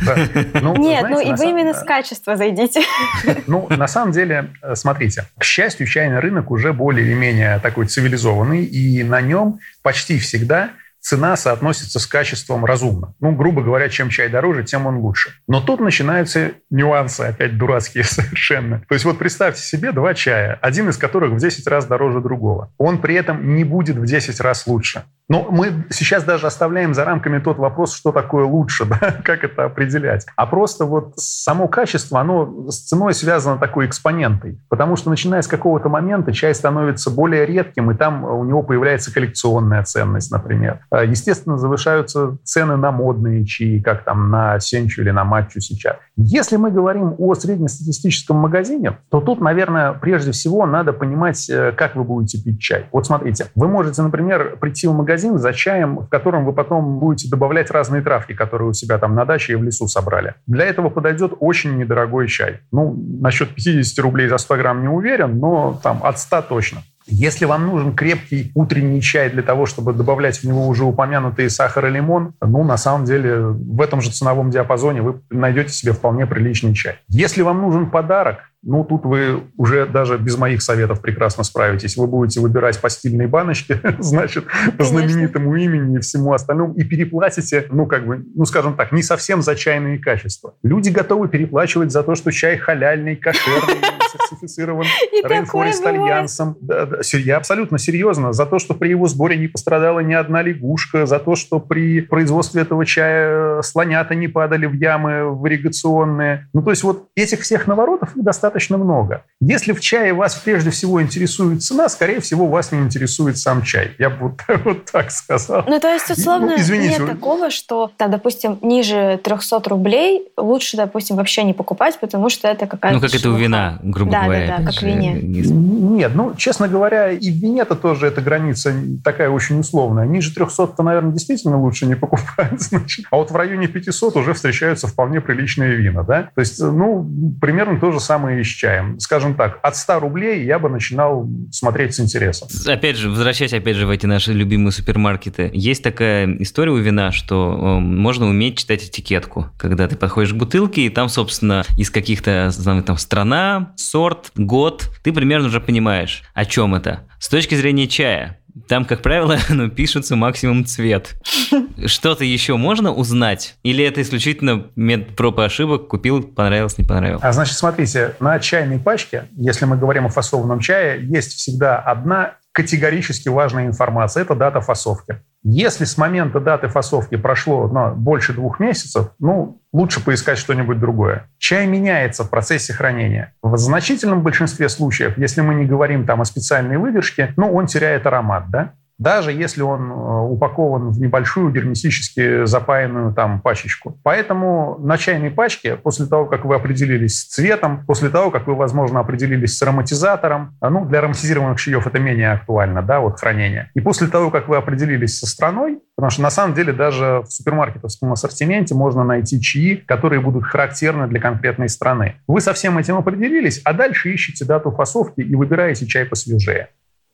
Ну, 0.55 0.77
Нет, 0.77 1.07
ну 1.09 1.21
и 1.21 1.33
вы 1.35 1.51
именно 1.51 1.75
с 1.75 1.83
качества 1.83 2.37
зайдите. 2.37 2.83
Ну, 3.47 3.67
на 3.69 3.89
самом 3.89 4.13
деле, 4.13 4.51
э, 4.63 4.75
смотрите, 4.75 5.25
к 5.39 5.45
счастью, 5.45 5.87
чайный 5.87 6.21
рынок 6.21 6.51
уже 6.51 6.73
более 6.73 7.05
или 7.05 7.15
менее 7.15 7.59
такой 7.61 7.87
цивилизованный, 7.87 8.65
и 8.65 9.03
на 9.03 9.21
нем 9.21 9.59
почти 9.83 10.19
всегда 10.19 10.71
цена 11.03 11.37
соотносится 11.37 11.99
с 11.99 12.07
качеством 12.07 12.65
разумно. 12.65 13.15
Ну, 13.21 13.33
грубо 13.33 13.63
говоря, 13.63 13.89
чем 13.89 14.09
чай 14.09 14.29
дороже, 14.29 14.63
тем 14.63 14.87
он 14.87 14.99
лучше. 14.99 15.33
Но 15.49 15.61
тут 15.61 15.81
начинаются 15.81 16.53
нюансы, 16.71 17.23
опять 17.23 17.59
дурацкие 17.59 18.05
совершенно. 18.05 18.81
То 18.89 18.95
есть 18.95 19.05
вот 19.05 19.19
представьте 19.19 19.61
себе 19.61 19.93
два 19.93 20.15
чая, 20.15 20.59
один 20.63 20.89
из 20.89 20.97
которых 20.97 21.33
в 21.33 21.39
10 21.39 21.67
раз 21.67 21.87
дороже 21.87 22.21
другого. 22.21 22.73
Он 22.79 23.01
при 23.01 23.17
этом 23.17 23.57
не 23.57 23.65
будет 23.65 23.97
в 23.97 24.07
10 24.07 24.41
раз 24.41 24.67
лучше. 24.67 25.05
Но 25.33 25.47
мы 25.49 25.87
сейчас 25.89 26.25
даже 26.25 26.47
оставляем 26.47 26.93
за 26.93 27.07
рамками 27.07 27.39
тот 27.39 27.57
вопрос, 27.57 27.95
что 27.95 28.13
такое 28.13 28.45
лучше, 28.45 28.85
да? 29.01 29.17
как 29.25 29.45
это 29.45 29.65
определять. 29.65 30.27
А 30.37 30.45
просто 30.45 30.85
вот 30.85 31.15
само 31.17 31.69
качество, 31.69 32.21
оно 32.21 32.71
с 32.71 32.81
ценой 32.81 33.15
связано 33.15 33.57
такой 33.57 33.87
экспонентой. 33.87 34.61
Потому 34.69 34.95
что 34.97 35.09
начиная 35.09 35.41
с 35.41 35.47
какого-то 35.47 35.89
момента 35.89 36.35
чай 36.35 36.55
становится 36.55 37.11
более 37.11 37.47
редким, 37.47 37.91
и 37.91 37.95
там 37.95 38.25
у 38.25 38.45
него 38.45 38.63
появляется 38.63 39.11
коллекционная 39.11 39.83
ценность, 39.85 40.31
например. 40.31 40.81
А, 40.91 41.03
естественно, 41.03 41.57
завышаются 41.57 42.37
цены 42.45 42.77
на 42.77 42.93
модные 42.93 43.47
чаи, 43.47 43.81
как 43.81 44.05
там 44.05 44.31
на 44.31 44.61
сенчу 44.61 45.01
или 45.01 45.13
на 45.13 45.25
матчу 45.25 45.61
сейчас. 45.61 45.97
Если 46.17 46.57
мы 46.57 46.71
говорим 46.71 47.15
о 47.17 47.35
среднестатистическом 47.35 48.37
магазине, 48.37 48.99
то 49.11 49.23
тут, 49.23 49.41
наверное, 49.41 49.95
прежде 49.95 50.33
всего 50.33 50.67
надо 50.67 50.93
понимать, 50.93 51.49
э, 51.49 51.73
как 51.73 51.97
вы 51.97 52.05
будете 52.05 52.37
пить 52.43 52.61
чай. 52.61 52.85
Вот 52.93 53.07
смотрите, 53.07 53.47
вы 53.55 53.67
можете, 53.67 54.03
например, 54.03 54.59
прийти 54.61 54.87
в 54.87 54.93
магазин 54.93 55.22
за 55.31 55.53
чаем, 55.53 55.99
в 55.99 56.09
котором 56.09 56.45
вы 56.45 56.53
потом 56.53 56.99
будете 56.99 57.29
добавлять 57.29 57.71
разные 57.71 58.03
травки, 58.03 58.33
которые 58.33 58.69
у 58.69 58.73
себя 58.73 58.99
там 58.99 59.15
на 59.15 59.25
даче 59.25 59.53
и 59.53 59.57
в 59.57 59.63
лесу 59.63 59.89
собрали. 59.89 60.35
Для 60.47 60.65
этого 60.65 60.89
подойдет 60.89 61.33
очень 61.41 61.77
недорогой 61.77 62.29
чай. 62.29 62.61
Ну, 62.71 62.95
насчет 63.21 63.55
50 63.55 63.99
рублей 64.01 64.29
за 64.29 64.39
100 64.39 64.57
грамм 64.57 64.83
не 64.83 64.89
уверен, 64.89 65.39
но 65.39 65.79
там 65.83 66.01
от 66.03 66.19
100 66.19 66.43
точно. 66.43 66.83
Если 67.07 67.47
вам 67.47 67.67
нужен 67.67 67.95
крепкий 67.95 68.53
утренний 68.55 69.01
чай 69.01 69.29
для 69.29 69.43
того, 69.43 69.67
чтобы 69.67 69.93
добавлять 69.93 70.39
в 70.39 70.45
него 70.45 70.69
уже 70.69 70.85
упомянутые 70.85 71.51
сахар 71.51 71.87
и 71.87 71.91
лимон, 71.91 72.35
ну, 72.41 72.63
на 72.63 72.77
самом 72.77 73.05
деле, 73.05 73.39
в 73.39 73.81
этом 73.81 74.01
же 74.01 74.11
ценовом 74.11 74.51
диапазоне 74.51 75.03
вы 75.03 75.21
найдете 75.31 75.71
себе 75.71 75.93
вполне 75.93 76.27
приличный 76.27 76.75
чай. 76.75 76.99
Если 77.09 77.43
вам 77.43 77.61
нужен 77.61 77.91
подарок, 77.91 78.52
ну, 78.65 78.85
тут 78.85 79.05
вы 79.05 79.43
уже 79.57 79.87
даже 79.87 80.19
без 80.19 80.39
моих 80.39 80.63
советов 80.63 81.01
прекрасно 81.01 81.43
справитесь. 81.43 81.97
Вы 81.97 82.07
будете 82.07 82.41
выбирать 82.41 82.81
постельные 82.81 83.27
баночки, 83.27 83.81
значит, 83.99 84.45
по 84.79 84.85
знаменитому 84.85 85.57
имени 85.57 85.97
и 85.97 86.01
всему 86.01 86.33
остальному, 86.33 86.75
и 86.75 86.85
переплатите, 86.85 87.67
ну, 87.71 87.87
как 87.87 88.07
бы, 88.07 88.25
ну, 88.35 88.45
скажем 88.45 88.77
так, 88.77 88.93
не 88.93 89.03
совсем 89.03 89.43
за 89.43 89.57
чайные 89.57 89.99
качества. 89.99 90.55
Люди 90.63 90.91
готовы 90.91 91.29
переплачивать 91.29 91.91
за 91.91 92.05
то, 92.05 92.15
что 92.15 92.31
чай 92.31 92.57
халяльный, 92.57 93.17
кошерный, 93.17 93.83
сертифицирован 94.13 94.87
Rainforest 95.25 95.85
Альянсом. 95.85 96.57
Да, 96.61 96.87
да, 96.87 96.99
я 97.15 97.39
абсолютно 97.39 97.79
серьезно. 97.79 98.33
За 98.33 98.47
то, 98.47 98.61
что 98.61 98.75
при 98.75 98.91
его 98.91 99.09
сборе 99.09 99.37
не 99.37 99.49
пострадала 99.49 100.01
ни 100.01 100.15
одна 100.15 100.41
лягушка, 100.43 101.07
за 101.07 101.19
то, 101.19 101.35
что 101.35 101.59
при 101.59 102.01
производстве 102.01 102.63
этого 102.63 102.87
чая 102.87 103.61
слонята 103.63 104.15
не 104.15 104.29
падали 104.29 104.67
в 104.67 104.75
ямы 104.75 105.35
в 105.35 105.45
ирригационные. 105.49 106.49
Ну, 106.53 106.63
то 106.63 106.71
есть 106.71 106.85
вот 106.85 107.09
этих 107.17 107.41
всех 107.41 107.67
наворотов 107.67 108.11
достаточно 108.15 108.52
достаточно 108.53 108.77
много. 108.77 109.25
Если 109.41 109.73
в 109.73 109.81
чае 109.81 110.13
вас 110.13 110.37
прежде 110.37 110.71
всего 110.71 111.03
интересует 111.03 111.63
цена, 111.63 111.89
скорее 111.89 112.21
всего, 112.21 112.47
вас 112.47 112.71
не 112.71 112.81
интересует 112.81 113.39
сам 113.39 113.63
чай. 113.63 113.93
Я 113.99 114.11
бы 114.11 114.29
вот, 114.29 114.41
вот 114.65 114.85
так 114.85 115.11
сказал. 115.11 115.65
Ну, 115.67 115.81
то 115.81 115.89
есть, 115.89 116.11
условно, 116.11 116.49
ну, 116.49 116.57
извините, 116.57 117.01
нет 117.01 117.09
такого, 117.09 117.51
что, 117.51 117.91
там, 117.97 118.11
допустим, 118.11 118.59
ниже 118.63 119.19
300 119.23 119.63
рублей 119.69 120.29
лучше, 120.37 120.77
допустим, 120.77 121.17
вообще 121.17 121.43
не 121.45 121.55
покупать, 121.55 121.99
потому 121.99 122.29
что 122.29 122.47
это 122.49 122.67
какая-то 122.67 122.95
Ну, 122.95 123.01
как 123.01 123.11
шлюха. 123.11 123.29
это 123.29 123.35
у 123.35 123.39
вина, 123.39 123.81
грубо 123.83 124.13
да, 124.13 124.25
говоря. 124.25 124.47
Да, 124.47 124.59
да, 124.59 124.65
как 124.67 124.75
в 124.75 124.83
вине. 124.83 125.15
Нет, 125.23 126.13
ну, 126.15 126.35
честно 126.37 126.69
говоря, 126.69 127.11
и 127.11 127.31
в 127.31 127.35
вине-то 127.35 127.75
тоже 127.75 128.07
эта 128.07 128.21
граница 128.21 128.73
такая 129.03 129.31
очень 129.31 129.59
условная. 129.59 130.07
Ниже 130.07 130.33
300-то, 130.35 130.83
наверное, 130.83 131.13
действительно 131.13 131.61
лучше 131.61 131.87
не 131.87 131.97
покупать. 131.97 132.53
Значит. 132.61 133.07
А 133.11 133.17
вот 133.17 133.31
в 133.31 133.37
районе 133.37 133.67
500 133.67 134.17
уже 134.17 134.35
встречаются 134.35 134.87
вполне 134.87 135.21
приличные 135.21 135.75
вина, 135.75 136.05
да? 136.05 136.29
То 136.35 136.41
есть, 136.41 136.61
ну, 136.61 137.09
примерно 137.41 137.81
то 137.81 137.91
же 137.91 137.99
самое 137.99 138.42
с. 138.45 138.99
Скажем 138.99 139.35
так, 139.35 139.59
от 139.63 139.77
100 139.77 140.01
рублей 140.01 140.45
я 140.45 140.59
бы 140.59 140.69
начинал 140.69 141.29
смотреть 141.51 141.95
с 141.95 142.01
интересом. 142.01 142.49
Опять 142.67 142.97
же, 142.97 143.11
возвращаясь 143.11 143.53
опять 143.53 143.77
же 143.77 143.87
в 143.87 143.91
эти 143.91 144.07
наши 144.07 144.33
любимые 144.33 144.73
супермаркеты, 144.73 145.51
есть 145.53 145.83
такая 145.83 146.37
история 146.39 146.73
у 146.73 146.79
вина, 146.79 147.13
что 147.13 147.53
э, 147.53 147.81
можно 147.81 148.27
уметь 148.27 148.59
читать 148.59 148.85
этикетку, 148.85 149.49
когда 149.59 149.89
ты 149.89 149.97
подходишь 149.97 150.33
к 150.33 150.37
бутылке, 150.37 150.83
и 150.83 150.89
там, 150.89 151.09
собственно, 151.09 151.65
из 151.77 151.91
каких-то 151.91 152.51
там 152.85 152.97
страна, 152.97 153.73
сорт, 153.77 154.33
год, 154.37 154.91
ты 155.03 155.13
примерно 155.13 155.49
уже 155.49 155.61
понимаешь, 155.61 156.23
о 156.35 156.45
чем 156.45 156.75
это. 156.75 157.07
С 157.19 157.29
точки 157.29 157.55
зрения 157.55 157.87
чая, 157.87 158.41
там, 158.69 158.85
как 158.85 159.03
правило, 159.03 159.39
ну, 159.49 159.71
пишется 159.71 160.17
максимум 160.17 160.65
цвет. 160.65 161.15
Что-то 161.87 162.25
еще 162.25 162.57
можно 162.57 162.93
узнать? 162.93 163.57
Или 163.63 163.85
это 163.85 164.03
исключительно 164.03 164.67
метод 164.77 165.17
проб 165.17 165.39
и 165.39 165.43
ошибок? 165.43 165.89
Купил, 165.89 166.23
понравилось, 166.23 166.79
не 166.79 166.85
понравилось? 166.85 167.23
А 167.25 167.33
значит, 167.33 167.57
смотрите, 167.57 168.15
на 168.21 168.39
чайной 168.39 168.79
пачке, 168.79 169.25
если 169.37 169.65
мы 169.65 169.77
говорим 169.77 170.07
о 170.07 170.09
фасованном 170.09 170.61
чае, 170.61 171.05
есть 171.07 171.33
всегда 171.33 171.79
одна 171.79 172.37
категорически 172.53 173.29
важная 173.29 173.67
информация. 173.67 174.23
Это 174.23 174.35
дата 174.35 174.61
фасовки. 174.61 175.21
Если 175.43 175.85
с 175.85 175.99
момента 175.99 176.39
даты 176.39 176.69
фасовки 176.69 177.17
прошло 177.17 177.67
ну, 177.67 177.95
больше 177.95 178.33
двух 178.33 178.61
месяцев, 178.61 179.09
ну, 179.19 179.61
лучше 179.73 180.05
поискать 180.05 180.39
что-нибудь 180.39 180.79
другое. 180.79 181.29
Чай 181.39 181.67
меняется 181.67 182.25
в 182.25 182.31
процессе 182.31 182.73
хранения. 182.73 183.35
В 183.43 183.57
значительном 183.57 184.23
большинстве 184.23 184.69
случаев, 184.69 185.19
если 185.19 185.41
мы 185.41 185.55
не 185.55 185.65
говорим 185.65 186.07
там 186.07 186.21
о 186.21 186.25
специальной 186.25 186.77
выдержке, 186.77 187.33
ну, 187.37 187.53
он 187.53 187.67
теряет 187.67 188.07
аромат, 188.07 188.51
да? 188.51 188.75
Даже 189.03 189.33
если 189.33 189.63
он 189.63 189.91
э, 189.91 189.95
упакован 190.31 190.91
в 190.91 191.01
небольшую 191.01 191.51
герметически 191.51 192.45
запаянную 192.45 193.13
там 193.13 193.41
пачечку. 193.41 193.99
Поэтому 194.03 194.79
на 194.79 194.97
чайной 194.97 195.31
пачке, 195.31 195.77
после 195.77 196.07
того, 196.07 196.27
как 196.27 196.45
вы 196.45 196.55
определились 196.55 197.21
с 197.21 197.25
цветом, 197.27 197.85
после 197.87 198.09
того, 198.09 198.31
как 198.31 198.47
вы, 198.47 198.55
возможно, 198.55 199.01
определились 199.01 199.59
с 199.59 199.63
ароматизатором, 199.63 200.57
а, 200.61 200.71
ну, 200.71 200.85
для 200.85 201.01
ароматизированных 201.01 201.59
чаев 201.59 201.87
это 201.87 201.99
менее 201.99 202.33
актуально, 202.33 202.83
да, 202.83 203.01
вот 203.01 203.19
хранение. 203.19 203.71
И 203.75 203.81
после 203.81 204.07
того, 204.07 204.31
как 204.31 204.49
вы 204.49 204.57
определились 204.57 205.19
со 205.19 205.27
страной, 205.27 205.81
потому 205.97 206.11
что 206.11 206.23
на 206.23 206.31
самом 206.31 206.55
деле 206.55 206.73
даже 206.73 207.23
в 207.27 207.27
супермаркетовском 207.27 208.13
ассортименте 208.13 208.75
можно 208.75 209.05
найти 209.05 209.41
чаи, 209.41 209.75
которые 209.75 210.21
будут 210.21 210.45
характерны 210.45 211.09
для 211.09 211.21
конкретной 211.21 211.69
страны. 211.69 212.17
Вы 212.27 212.41
со 212.41 212.53
всем 212.53 212.79
этим 212.79 212.97
определились, 212.97 213.61
а 213.65 213.73
дальше 213.73 214.13
ищете 214.13 214.45
дату 214.45 214.71
фасовки 214.71 215.21
и 215.21 215.35
выбираете 215.35 215.87
чай 215.87 216.05
посвежее. 216.05 216.69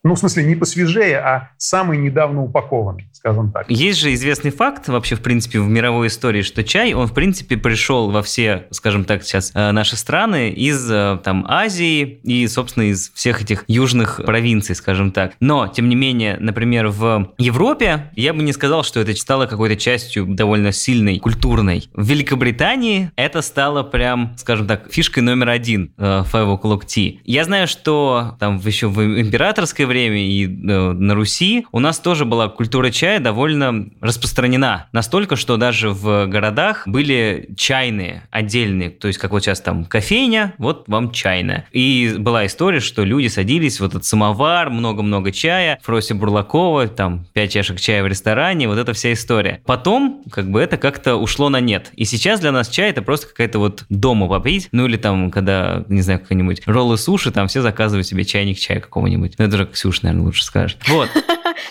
Ну, 0.05 0.14
в 0.14 0.18
смысле, 0.18 0.44
не 0.44 0.55
посвежее, 0.55 1.18
а 1.18 1.51
самый 1.57 1.99
недавно 1.99 2.42
упакованный, 2.44 3.09
скажем 3.12 3.51
так. 3.51 3.68
Есть 3.68 3.99
же 3.99 4.14
известный 4.14 4.53
факт 4.53 4.86
вообще, 4.86 5.16
в 5.16 5.20
принципе, 5.20 5.59
в 5.59 5.68
мировой 5.68 6.07
истории, 6.07 6.42
что 6.42 6.62
чай, 6.62 6.94
он, 6.94 7.09
в 7.09 7.14
принципе, 7.14 7.57
пришел 7.57 8.11
во 8.11 8.22
все, 8.22 8.68
скажем 8.70 9.05
так, 9.05 9.24
сейчас 9.24 9.51
э, 9.55 9.72
наши 9.72 9.96
страны 9.96 10.51
из 10.51 10.88
э, 10.88 11.18
там 11.24 11.44
Азии 11.49 12.20
и, 12.22 12.46
собственно, 12.46 12.84
из 12.84 13.11
всех 13.12 13.42
этих 13.42 13.64
южных 13.66 14.20
провинций, 14.24 14.76
скажем 14.76 15.11
так. 15.11 15.32
Но, 15.40 15.66
тем 15.66 15.88
не 15.88 15.96
менее, 15.96 16.36
например, 16.38 16.88
в 16.88 17.34
Европе 17.36 18.12
я 18.14 18.32
бы 18.32 18.42
не 18.42 18.53
сказал, 18.53 18.84
что 18.84 19.01
это 19.01 19.16
стало 19.16 19.46
какой-то 19.46 19.74
частью 19.74 20.26
довольно 20.26 20.70
сильной, 20.70 21.18
культурной. 21.18 21.90
В 21.92 22.07
Великобритании 22.07 23.11
это 23.16 23.42
стало 23.42 23.82
прям, 23.82 24.36
скажем 24.38 24.68
так, 24.68 24.92
фишкой 24.92 25.24
номер 25.24 25.49
один 25.49 25.92
э, 25.99 26.22
Five 26.32 26.61
O'Clock 26.61 26.82
Tea. 26.86 27.18
Я 27.24 27.44
знаю, 27.44 27.66
что 27.66 28.36
там 28.38 28.59
еще 28.64 28.86
в 28.86 29.03
императорской 29.03 29.88
время 29.89 30.18
и 30.18 30.45
э, 30.47 30.93
на 30.93 31.14
Руси 31.14 31.66
у 31.72 31.80
нас 31.80 31.99
тоже 31.99 32.24
была 32.24 32.49
культура 32.49 32.91
чая 32.91 33.18
довольно 33.18 33.91
распространена. 34.01 34.86
Настолько, 34.93 35.34
что 35.34 35.57
даже 35.57 35.91
в 35.91 36.26
городах 36.26 36.86
были 36.86 37.51
чайные 37.57 38.22
отдельные. 38.30 38.91
То 38.91 39.09
есть, 39.09 39.18
как 39.18 39.32
вот 39.32 39.43
сейчас 39.43 39.61
там 39.61 39.84
кофейня, 39.84 40.55
вот 40.59 40.84
вам 40.86 41.11
чайная. 41.11 41.66
И 41.72 42.14
была 42.18 42.47
история, 42.47 42.80
что 42.80 43.05
люди 43.05 43.28
садились 43.28 43.80
в 43.80 43.84
этот 43.84 44.05
самовар, 44.05 44.70
много-много 44.70 45.32
чая, 45.32 45.78
Фрося 45.82 46.14
Бурлакова, 46.14 46.89
там, 46.89 47.26
пять 47.32 47.53
чашек 47.53 47.80
чая 47.80 48.03
в 48.03 48.07
ресторане, 48.07 48.68
вот 48.68 48.78
эта 48.78 48.93
вся 48.93 49.12
история. 49.12 49.61
Потом, 49.66 50.22
как 50.30 50.51
бы, 50.51 50.61
это 50.61 50.76
как-то 50.76 51.16
ушло 51.16 51.49
на 51.49 51.61
нет. 51.61 51.91
И 51.95 52.05
сейчас 52.05 52.41
для 52.41 52.53
нас 52.53 52.68
чай 52.68 52.91
это 52.91 53.03
просто 53.03 53.26
какая-то 53.26 53.59
вот 53.59 53.84
дома 53.89 54.28
попить, 54.28 54.68
ну 54.72 54.86
или 54.86 54.97
там, 54.97 55.30
когда, 55.30 55.84
не 55.89 56.03
знаю, 56.03 56.20
какой-нибудь 56.20 56.62
роллы 56.66 56.99
суши, 56.99 57.30
там 57.30 57.49
все 57.49 57.62
заказывают 57.62 58.07
себе 58.07 58.24
чайник 58.24 58.59
чая 58.59 58.80
какого-нибудь. 58.80 59.34
Ну, 59.39 59.45
это 59.45 59.57
же 59.57 59.66
Ксюша, 59.79 60.01
наверное, 60.03 60.24
лучше 60.24 60.43
скажет. 60.43 60.76
Вот. 60.89 61.09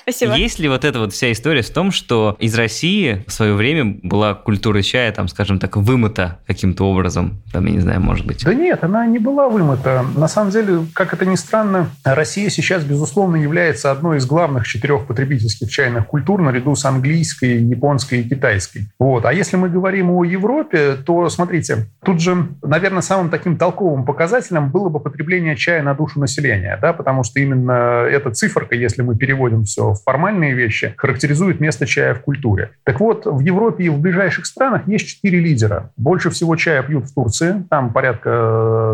Спасибо. 0.01 0.35
Есть 0.35 0.59
ли 0.59 0.69
вот 0.69 0.85
эта 0.85 0.99
вот 0.99 1.13
вся 1.13 1.31
история 1.31 1.61
в 1.61 1.69
том, 1.69 1.91
что 1.91 2.35
из 2.39 2.55
России 2.55 3.23
в 3.27 3.31
свое 3.31 3.53
время 3.53 3.99
была 4.03 4.33
культура 4.33 4.81
чая, 4.81 5.11
там, 5.11 5.27
скажем 5.27 5.59
так, 5.59 5.77
вымыта 5.77 6.39
каким-то 6.47 6.83
образом? 6.85 7.41
Там, 7.51 7.65
я 7.65 7.71
не 7.71 7.79
знаю, 7.79 8.01
может 8.01 8.25
быть. 8.25 8.43
Да 8.43 8.53
нет, 8.53 8.83
она 8.83 9.05
не 9.05 9.19
была 9.19 9.49
вымыта. 9.49 10.05
На 10.15 10.27
самом 10.27 10.51
деле, 10.51 10.85
как 10.93 11.13
это 11.13 11.25
ни 11.25 11.35
странно, 11.35 11.89
Россия 12.03 12.49
сейчас, 12.49 12.83
безусловно, 12.83 13.35
является 13.35 13.91
одной 13.91 14.17
из 14.17 14.25
главных 14.25 14.65
четырех 14.67 15.05
потребительских 15.05 15.69
чайных 15.69 16.07
культур 16.07 16.41
наряду 16.41 16.75
с 16.75 16.85
английской, 16.85 17.57
японской 17.63 18.21
и 18.21 18.29
китайской. 18.29 18.89
Вот. 18.99 19.25
А 19.25 19.33
если 19.33 19.57
мы 19.57 19.69
говорим 19.69 20.11
о 20.11 20.23
Европе, 20.23 20.95
то, 21.05 21.29
смотрите, 21.29 21.87
тут 22.03 22.21
же, 22.21 22.47
наверное, 22.61 23.01
самым 23.01 23.29
таким 23.29 23.57
толковым 23.57 24.05
показателем 24.05 24.71
было 24.71 24.89
бы 24.89 24.99
потребление 24.99 25.55
чая 25.55 25.83
на 25.83 25.93
душу 25.93 26.19
населения, 26.19 26.77
да, 26.81 26.93
потому 26.93 27.23
что 27.23 27.39
именно 27.39 28.05
эта 28.09 28.31
циферка, 28.31 28.75
если 28.75 29.01
мы 29.01 29.17
переводим 29.17 29.65
все 29.77 29.93
в 29.93 30.01
формальные 30.03 30.53
вещи, 30.53 30.95
характеризует 30.97 31.59
место 31.59 31.85
чая 31.85 32.15
в 32.15 32.21
культуре. 32.21 32.71
Так 32.83 32.99
вот, 32.99 33.25
в 33.25 33.39
Европе 33.39 33.85
и 33.85 33.89
в 33.89 33.99
ближайших 33.99 34.47
странах 34.47 34.87
есть 34.87 35.07
четыре 35.07 35.39
лидера. 35.39 35.91
Больше 35.97 36.31
всего 36.31 36.55
чая 36.55 36.81
пьют 36.81 37.05
в 37.05 37.13
Турции, 37.13 37.63
там 37.69 37.93
порядка 37.93 38.29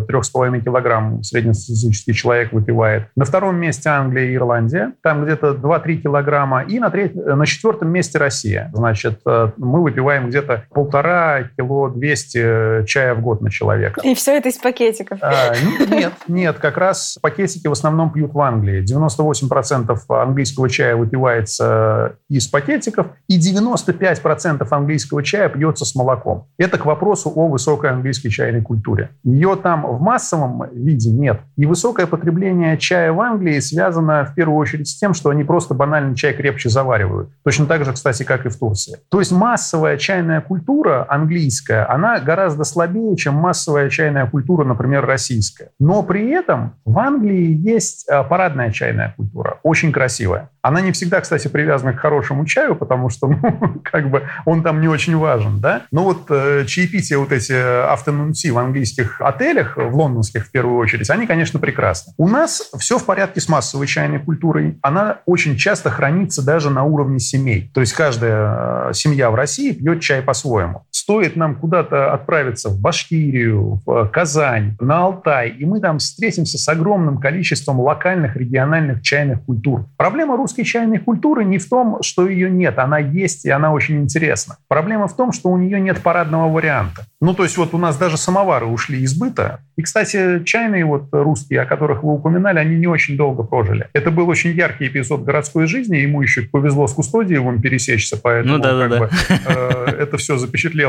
3,5 0.09 0.61
килограмм 0.61 1.23
среднестатистический 1.23 2.13
человек 2.13 2.51
выпивает. 2.51 3.07
На 3.15 3.23
втором 3.23 3.55
месте 3.55 3.89
Англия 3.89 4.25
и 4.25 4.35
Ирландия, 4.35 4.93
там 5.01 5.23
где-то 5.23 5.51
2-3 5.51 5.95
килограмма. 5.97 6.63
И 6.63 6.79
на, 6.79 6.89
треть, 6.89 7.15
на 7.15 7.45
четвертом 7.45 7.89
месте 7.89 8.17
Россия. 8.17 8.69
Значит, 8.73 9.21
э, 9.25 9.51
мы 9.57 9.81
выпиваем 9.81 10.29
где-то 10.29 10.65
полтора 10.71 11.43
кило 11.55 11.87
200 11.87 12.85
чая 12.85 13.15
в 13.15 13.21
год 13.21 13.41
на 13.41 13.49
человека. 13.49 14.01
И 14.03 14.13
все 14.15 14.37
это 14.37 14.49
из 14.49 14.57
пакетиков. 14.57 15.19
А, 15.21 15.53
нет, 15.89 16.13
нет, 16.27 16.57
как 16.59 16.77
раз 16.77 17.17
пакетики 17.21 17.67
в 17.67 17.71
основном 17.71 18.11
пьют 18.11 18.33
в 18.33 18.39
Англии. 18.41 18.83
98% 18.83 19.97
английского 20.09 20.69
чая 20.73 20.95
выпивается 20.95 22.17
из 22.29 22.47
пакетиков, 22.47 23.07
и 23.27 23.39
95% 23.39 24.67
английского 24.69 25.23
чая 25.23 25.49
пьется 25.49 25.85
с 25.85 25.95
молоком. 25.95 26.47
Это 26.57 26.77
к 26.77 26.85
вопросу 26.85 27.31
о 27.33 27.47
высокой 27.47 27.91
английской 27.91 28.29
чайной 28.29 28.61
культуре. 28.61 29.11
Ее 29.23 29.55
там 29.55 29.85
в 29.85 30.01
массовом 30.01 30.63
виде 30.73 31.11
нет. 31.11 31.41
И 31.55 31.65
высокое 31.65 32.07
потребление 32.07 32.77
чая 32.77 33.13
в 33.13 33.21
Англии 33.21 33.59
связано 33.59 34.25
в 34.25 34.33
первую 34.35 34.57
очередь 34.57 34.87
с 34.87 34.97
тем, 34.97 35.13
что 35.13 35.29
они 35.29 35.43
просто 35.43 35.73
банальный 35.73 36.15
чай 36.15 36.33
крепче 36.33 36.69
заваривают. 36.69 37.29
Точно 37.43 37.65
так 37.65 37.85
же, 37.85 37.93
кстати, 37.93 38.23
как 38.23 38.45
и 38.45 38.49
в 38.49 38.57
Турции. 38.57 38.97
То 39.09 39.19
есть 39.19 39.31
массовая 39.31 39.97
чайная 39.97 40.41
культура 40.41 41.05
английская, 41.07 41.85
она 41.85 42.19
гораздо 42.19 42.63
слабее, 42.63 43.15
чем 43.15 43.35
массовая 43.35 43.89
чайная 43.89 44.25
культура, 44.27 44.65
например, 44.65 45.05
российская. 45.05 45.69
Но 45.79 46.03
при 46.03 46.29
этом 46.31 46.75
в 46.85 46.97
Англии 46.97 47.53
есть 47.53 48.07
э, 48.09 48.23
парадная 48.23 48.71
чайная 48.71 49.13
культура, 49.15 49.59
очень 49.63 49.91
красивая. 49.91 50.49
Она 50.63 50.79
не 50.79 50.93
всегда, 50.93 51.19
кстати, 51.19 51.49
привязана 51.49 51.93
к 51.93 51.99
хорошему 51.99 52.45
чаю, 52.45 52.75
потому 52.75 53.09
что, 53.09 53.27
ну, 53.43 53.81
как 53.83 54.09
бы 54.09 54.23
он 54.45 54.63
там 54.63 54.79
не 54.81 54.87
очень 54.87 55.15
важен, 55.17 55.59
да. 55.59 55.83
Но 55.91 56.05
вот 56.05 56.25
э, 56.29 56.63
чаепития, 56.65 57.17
вот 57.17 57.33
эти 57.33 57.51
afternoon 57.51 58.31
tea 58.31 58.51
в 58.51 58.57
английских 58.57 59.19
отелях, 59.19 59.75
в 59.75 59.93
лондонских 59.93 60.47
в 60.47 60.51
первую 60.51 60.77
очередь, 60.77 61.09
они, 61.09 61.27
конечно, 61.27 61.59
прекрасны. 61.59 62.13
У 62.17 62.29
нас 62.29 62.71
все 62.79 62.97
в 62.97 63.05
порядке 63.05 63.41
с 63.41 63.49
массовой 63.49 63.87
чайной 63.87 64.19
культурой. 64.19 64.79
Она 64.81 65.19
очень 65.25 65.57
часто 65.57 65.89
хранится 65.89 66.43
даже 66.43 66.69
на 66.69 66.83
уровне 66.83 67.19
семей. 67.19 67.69
То 67.73 67.81
есть 67.81 67.91
каждая 67.93 68.89
э, 68.89 68.93
семья 68.93 69.29
в 69.31 69.35
России 69.35 69.73
пьет 69.73 69.99
чай 70.01 70.21
по-своему. 70.21 70.85
Стоит 71.03 71.35
нам 71.35 71.55
куда-то 71.55 72.13
отправиться 72.13 72.69
в 72.69 72.79
Башкирию, 72.79 73.81
в 73.85 74.07
Казань, 74.07 74.77
на 74.79 75.03
Алтай, 75.03 75.49
и 75.49 75.65
мы 75.65 75.81
там 75.81 75.97
встретимся 75.97 76.57
с 76.57 76.65
огромным 76.69 77.17
количеством 77.17 77.81
локальных, 77.81 78.37
региональных 78.37 79.01
чайных 79.01 79.43
культур. 79.43 79.85
Проблема 79.97 80.37
русской 80.37 80.63
чайной 80.63 80.99
культуры 80.99 81.43
не 81.43 81.57
в 81.57 81.67
том, 81.67 82.01
что 82.03 82.25
ее 82.29 82.49
нет, 82.49 82.79
она 82.79 82.99
есть 82.99 83.43
и 83.43 83.49
она 83.49 83.73
очень 83.73 83.99
интересна. 83.99 84.55
Проблема 84.69 85.09
в 85.09 85.15
том, 85.17 85.33
что 85.33 85.49
у 85.49 85.57
нее 85.57 85.81
нет 85.81 85.99
парадного 85.99 86.47
варианта. 86.49 87.05
Ну, 87.19 87.33
то 87.33 87.43
есть 87.43 87.57
вот 87.57 87.73
у 87.73 87.77
нас 87.77 87.97
даже 87.97 88.15
самовары 88.15 88.65
ушли 88.65 89.01
из 89.01 89.13
быта. 89.17 89.59
И, 89.75 89.81
кстати, 89.81 90.43
чайные 90.43 90.85
вот 90.85 91.07
русские, 91.11 91.61
о 91.61 91.65
которых 91.65 92.03
вы 92.03 92.13
упоминали, 92.13 92.59
они 92.59 92.75
не 92.75 92.87
очень 92.87 93.17
долго 93.17 93.43
прожили. 93.43 93.87
Это 93.93 94.11
был 94.11 94.29
очень 94.29 94.51
яркий 94.51 94.87
эпизод 94.87 95.23
городской 95.23 95.65
жизни. 95.65 95.97
Ему 95.97 96.21
еще 96.21 96.43
повезло 96.43 96.85
с 96.85 96.93
Кустодиевым 96.93 97.61
пересечься, 97.61 98.17
поэтому 98.21 98.57
Ну 98.57 98.63
да, 98.63 98.77
да, 98.77 98.87
да. 98.87 98.99
бы, 98.99 99.09
э, 99.29 99.85
это 99.99 100.17
все 100.17 100.37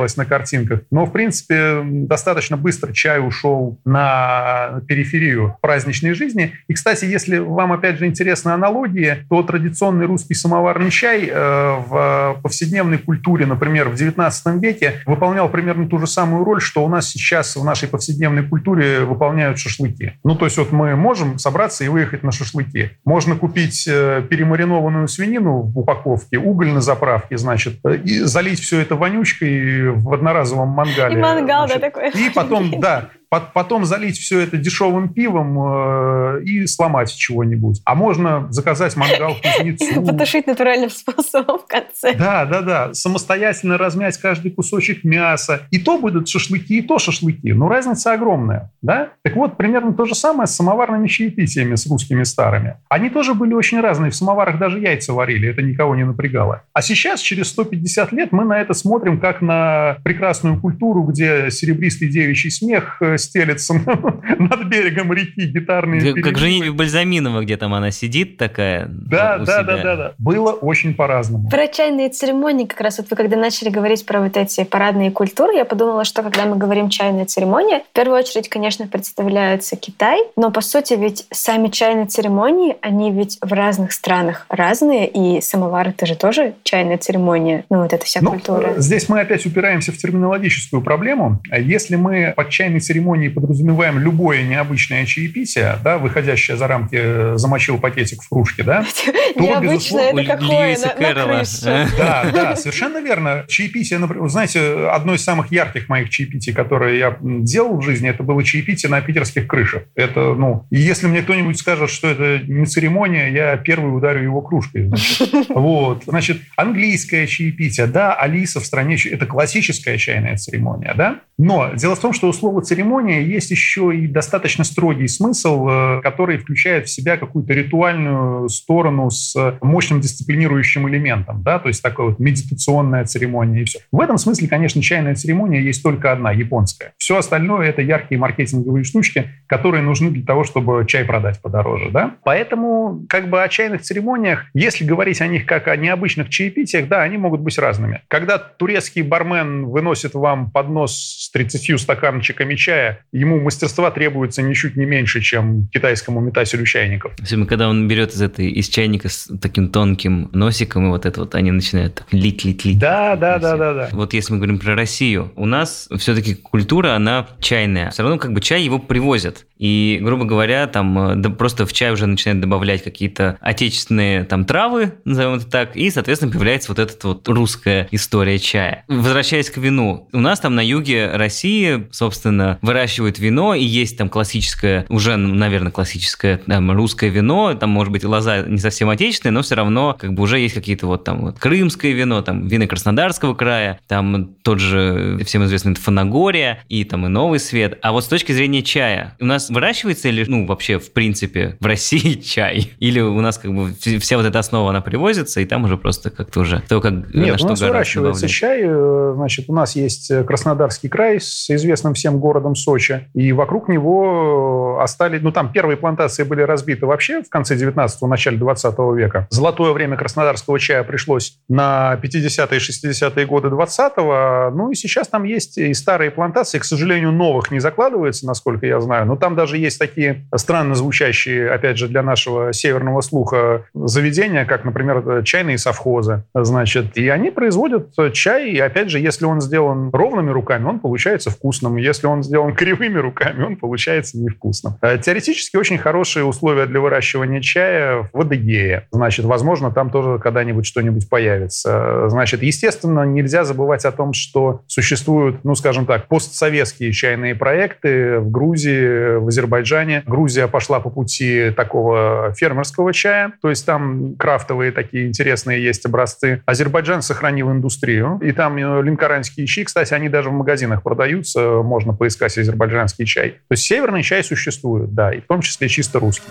запечатлелось 0.05 0.17
на 0.17 0.25
картинках. 0.25 0.81
Но, 0.91 1.07
в 1.07 1.13
принципе, 1.13 1.81
достаточно 1.85 2.57
быстро 2.57 2.93
чай 2.93 3.27
ушел 3.27 3.79
на 3.85 4.81
периферию 4.87 5.57
праздничной 5.61 6.15
жизни. 6.15 6.53
И, 6.69 6.75
кстати, 6.75 7.05
если 7.05 7.39
вам, 7.39 7.73
опять 7.73 7.99
же, 7.99 8.07
интересны 8.07 8.51
аналогии, 8.51 9.27
то 9.29 9.43
традиционный 9.43 10.07
русский 10.07 10.35
самоварный 10.35 10.91
чай 10.91 11.29
э, 11.31 11.77
в 11.89 12.41
повседневной 12.43 12.99
культуре, 12.99 13.47
например, 13.47 13.89
в 13.89 13.95
XIX 13.95 14.61
веке 14.61 14.95
выполнял 15.07 15.49
примерно 15.49 15.89
ту 15.89 15.99
же 15.99 16.07
самую 16.07 16.45
роль, 16.45 16.61
что 16.61 16.85
у 16.85 16.89
нас 16.89 17.09
сейчас 17.09 17.57
в 17.57 17.65
нашей 17.65 17.89
повседневной 17.89 18.43
культуре 18.43 19.01
выполняют 19.01 19.59
шашлыки. 19.59 20.13
Ну, 20.25 20.37
то 20.37 20.45
есть 20.45 20.59
вот 20.59 20.73
мы 20.73 20.97
можем 20.97 21.39
собраться 21.39 21.85
и 21.85 21.89
выехать 21.89 22.23
на 22.23 22.33
шашлыки. 22.33 22.91
Можно 23.05 23.37
купить 23.37 23.87
э, 23.89 24.23
перемаринованную 24.29 25.09
свинину 25.09 25.63
в 25.63 25.79
упаковке, 25.79 26.39
уголь 26.39 26.69
на 26.69 26.81
заправке, 26.81 27.39
значит, 27.39 27.79
э, 27.85 27.97
и 28.05 28.21
залить 28.21 28.61
все 28.61 28.81
это 28.81 28.97
вонючкой 28.97 29.94
в 29.95 30.13
одноразовом 30.13 30.69
мангале. 30.69 31.19
И 31.19 31.21
мангал, 31.21 31.67
да, 31.67 31.79
такой. 31.79 32.11
И 32.11 32.31
потом, 32.31 32.71
да, 32.81 33.11
Потом 33.41 33.85
залить 33.85 34.19
все 34.19 34.41
это 34.41 34.57
дешевым 34.57 35.09
пивом 35.09 35.59
э, 35.59 36.43
и 36.45 36.67
сломать 36.67 37.15
чего-нибудь. 37.15 37.81
А 37.85 37.95
можно 37.95 38.47
заказать 38.51 38.97
мангал 38.97 39.37
кузнецу. 39.43 40.03
Потушить 40.07 40.47
натуральным 40.47 40.91
способом 40.91 41.59
в 41.59 41.67
конце. 41.67 42.15
Да, 42.15 42.45
да, 42.45 42.61
да. 42.63 42.95
Самостоятельно 42.95 43.79
размять 43.79 44.17
каждый 44.19 44.51
кусочек 44.51 45.05
мяса. 45.05 45.63
И 45.71 45.79
то 45.79 45.99
будут 45.99 46.29
шашлыки, 46.29 46.79
и 46.79 46.83
то 46.83 46.99
шашлыки. 46.99 47.53
Но 47.53 47.69
разница 47.69 48.13
огромная. 48.13 48.71
Да? 48.83 49.11
Так 49.23 49.37
вот, 49.37 49.57
примерно 49.57 49.93
то 49.93 50.05
же 50.05 50.15
самое 50.15 50.47
с 50.47 50.55
самоварными 50.55 51.09
чаепитиями, 51.09 51.75
с 51.75 51.87
русскими 51.87 52.23
старыми. 52.25 52.77
Они 52.89 53.11
тоже 53.11 53.35
были 53.35 53.55
очень 53.55 53.81
разные. 53.81 54.11
В 54.11 54.17
самоварах 54.17 54.59
даже 54.59 54.79
яйца 54.79 55.13
варили. 55.13 55.49
Это 55.49 55.63
никого 55.63 55.95
не 55.95 56.05
напрягало. 56.05 56.63
А 56.73 56.83
сейчас, 56.83 57.21
через 57.21 57.49
150 57.49 58.13
лет, 58.13 58.33
мы 58.33 58.45
на 58.45 58.61
это 58.61 58.75
смотрим 58.75 59.21
как 59.21 59.41
на 59.41 59.99
прекрасную 60.05 60.61
культуру, 60.61 61.03
где 61.03 61.51
серебристый 61.51 62.09
девичий 62.09 62.51
смех 62.51 62.99
э, 63.01 63.17
стелется 63.25 63.75
над 64.39 64.65
берегом 64.67 65.13
реки, 65.13 65.47
гитарные 65.47 66.01
Как, 66.01 66.15
как 66.23 66.35
переливы. 66.35 66.39
женитьба 66.41 66.77
Бальзаминова, 66.79 67.41
где 67.43 67.57
там 67.57 67.75
она 67.75 67.91
сидит 67.91 68.37
такая. 68.37 68.87
Да, 68.89 69.39
у 69.41 69.45
да, 69.45 69.63
себя. 69.63 69.77
да, 69.77 69.83
да, 69.83 69.97
да. 69.97 70.13
Было 70.19 70.53
очень 70.53 70.95
по-разному. 70.95 71.49
Про 71.49 71.67
чайные 71.69 72.09
церемонии, 72.11 72.67
как 72.67 72.81
раз 72.81 72.99
вот 72.99 73.09
вы 73.11 73.17
когда 73.17 73.37
начали 73.37 73.69
говорить 73.71 74.05
про 74.07 74.21
вот 74.21 74.37
эти 74.37 74.65
парадные 74.65 75.11
культуры, 75.11 75.55
я 75.55 75.65
подумала, 75.65 76.05
что 76.05 76.23
когда 76.23 76.45
мы 76.47 76.57
говорим 76.57 76.89
чайная 76.89 77.25
церемония, 77.27 77.81
в 77.91 77.95
первую 77.95 78.19
очередь, 78.19 78.49
конечно, 78.49 78.87
представляется 78.87 79.77
Китай, 79.77 80.21
но 80.37 80.51
по 80.51 80.61
сути 80.61 80.95
ведь 80.95 81.27
сами 81.31 81.69
чайные 81.69 82.07
церемонии, 82.07 82.77
они 82.83 83.11
ведь 83.13 83.39
в 83.41 83.53
разных 83.53 83.93
странах 83.93 84.47
разные, 84.49 85.09
и 85.09 85.41
самовар 85.41 85.89
это 85.89 86.07
же 86.07 86.17
тоже 86.17 86.55
чайная 86.65 86.99
церемония, 86.99 87.65
ну 87.71 87.83
вот 87.83 87.93
эта 87.93 88.05
вся 88.05 88.21
Ну, 88.23 88.33
культура. 88.33 88.75
э, 88.77 88.81
здесь 88.81 89.09
мы 89.09 89.21
опять 89.21 89.47
упираемся 89.47 89.93
в 89.93 89.97
терминологическую 89.97 90.83
проблему. 90.83 91.41
Если 91.57 91.97
мы 91.97 92.33
под 92.37 92.51
чайной 92.51 92.81
церемонией 92.81 93.14
подразумеваем 93.29 93.99
любое 93.99 94.43
необычное 94.43 95.07
чаепитие, 95.07 95.79
да, 95.83 95.99
выходящее 95.99 96.57
за 96.57 96.67
рамки 96.67 96.97
э, 96.99 97.35
«замочил 97.37 97.79
пакетик 97.79 98.23
в 98.23 98.29
кружке», 98.29 98.63
да, 98.63 98.85
Необычно 99.37 99.73
безусловно, 99.73 100.21
это 100.21 100.37
какое 100.37 100.77
на, 100.77 100.83
на 100.83 100.89
Кэрролла. 100.89 101.39
крыше. 101.39 101.89
Да, 101.97 102.31
да, 102.33 102.57
совершенно 102.57 102.99
верно. 102.99 103.45
Чаепитие, 103.49 103.99
например, 103.99 104.29
знаете, 104.29 104.89
одно 104.89 105.15
из 105.15 105.25
самых 105.25 105.51
ярких 105.53 105.89
моих 105.89 106.11
чаепитий, 106.11 106.53
которые 106.53 106.99
я 106.99 107.17
делал 107.21 107.79
в 107.79 107.83
жизни, 107.83 108.09
это 108.09 108.23
было 108.23 108.43
чаепитие 108.45 108.91
на 108.91 109.01
питерских 109.01 109.47
крышах. 109.47 109.85
Это, 109.95 110.35
ну, 110.35 110.67
и 110.71 110.79
если 110.79 111.07
мне 111.07 111.23
кто-нибудь 111.23 111.59
скажет, 111.59 111.91
что 111.91 112.09
это 112.09 112.41
не 112.47 112.67
церемония, 112.67 113.31
я 113.31 113.57
первый 113.57 113.97
ударю 113.97 114.23
его 114.23 114.41
кружкой. 114.41 114.89
Значит. 114.89 115.31
Вот. 115.55 116.05
Значит, 116.07 116.39
английское 116.57 117.27
чаепитие, 117.27 117.87
да, 117.87 118.15
Алиса 118.15 118.61
в 118.61 118.67
стране, 118.67 118.97
это 119.11 119.27
классическая 119.27 119.97
чайная 119.99 120.37
церемония, 120.37 120.95
да. 120.97 121.21
Но 121.39 121.73
дело 121.75 121.97
в 121.97 122.01
том, 122.01 122.13
что 122.13 122.29
у 122.29 122.33
слова 122.33 122.63
«церемония» 122.63 123.04
есть 123.11 123.51
еще 123.51 123.95
и 123.95 124.07
достаточно 124.07 124.65
строгий 124.65 125.09
смысл, 125.09 125.69
э, 125.69 126.01
который 126.03 126.39
включает 126.39 126.87
в 126.87 126.91
себя 126.91 127.17
какую-то 127.17 127.53
ритуальную 127.53 128.49
сторону 128.49 129.11
с 129.11 129.35
мощным 129.61 130.01
дисциплинирующим 130.01 130.89
элементом, 130.89 131.43
да, 131.43 131.59
то 131.59 131.69
есть 131.69 131.83
такая 131.83 132.09
вот 132.09 132.19
медитационная 132.19 133.05
церемония 133.05 133.63
и 133.63 133.65
все. 133.65 133.81
В 133.93 134.01
этом 134.01 134.19
смысле, 134.19 134.49
конечно, 134.49 134.83
чайная 134.83 135.15
церемония 135.15 135.61
есть 135.61 135.83
только 135.83 136.13
одна, 136.13 136.33
японская. 136.33 136.93
Все 136.99 137.17
остальное— 137.17 137.69
это 137.69 137.83
яркие 137.83 138.19
маркетинговые 138.19 138.85
штучки, 138.85 139.31
которые 139.47 139.83
нужны 139.83 140.11
для 140.11 140.25
того, 140.25 140.45
чтобы 140.45 140.85
чай 140.87 141.05
продать 141.05 141.41
подороже, 141.41 141.91
да. 141.91 142.17
Поэтому 142.25 143.05
как 143.09 143.29
бы 143.29 143.43
о 143.43 143.49
чайных 143.49 143.83
церемониях, 143.83 144.47
если 144.55 144.85
говорить 144.85 145.21
о 145.21 145.27
них 145.27 145.47
как 145.47 145.69
о 145.69 145.77
необычных 145.77 146.29
чаепитиях, 146.29 146.89
да, 146.89 147.03
они 147.03 147.17
могут 147.17 147.41
быть 147.41 147.59
разными. 147.59 148.03
Когда 148.09 148.39
турецкий 148.39 149.03
бармен 149.03 149.67
выносит 149.67 150.15
вам 150.15 150.51
поднос 150.51 150.95
с 150.95 151.31
30 151.31 151.81
стаканчиками 151.81 152.55
чая, 152.55 152.84
ему 153.13 153.41
мастерства 153.41 153.91
требуется 153.91 154.43
ничуть 154.43 154.77
не 154.77 154.85
меньше, 154.85 155.21
чем 155.21 155.69
китайскому 155.69 156.21
метателю 156.21 156.65
чайников. 156.65 157.13
Особенно, 157.21 157.47
когда 157.47 157.69
он 157.69 157.89
берет 157.89 158.13
из 158.13 158.23
этой 158.23 158.51
из 158.51 158.69
чайника 158.69 159.09
с 159.09 159.31
таким 159.41 159.69
тонким 159.71 160.31
носиком, 160.33 160.87
и 160.87 160.89
вот 160.89 161.07
это 161.07 161.21
вот 161.21 161.35
они 161.35 161.51
начинают 161.51 161.97
так 161.97 162.13
лить, 162.13 162.45
лить, 162.45 162.65
лить. 162.65 162.79
Да, 162.79 163.17
да, 163.17 163.39
да, 163.39 163.57
да, 163.57 163.75
да. 163.75 163.89
Вот 163.93 164.15
если 164.15 164.33
мы 164.33 164.39
говорим 164.39 164.59
про 164.59 164.75
Россию, 164.75 165.33
у 165.37 165.47
нас 165.47 165.89
все-таки 165.99 166.35
культура, 166.35 166.95
она 166.95 167.27
чайная. 167.41 167.91
Все 167.91 168.03
равно 168.03 168.19
как 168.19 168.33
бы 168.33 168.41
чай 168.41 168.63
его 168.63 168.79
привозят. 168.79 169.47
И, 169.59 169.99
грубо 170.03 170.25
говоря, 170.25 170.67
там 170.67 171.13
э, 171.13 171.15
да, 171.17 171.31
просто 171.31 171.65
в 171.65 171.73
чай 171.73 171.93
уже 171.93 172.07
начинают 172.07 172.41
добавлять 172.41 172.83
какие-то 172.83 173.39
отечественные 173.41 174.25
там 174.25 174.45
травы, 174.45 174.95
назовем 175.05 175.35
это 175.35 175.47
так, 175.47 175.77
и, 175.77 175.91
соответственно, 175.91 176.33
появляется 176.33 176.71
вот 176.71 176.79
эта 176.79 177.09
вот 177.09 177.29
русская 177.29 177.89
история 177.91 178.39
чая. 178.39 178.85
Возвращаясь 178.89 179.51
к 179.51 179.57
вину, 179.57 180.09
у 180.13 180.21
нас 180.21 180.41
там 180.41 180.55
на 180.55 180.65
юге 180.65 181.11
России, 181.15 181.87
собственно, 181.93 182.59
выращивают 182.75 183.21
вино, 183.21 183.55
и 183.55 183.63
есть 183.63 183.97
там 183.97 184.09
классическое, 184.09 184.85
уже, 184.89 185.17
наверное, 185.17 185.71
классическое 185.71 186.39
там, 186.39 186.73
русское 186.73 187.09
вино, 187.09 187.55
там, 187.55 187.71
может 187.71 187.93
быть, 187.93 188.03
лоза 188.05 188.43
не 188.43 188.59
совсем 188.59 188.89
отечественная, 188.91 189.33
но 189.33 189.43
все 189.43 189.55
равно 189.55 189.97
как 189.99 190.13
бы 190.13 190.25
уже 190.25 190.41
есть 190.41 190.55
какие-то 190.55 190.89
вот 190.89 191.05
там 191.05 191.21
вот 191.21 191.39
крымское 191.39 191.93
вино, 191.93 192.21
там 192.23 192.49
вины 192.49 192.67
Краснодарского 192.67 193.35
края, 193.35 193.79
там 193.87 194.35
тот 194.43 194.59
же 194.59 195.21
всем 195.25 195.45
известный 195.45 195.77
Фанагория 195.77 196.65
и 196.69 196.83
там 196.85 197.07
и 197.07 197.09
Новый 197.09 197.39
Свет. 197.39 197.79
А 197.83 197.93
вот 197.93 198.05
с 198.05 198.09
точки 198.09 198.33
зрения 198.33 198.63
чая, 198.63 199.17
у 199.21 199.25
нас 199.25 199.51
выращивается 199.51 200.09
или, 200.09 200.25
ну, 200.27 200.47
вообще, 200.47 200.81
в 200.81 200.93
принципе, 200.93 201.57
в 201.61 201.67
России 201.67 202.15
чай? 202.25 202.73
Или 202.81 202.99
у 203.01 203.21
нас 203.21 203.39
как 203.39 203.55
бы 203.55 203.73
вся 204.01 204.17
вот 204.17 204.27
эта 204.27 204.41
основа, 204.41 204.71
она 204.71 204.81
привозится, 204.81 205.41
и 205.41 205.45
там 205.45 205.63
уже 205.65 205.77
просто 205.77 206.11
как-то 206.11 206.41
уже 206.41 206.63
то, 206.69 206.81
как 206.81 207.15
Нет, 207.15 207.33
на 207.33 207.39
что 207.39 207.47
у 207.47 207.51
нас 207.51 207.61
выращивается 207.61 208.23
добавлять. 208.23 208.37
чай. 208.37 208.61
э, 208.65 209.13
Значит, 209.15 209.45
у 209.49 209.55
нас 209.55 209.77
есть 209.77 210.11
Краснодарский 210.27 210.89
край 210.89 211.21
с 211.21 211.49
известным 211.51 211.95
всем 211.95 212.19
городом 212.19 212.57
Сочи, 212.65 213.09
и 213.15 213.33
вокруг 213.33 213.69
него 213.69 214.81
остались, 214.81 215.21
ну, 215.23 215.33
там 215.33 215.53
первые 215.53 215.77
плантации 215.77 216.25
были 216.25 216.43
разбиты 216.43 216.87
вообще 216.87 217.23
в 217.23 217.29
конце 217.29 217.55
19-го, 217.57 218.07
начале 218.07 218.39
20 218.39 218.79
века. 218.97 219.27
Золотое 219.31 219.73
время 219.73 219.97
краснодарского 219.97 220.59
чая 220.59 220.83
пришлось 220.83 221.39
на 221.49 221.99
50-е 222.03 222.57
и 222.57 222.61
60-е 222.61 223.27
годы 223.27 223.49
20-го, 223.49 224.57
ну, 224.57 224.71
и 224.71 224.75
сейчас 224.75 225.09
там 225.09 225.25
есть 225.25 225.59
и 225.59 225.75
старые 225.75 226.11
плантации, 226.11 226.59
к 226.59 226.65
сожалению, 226.65 227.13
новых 227.13 227.51
не 227.51 227.61
закладывается, 227.61 228.27
насколько 228.27 228.67
я 228.67 228.81
знаю, 228.81 229.07
но 229.07 229.17
там 229.17 229.37
даже 229.37 229.59
есть 229.59 229.79
такие 229.79 230.27
странно 230.35 230.75
звучащие, 230.75 231.51
опять 231.51 231.77
же, 231.77 231.89
для 231.89 232.03
нашего 232.03 232.53
северного 232.53 233.03
слуха 233.03 233.67
заведения, 233.75 234.45
как, 234.45 234.65
например, 234.65 235.23
чайные 235.25 235.59
совхозы, 235.59 236.25
значит, 236.35 236.97
и 236.97 237.09
они 237.09 237.31
производят 237.31 237.93
чай, 238.13 238.51
и, 238.51 238.59
опять 238.59 238.91
же, 238.91 238.99
если 238.99 239.27
он 239.27 239.41
сделан 239.41 239.91
ровными 239.93 240.31
руками, 240.31 240.65
он 240.65 240.81
получается 240.81 241.31
вкусным, 241.31 241.77
если 241.77 242.07
он 242.07 242.23
сделан 242.23 242.54
кривыми 242.59 242.99
руками, 242.99 243.43
он 243.43 243.57
получается 243.57 244.19
невкусным. 244.19 244.75
Э, 244.83 244.99
Теоретически 244.99 245.57
очень 245.57 245.79
хорошие 245.79 246.25
условия 246.25 246.67
для 246.67 246.81
выращивания 246.81 247.41
чая 247.41 248.09
в 248.13 248.21
Адыгее, 248.21 248.89
значит, 248.91 249.25
возможно, 249.25 249.71
там 249.71 249.91
тоже 249.91 250.19
когда-нибудь 250.19 250.67
что-нибудь 250.67 251.09
появится. 251.09 252.09
Значит, 252.09 252.43
естественно, 252.43 253.05
нельзя 253.05 253.45
забывать 253.45 253.85
о 253.85 253.93
том, 253.93 254.13
что 254.13 254.63
существуют, 254.67 255.45
ну, 255.45 255.55
скажем 255.55 255.87
так, 255.87 256.09
постсоветские 256.09 256.93
чайные 256.93 257.35
проекты 257.35 258.19
в 258.19 258.31
Грузии, 258.31 259.17
в 259.19 259.29
Азербайджане. 259.29 260.03
Грузия 260.07 260.49
пошла 260.49 260.81
по 260.81 260.91
пути 260.91 261.51
такого 261.51 262.33
фермерского 262.37 262.93
чая, 262.93 263.33
то 263.43 263.51
есть 263.51 263.67
там 263.67 264.15
крафтовые 264.17 264.73
такие 264.73 265.07
интересные 265.07 265.63
есть 265.63 265.85
образцы. 265.87 266.43
Азербайджан 266.47 267.03
сохранил 267.03 267.51
индустрию, 267.51 268.19
и 268.23 268.33
там 268.33 268.57
э, 268.57 268.83
линкоранские 268.83 269.47
чаи, 269.47 269.65
кстати, 269.65 269.95
они 269.95 270.09
даже 270.09 270.31
в 270.31 270.33
магазинах 270.33 270.83
продаются, 270.83 271.63
можно 271.63 271.95
поискать 271.95 272.39
азербайджанский 272.45 273.07
чай. 273.07 273.31
То 273.49 273.53
есть 273.53 273.65
северный 273.65 274.03
чай 274.03 274.23
существует, 274.23 274.95
да, 274.95 275.13
и 275.13 275.21
в 275.21 275.27
том 275.27 275.41
числе 275.41 275.69
чисто 275.69 275.99
русский. 275.99 276.31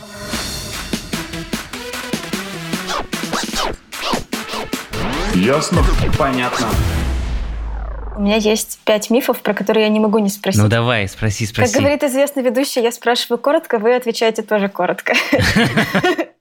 Ясно? 5.36 5.84
Понятно. 6.18 6.68
У 8.16 8.22
меня 8.22 8.36
есть 8.36 8.80
пять 8.86 9.09
мифов, 9.09 9.41
про 9.41 9.53
которые 9.53 9.84
я 9.86 9.89
не 9.89 9.99
могу 9.99 10.20
не 10.20 10.30
спросить. 10.30 10.61
Ну 10.61 10.68
давай, 10.70 11.07
спроси, 11.07 11.45
Как 11.45 11.55
спроси. 11.68 11.80
говорит 11.80 12.03
известный 12.03 12.43
ведущий, 12.43 12.82
я 12.82 12.91
спрашиваю 12.91 13.39
коротко, 13.39 13.80
вы 13.80 13.95
отвечаете 13.95 14.43
тоже 14.43 14.70
коротко. 14.70 15.14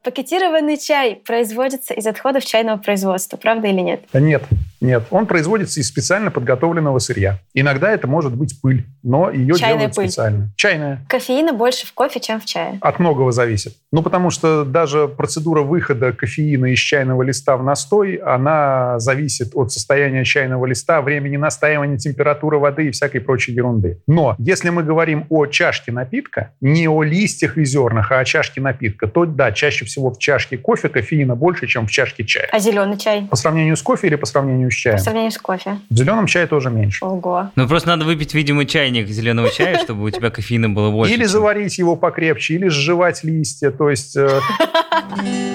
Пакетированный 0.03 0.79
чай 0.79 1.15
производится 1.25 1.95
из 1.95 2.05
отходов 2.09 2.45
чайного 2.45 2.77
производства, 2.77 3.37
правда 3.37 3.69
или 3.69 3.81
нет? 3.81 4.03
Нет, 4.13 4.43
нет. 4.81 5.05
Он 5.11 5.27
производится 5.27 5.79
из 5.79 5.87
специально 5.87 6.33
подготовленного 6.33 6.99
сырья. 6.99 7.39
Иногда 7.55 7.89
это 7.93 8.09
может 8.09 8.35
быть 8.35 8.61
пыль, 8.61 8.85
но 9.05 9.31
ее 9.31 9.55
Чайная 9.55 9.77
делают 9.77 9.95
пыль. 9.95 10.09
специально. 10.09 10.49
Чайная. 10.57 11.07
Кофеина 11.09 11.53
больше 11.53 11.87
в 11.87 11.93
кофе, 11.93 12.19
чем 12.19 12.41
в 12.41 12.47
чае. 12.47 12.79
От 12.81 12.99
многого 12.99 13.31
зависит. 13.31 13.77
Ну, 13.93 14.03
потому 14.03 14.31
что 14.31 14.65
даже 14.65 15.07
процедура 15.07 15.63
выхода 15.63 16.13
кофеина 16.13 16.67
из 16.73 16.81
чайного 16.81 17.23
листа 17.23 17.57
в 17.57 17.63
настой, 17.63 18.17
она 18.17 18.99
зависит 18.99 19.53
от 19.55 19.71
состояния 19.71 20.25
чайного 20.25 20.67
листа, 20.67 21.01
времени 21.01 21.37
настаивания, 21.63 21.97
температуры 21.97 22.59
воды 22.59 22.89
и 22.89 22.91
всякой 22.91 23.21
прочей 23.21 23.53
ерунды. 23.53 24.01
Но 24.07 24.35
если 24.39 24.71
мы 24.71 24.83
говорим 24.83 25.27
о 25.29 25.47
чашке 25.47 25.93
напитка, 25.93 26.53
не 26.61 26.89
о 26.89 27.03
листьях 27.03 27.57
и 27.57 27.65
зернах, 27.65 28.11
а 28.11 28.19
о 28.19 28.25
чашке 28.25 28.61
напитка, 28.61 29.07
то 29.07 29.25
да, 29.25 29.53
чаще 29.53 29.85
всего 29.85 30.11
в 30.11 30.19
чашке 30.19 30.59
кофе 30.59 30.89
кофеина 30.89 31.37
больше, 31.37 31.67
чем 31.67 31.87
в 31.87 31.91
чашке 31.91 32.25
чая. 32.25 32.49
А 32.53 32.59
зеленый 32.59 32.99
чай? 32.99 33.27
По 33.31 33.37
сравнению 33.37 33.77
с 33.77 33.83
кофе 33.83 34.09
или 34.09 34.17
по 34.17 34.27
сравнению 34.27 34.71
с 34.71 34.75
чаем? 34.75 34.97
По 34.97 35.03
сравнению 35.03 35.31
с 35.31 35.39
кофе. 35.39 35.79
В 35.89 35.97
зеленом 35.97 36.27
чае 36.27 36.47
тоже 36.47 36.71
меньше. 36.71 37.05
Ого. 37.05 37.51
Ну 37.55 37.69
просто 37.69 37.89
надо 37.89 38.05
выпить, 38.05 38.35
видимо, 38.35 38.65
чайник 38.65 39.09
зеленого 39.09 39.51
чая, 39.51 39.79
чтобы 39.83 40.05
у 40.05 40.11
тебя 40.11 40.31
кофеина 40.31 40.69
было 40.69 40.91
больше. 40.91 41.15
Или 41.15 41.25
заварить 41.25 41.79
его 41.79 41.97
покрепче, 41.97 42.55
или 42.55 42.69
сживать 42.69 43.23
листья. 43.23 43.71
То 43.71 43.91
есть 43.91 44.17
э, 44.17 44.29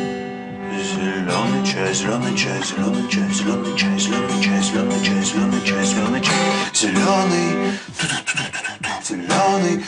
Зеленый 0.78 1.66
чай, 1.66 1.94
зеленый 1.94 2.36
чай, 2.38 2.62
зеленый 2.64 3.10
чай, 3.10 3.30
зеленый 3.32 3.78
чай, 3.78 4.00
зеленый 4.00 4.28
чай, 4.30 4.37
зеленый, 6.88 7.72
зеленый, 9.04 9.84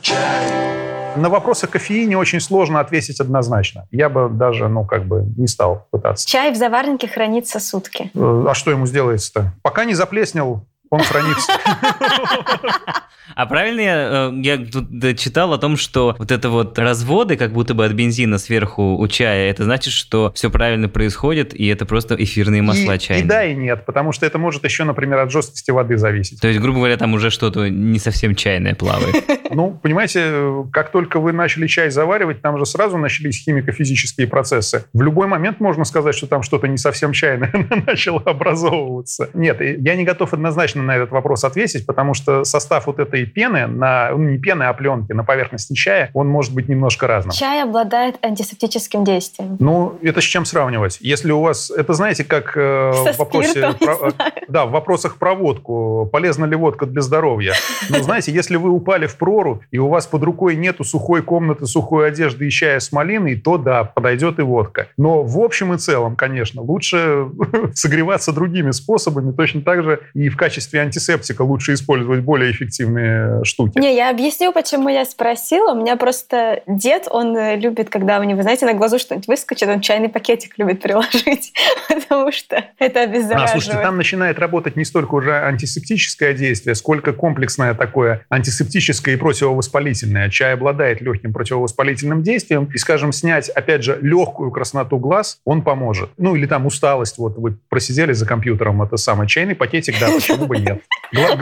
чай. 0.00 1.16
на 1.16 1.28
вопрос 1.28 1.64
о 1.64 1.66
кофеине 1.66 2.16
очень 2.16 2.40
сложно 2.40 2.80
ответить 2.80 3.20
однозначно. 3.20 3.86
Я 3.90 4.08
бы 4.08 4.28
даже, 4.30 4.68
ну, 4.68 4.84
как 4.84 5.04
бы 5.06 5.24
не 5.36 5.46
стал 5.46 5.86
пытаться. 5.90 6.26
Чай 6.26 6.52
в 6.52 6.56
заварнике 6.56 7.08
хранится 7.08 7.60
сутки. 7.60 8.10
Э, 8.14 8.44
А 8.48 8.54
что 8.54 8.70
ему 8.70 8.86
сделается-то? 8.86 9.52
Пока 9.62 9.84
не 9.84 9.94
заплеснел, 9.94 10.64
он 10.90 11.00
хранится. 11.02 11.52
А 13.40 13.46
правильно 13.46 13.80
я, 13.80 14.28
э, 14.28 14.40
я 14.42 14.58
тут 14.58 15.18
читал 15.18 15.54
о 15.54 15.58
том, 15.58 15.78
что 15.78 16.14
вот 16.18 16.30
это 16.30 16.50
вот 16.50 16.78
разводы, 16.78 17.38
как 17.38 17.52
будто 17.52 17.72
бы 17.72 17.86
от 17.86 17.92
бензина 17.92 18.36
сверху 18.36 18.98
у 18.98 19.08
чая, 19.08 19.48
это 19.48 19.64
значит, 19.64 19.94
что 19.94 20.30
все 20.34 20.50
правильно 20.50 20.90
происходит, 20.90 21.58
и 21.58 21.66
это 21.68 21.86
просто 21.86 22.16
эфирные 22.16 22.60
масла 22.60 22.96
И, 22.96 22.98
чайные. 22.98 23.24
и 23.24 23.26
да, 23.26 23.44
и 23.46 23.54
нет, 23.54 23.86
потому 23.86 24.12
что 24.12 24.26
это 24.26 24.36
может 24.36 24.64
еще, 24.64 24.84
например, 24.84 25.20
от 25.20 25.30
жесткости 25.32 25.70
воды 25.70 25.96
зависеть. 25.96 26.38
То 26.42 26.48
есть, 26.48 26.60
грубо 26.60 26.80
говоря, 26.80 26.98
там 26.98 27.14
уже 27.14 27.30
что-то 27.30 27.70
не 27.70 27.98
совсем 27.98 28.34
чайное 28.34 28.74
плавает. 28.74 29.24
Ну, 29.52 29.76
понимаете, 29.82 30.64
как 30.72 30.92
только 30.92 31.18
вы 31.18 31.32
начали 31.32 31.66
чай 31.66 31.90
заваривать, 31.90 32.40
там 32.40 32.56
же 32.56 32.64
сразу 32.64 32.98
начались 32.98 33.42
химико-физические 33.44 34.28
процессы. 34.28 34.84
В 34.92 35.02
любой 35.02 35.26
момент 35.26 35.58
можно 35.58 35.84
сказать, 35.84 36.14
что 36.14 36.28
там 36.28 36.44
что-то 36.44 36.68
не 36.68 36.78
совсем 36.78 37.12
чайное 37.12 37.52
начало 37.86 38.20
образовываться. 38.20 39.28
Нет, 39.34 39.60
я 39.60 39.96
не 39.96 40.04
готов 40.04 40.34
однозначно 40.34 40.84
на 40.84 40.94
этот 40.94 41.10
вопрос 41.10 41.42
ответить, 41.42 41.84
потому 41.84 42.14
что 42.14 42.44
состав 42.44 42.86
вот 42.86 43.00
этой 43.00 43.26
пены, 43.30 43.66
на, 43.66 44.10
ну, 44.10 44.18
не 44.18 44.38
пены, 44.38 44.64
а 44.64 44.72
пленки 44.72 45.12
на 45.12 45.24
поверхности 45.24 45.74
чая, 45.74 46.10
он 46.14 46.28
может 46.28 46.54
быть 46.54 46.68
немножко 46.68 47.06
разным. 47.06 47.32
Чай 47.32 47.62
обладает 47.62 48.16
антисептическим 48.22 49.04
действием. 49.04 49.56
Ну, 49.60 49.98
это 50.02 50.20
с 50.20 50.24
чем 50.24 50.44
сравнивать? 50.44 50.98
Если 51.00 51.30
у 51.32 51.40
вас, 51.40 51.70
это 51.70 51.94
знаете, 51.94 52.24
как 52.24 52.56
э, 52.56 52.92
Со 52.92 53.12
в 53.12 53.18
вопросе, 53.18 53.74
про- 53.80 54.12
да, 54.48 54.66
в 54.66 54.70
вопросах 54.70 55.16
про 55.16 55.34
водку, 55.34 56.08
полезна 56.12 56.44
ли 56.44 56.56
водка 56.56 56.86
для 56.86 57.02
здоровья? 57.02 57.54
Ну, 57.88 58.02
знаете, 58.02 58.32
если 58.32 58.56
вы 58.56 58.70
упали 58.70 59.06
в 59.06 59.16
прору 59.16 59.62
и 59.70 59.78
у 59.78 59.88
вас 59.88 60.06
под 60.06 60.22
рукой 60.22 60.56
нету 60.56 60.84
сухой 60.84 61.22
комнаты, 61.22 61.66
сухой 61.66 62.08
одежды 62.08 62.46
и 62.46 62.50
чая 62.50 62.80
с 62.80 62.92
малиной, 62.92 63.36
то 63.36 63.58
да, 63.58 63.84
подойдет 63.84 64.38
и 64.38 64.42
водка. 64.42 64.88
Но 64.96 65.22
в 65.22 65.38
общем 65.38 65.74
и 65.74 65.78
целом, 65.78 66.16
конечно, 66.16 66.62
лучше 66.62 67.26
согреваться 67.74 68.32
другими 68.32 68.70
способами, 68.70 69.32
точно 69.32 69.62
так 69.62 69.82
же 69.84 70.00
и 70.14 70.28
в 70.28 70.36
качестве 70.36 70.80
антисептика 70.80 71.42
лучше 71.42 71.74
использовать 71.74 72.20
более 72.20 72.50
эффективные 72.50 73.09
штуки. 73.44 73.78
Не, 73.78 73.94
я 73.94 74.10
объясню, 74.10 74.52
почему 74.52 74.88
я 74.88 75.04
спросила. 75.04 75.72
У 75.72 75.80
меня 75.80 75.96
просто 75.96 76.62
дед, 76.66 77.06
он 77.10 77.36
э, 77.36 77.56
любит, 77.56 77.90
когда 77.90 78.20
у 78.20 78.22
него, 78.22 78.42
знаете, 78.42 78.66
на 78.66 78.74
глазу 78.74 78.98
что-нибудь 78.98 79.28
выскочит, 79.28 79.68
он 79.68 79.80
чайный 79.80 80.08
пакетик 80.08 80.58
любит 80.58 80.82
приложить, 80.82 81.52
потому 81.88 82.32
что 82.32 82.64
это 82.78 83.00
А, 83.00 83.04
обеззараживает. 83.04 83.50
слушайте, 83.50 83.82
там 83.82 83.96
начинает 83.96 84.38
работать 84.38 84.76
не 84.76 84.84
столько 84.84 85.14
уже 85.14 85.32
антисептическое 85.32 86.32
действие, 86.32 86.74
сколько 86.74 87.12
комплексное 87.12 87.74
такое 87.74 88.24
антисептическое 88.30 89.14
и 89.14 89.18
противовоспалительное. 89.18 90.30
Чай 90.30 90.54
обладает 90.54 91.00
легким 91.00 91.32
противовоспалительным 91.32 92.22
действием, 92.22 92.68
и, 92.72 92.78
скажем, 92.78 93.12
снять, 93.12 93.48
опять 93.48 93.82
же, 93.84 93.98
легкую 94.00 94.50
красноту 94.50 94.98
глаз, 94.98 95.40
он 95.44 95.62
поможет. 95.62 96.10
Ну, 96.16 96.36
или 96.36 96.46
там 96.46 96.66
усталость, 96.66 97.18
вот 97.18 97.36
вы 97.36 97.56
просидели 97.68 98.12
за 98.12 98.26
компьютером, 98.26 98.82
это 98.82 98.96
самый 98.96 99.26
чайный 99.26 99.54
пакетик, 99.54 99.96
да, 100.00 100.10
почему 100.10 100.46
бы 100.46 100.58
нет. 100.58 100.82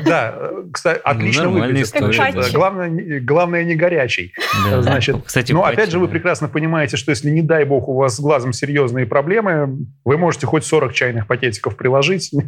Да, 0.05 0.35
э, 0.37 0.63
кстати, 0.73 1.01
отлично 1.05 1.51
нормальная 1.59 1.85
выглядит. 1.85 2.13
история, 2.13 2.33
да. 2.33 2.49
Главное, 2.59 2.89
не- 2.89 3.21
главное 3.21 3.65
не 3.65 3.75
горячий. 3.75 4.33
Да. 4.71 4.83
Значит, 4.83 5.17
Кстати, 5.25 5.53
но 5.53 5.63
патчи, 5.63 5.75
опять 5.75 5.91
же, 5.91 5.99
вы 5.99 6.07
да. 6.07 6.13
прекрасно 6.13 6.49
понимаете, 6.49 6.97
что 6.97 7.11
если, 7.11 7.31
не 7.31 7.43
дай 7.43 7.65
бог, 7.65 7.89
у 7.89 7.95
вас 7.95 8.17
с 8.17 8.21
глазом 8.21 8.53
серьезные 8.53 9.07
проблемы, 9.07 9.79
вы 10.05 10.17
можете 10.19 10.47
хоть 10.47 10.65
40 10.65 10.93
чайных 10.93 11.27
пакетиков 11.27 11.77
приложить. 11.77 12.31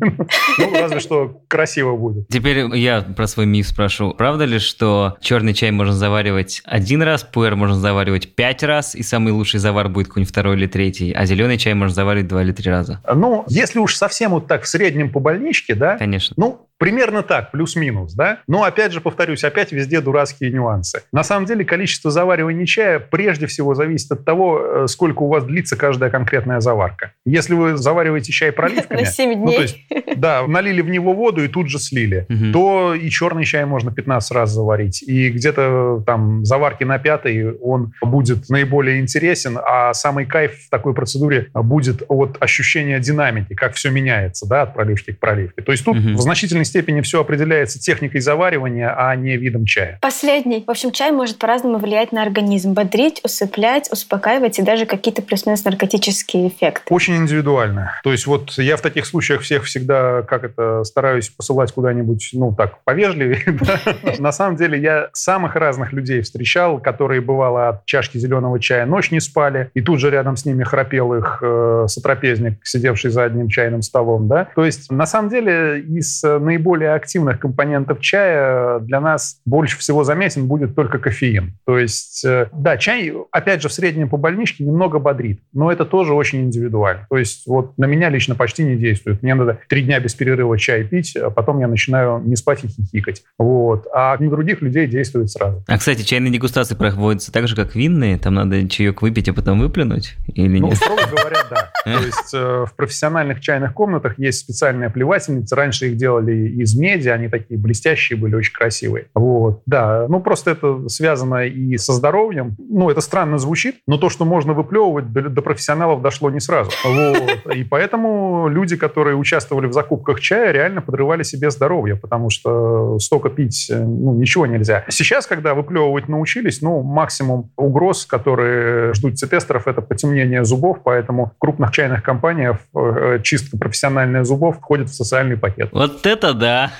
Ну, 0.58 0.72
разве 0.78 1.00
что 1.00 1.40
красиво 1.48 1.96
будет. 1.96 2.28
Теперь 2.28 2.58
я 2.76 3.00
про 3.02 3.26
свой 3.26 3.46
миф 3.46 3.68
спрошу. 3.68 4.12
Правда 4.14 4.44
ли, 4.44 4.58
что 4.58 5.16
черный 5.20 5.54
чай 5.54 5.70
можно 5.70 5.94
заваривать 5.94 6.60
один 6.64 7.02
раз, 7.02 7.22
пуэр 7.22 7.56
можно 7.56 7.76
заваривать 7.76 8.34
пять 8.34 8.62
раз, 8.62 8.94
и 8.94 9.02
самый 9.02 9.32
лучший 9.32 9.58
завар 9.60 9.88
будет 9.88 10.08
какой-нибудь 10.08 10.30
второй 10.30 10.56
или 10.56 10.66
третий, 10.66 11.12
а 11.12 11.24
зеленый 11.24 11.56
чай 11.58 11.74
можно 11.74 11.94
заваривать 11.94 12.28
два 12.28 12.42
или 12.42 12.52
три 12.52 12.70
раза? 12.70 13.00
Ну, 13.14 13.44
если 13.48 13.78
уж 13.78 13.94
совсем 13.96 14.32
вот 14.32 14.46
так 14.46 14.62
в 14.62 14.68
среднем 14.68 15.10
по 15.10 15.20
больничке, 15.20 15.74
да, 15.74 15.96
Конечно. 15.96 16.34
Ну, 16.36 16.66
примерно 16.80 17.22
так, 17.22 17.50
плюс-минус, 17.50 18.14
да? 18.14 18.38
Но 18.48 18.64
опять 18.64 18.92
же, 18.92 19.02
повторюсь, 19.02 19.44
опять 19.44 19.70
везде 19.70 20.00
дурацкие 20.00 20.50
нюансы. 20.50 21.02
На 21.12 21.22
самом 21.22 21.44
деле, 21.44 21.62
количество 21.62 22.10
заваривания 22.10 22.64
чая 22.64 22.98
прежде 22.98 23.46
всего 23.46 23.74
зависит 23.74 24.10
от 24.10 24.24
того, 24.24 24.60
э, 24.64 24.86
сколько 24.88 25.22
у 25.22 25.28
вас 25.28 25.44
длится 25.44 25.76
каждая 25.76 26.10
конкретная 26.10 26.60
заварка. 26.60 27.12
Если 27.26 27.52
вы 27.52 27.76
завариваете 27.76 28.32
чай 28.32 28.50
проливками, 28.50 29.00
На 29.04 29.04
7 29.04 29.38
ну, 29.38 29.44
дней. 29.44 29.56
то 29.56 29.62
есть, 29.62 29.78
да, 30.16 30.46
налили 30.46 30.80
в 30.80 30.88
него 30.88 31.12
воду 31.12 31.44
и 31.44 31.48
тут 31.48 31.68
же 31.68 31.78
слили, 31.78 32.26
то 32.52 32.94
и 32.94 33.10
черный 33.10 33.44
чай 33.44 33.66
можно 33.66 33.92
15 33.92 34.30
раз 34.32 34.50
заварить. 34.50 35.02
И 35.02 35.28
где-то 35.28 36.02
там 36.06 36.46
заварки 36.46 36.84
на 36.84 36.98
пятый 36.98 37.52
он 37.58 37.92
будет 38.00 38.48
наиболее 38.48 39.00
интересен, 39.00 39.58
а 39.62 39.92
самый 39.92 40.24
кайф 40.24 40.52
в 40.66 40.70
такой 40.70 40.94
процедуре 40.94 41.48
будет 41.52 42.04
от 42.08 42.38
ощущения 42.40 42.98
динамики, 43.00 43.54
как 43.54 43.74
все 43.74 43.90
меняется, 43.90 44.48
да, 44.48 44.62
от 44.62 44.72
проливки 44.72 45.12
к 45.12 45.18
проливке. 45.18 45.60
То 45.60 45.72
есть 45.72 45.84
тут 45.84 45.98
в 45.98 46.20
значительной 46.20 46.64
степени 46.70 47.00
все 47.00 47.20
определяется 47.20 47.78
техникой 47.78 48.20
заваривания, 48.20 48.94
а 48.96 49.14
не 49.16 49.36
видом 49.36 49.64
чая. 49.64 49.98
Последний. 50.00 50.64
В 50.66 50.70
общем, 50.70 50.92
чай 50.92 51.12
может 51.12 51.38
по-разному 51.38 51.78
влиять 51.78 52.12
на 52.12 52.22
организм. 52.22 52.72
Бодрить, 52.72 53.20
усыплять, 53.24 53.90
успокаивать 53.92 54.58
и 54.58 54.62
даже 54.62 54.86
какие-то 54.86 55.22
плюс-минус 55.22 55.64
наркотические 55.64 56.48
эффекты. 56.48 56.82
Очень 56.92 57.16
индивидуально. 57.16 57.92
То 58.02 58.12
есть 58.12 58.26
вот 58.26 58.52
я 58.58 58.76
в 58.76 58.80
таких 58.80 59.06
случаях 59.06 59.42
всех 59.42 59.64
всегда, 59.64 60.22
как 60.22 60.44
это, 60.44 60.84
стараюсь 60.84 61.28
посылать 61.28 61.72
куда-нибудь, 61.72 62.30
ну 62.32 62.54
так, 62.54 62.82
повежливее. 62.84 63.42
На 64.18 64.32
самом 64.32 64.56
деле 64.56 64.78
я 64.78 65.08
самых 65.12 65.56
разных 65.56 65.92
людей 65.92 66.22
встречал, 66.22 66.78
которые, 66.78 67.20
бывало, 67.20 67.68
от 67.68 67.86
чашки 67.86 68.18
зеленого 68.18 68.60
чая 68.60 68.86
ночь 68.86 69.10
не 69.10 69.20
спали, 69.20 69.70
и 69.74 69.80
тут 69.80 70.00
же 70.00 70.10
рядом 70.10 70.36
с 70.36 70.44
ними 70.44 70.64
храпел 70.64 71.14
их 71.14 71.38
э, 71.42 71.86
сотрапезник, 71.88 72.64
сидевший 72.64 73.10
за 73.10 73.24
одним 73.24 73.48
чайным 73.48 73.82
столом. 73.82 74.28
Да? 74.28 74.48
То 74.54 74.64
есть 74.64 74.90
на 74.90 75.06
самом 75.06 75.30
деле 75.30 75.80
из 75.80 76.22
э, 76.24 76.38
наиболее 76.60 76.94
активных 76.94 77.40
компонентов 77.40 78.00
чая 78.00 78.78
для 78.80 79.00
нас 79.00 79.40
больше 79.46 79.78
всего 79.78 80.04
заметен 80.04 80.46
будет 80.46 80.74
только 80.74 80.98
кофеин. 80.98 81.54
То 81.64 81.78
есть, 81.78 82.24
э, 82.24 82.48
да, 82.52 82.76
чай, 82.76 83.12
опять 83.32 83.62
же, 83.62 83.68
в 83.68 83.72
среднем 83.72 84.08
по 84.08 84.16
больничке 84.16 84.64
немного 84.64 84.98
бодрит, 84.98 85.40
но 85.52 85.72
это 85.72 85.84
тоже 85.84 86.12
очень 86.12 86.42
индивидуально. 86.42 87.06
То 87.08 87.16
есть 87.16 87.46
вот 87.46 87.76
на 87.78 87.86
меня 87.86 88.10
лично 88.10 88.34
почти 88.34 88.62
не 88.64 88.76
действует. 88.76 89.22
Мне 89.22 89.34
надо 89.34 89.58
три 89.68 89.82
дня 89.82 89.98
без 90.00 90.14
перерыва 90.14 90.58
чай 90.58 90.84
пить, 90.84 91.16
а 91.16 91.30
потом 91.30 91.60
я 91.60 91.68
начинаю 91.68 92.20
не 92.24 92.36
спать 92.36 92.64
и 92.64 92.68
хихикать. 92.68 93.22
Вот. 93.38 93.86
А 93.94 94.16
на 94.18 94.30
других 94.30 94.60
людей 94.60 94.86
действует 94.86 95.30
сразу. 95.30 95.64
А, 95.66 95.78
кстати, 95.78 96.02
чайные 96.02 96.32
дегустации 96.32 96.74
проводятся 96.74 97.32
так 97.32 97.48
же, 97.48 97.56
как 97.56 97.74
винные? 97.74 98.18
Там 98.18 98.34
надо 98.34 98.68
чаек 98.68 99.02
выпить, 99.02 99.28
а 99.28 99.32
потом 99.32 99.60
выплюнуть? 99.60 100.16
Или 100.34 100.58
Ну, 100.58 100.68
нет? 100.68 100.76
строго 100.76 101.02
говоря, 101.10 101.38
да. 101.48 101.70
То 101.84 102.04
есть 102.04 102.34
э, 102.34 102.64
в 102.66 102.74
профессиональных 102.76 103.40
чайных 103.40 103.72
комнатах 103.72 104.18
есть 104.18 104.40
специальные 104.40 104.90
плевательницы. 104.90 105.54
Раньше 105.56 105.88
их 105.88 105.96
делали 105.96 106.49
из 106.50 106.76
меди, 106.76 107.08
они 107.08 107.28
такие 107.28 107.58
блестящие 107.58 108.18
были, 108.18 108.34
очень 108.34 108.52
красивые. 108.52 109.06
Вот, 109.14 109.62
да. 109.66 110.06
Ну, 110.08 110.20
просто 110.20 110.50
это 110.50 110.88
связано 110.88 111.46
и 111.46 111.76
со 111.76 111.92
здоровьем. 111.92 112.56
Ну, 112.58 112.90
это 112.90 113.00
странно 113.00 113.38
звучит, 113.38 113.76
но 113.86 113.98
то, 113.98 114.08
что 114.08 114.24
можно 114.24 114.52
выплевывать, 114.52 115.12
до, 115.12 115.22
до 115.28 115.42
профессионалов 115.42 116.02
дошло 116.02 116.30
не 116.30 116.40
сразу. 116.40 116.70
Вот. 116.84 117.54
И 117.54 117.64
поэтому 117.64 118.48
люди, 118.48 118.76
которые 118.76 119.16
участвовали 119.16 119.66
в 119.66 119.72
закупках 119.72 120.20
чая, 120.20 120.52
реально 120.52 120.82
подрывали 120.82 121.22
себе 121.22 121.50
здоровье, 121.50 121.96
потому 121.96 122.30
что 122.30 122.98
столько 122.98 123.30
пить, 123.30 123.68
э, 123.70 123.78
ну, 123.78 124.14
ничего 124.14 124.46
нельзя. 124.46 124.84
Сейчас, 124.88 125.26
когда 125.26 125.54
выплевывать 125.54 126.08
научились, 126.08 126.62
ну, 126.62 126.82
максимум 126.82 127.50
угроз, 127.56 128.06
которые 128.06 128.94
ждут 128.94 129.14
тестеров, 129.14 129.66
это 129.66 129.80
потемнение 129.82 130.44
зубов, 130.44 130.78
поэтому 130.84 131.26
в 131.26 131.38
крупных 131.38 131.70
чайных 131.72 132.02
компаниях 132.02 132.58
э, 132.74 133.20
чистка 133.22 133.56
профессиональная 133.58 134.24
зубов 134.24 134.56
входит 134.56 134.88
в 134.88 134.94
социальный 134.94 135.36
пакет. 135.36 135.70
Вот 135.72 136.06
это 136.06 136.34
да! 136.40 136.70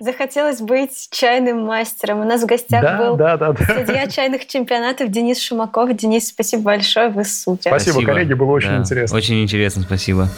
Захотелось 0.00 0.60
быть 0.60 1.08
чайным 1.10 1.64
мастером. 1.64 2.20
У 2.20 2.24
нас 2.24 2.42
в 2.42 2.46
гостях 2.46 2.82
Да, 2.82 2.98
был 2.98 3.16
да, 3.16 3.36
да, 3.36 3.52
да. 3.52 3.64
судья 3.78 4.06
чайных 4.08 4.46
чемпионатов 4.46 5.10
Денис 5.10 5.40
Шумаков. 5.40 5.94
Денис, 5.94 6.28
спасибо 6.28 6.62
большое, 6.64 7.10
вы 7.10 7.24
супер. 7.24 7.70
Спасибо, 7.70 8.02
коллеги, 8.02 8.32
было 8.34 8.50
очень 8.50 8.70
Да, 8.70 8.76
интересно. 8.78 9.16
Очень 9.16 9.42
интересно, 9.42 9.82
спасибо. 9.82 10.28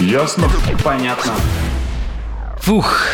Ясно? 0.00 0.48
Понятно. 0.84 1.32
Фух, 2.58 3.06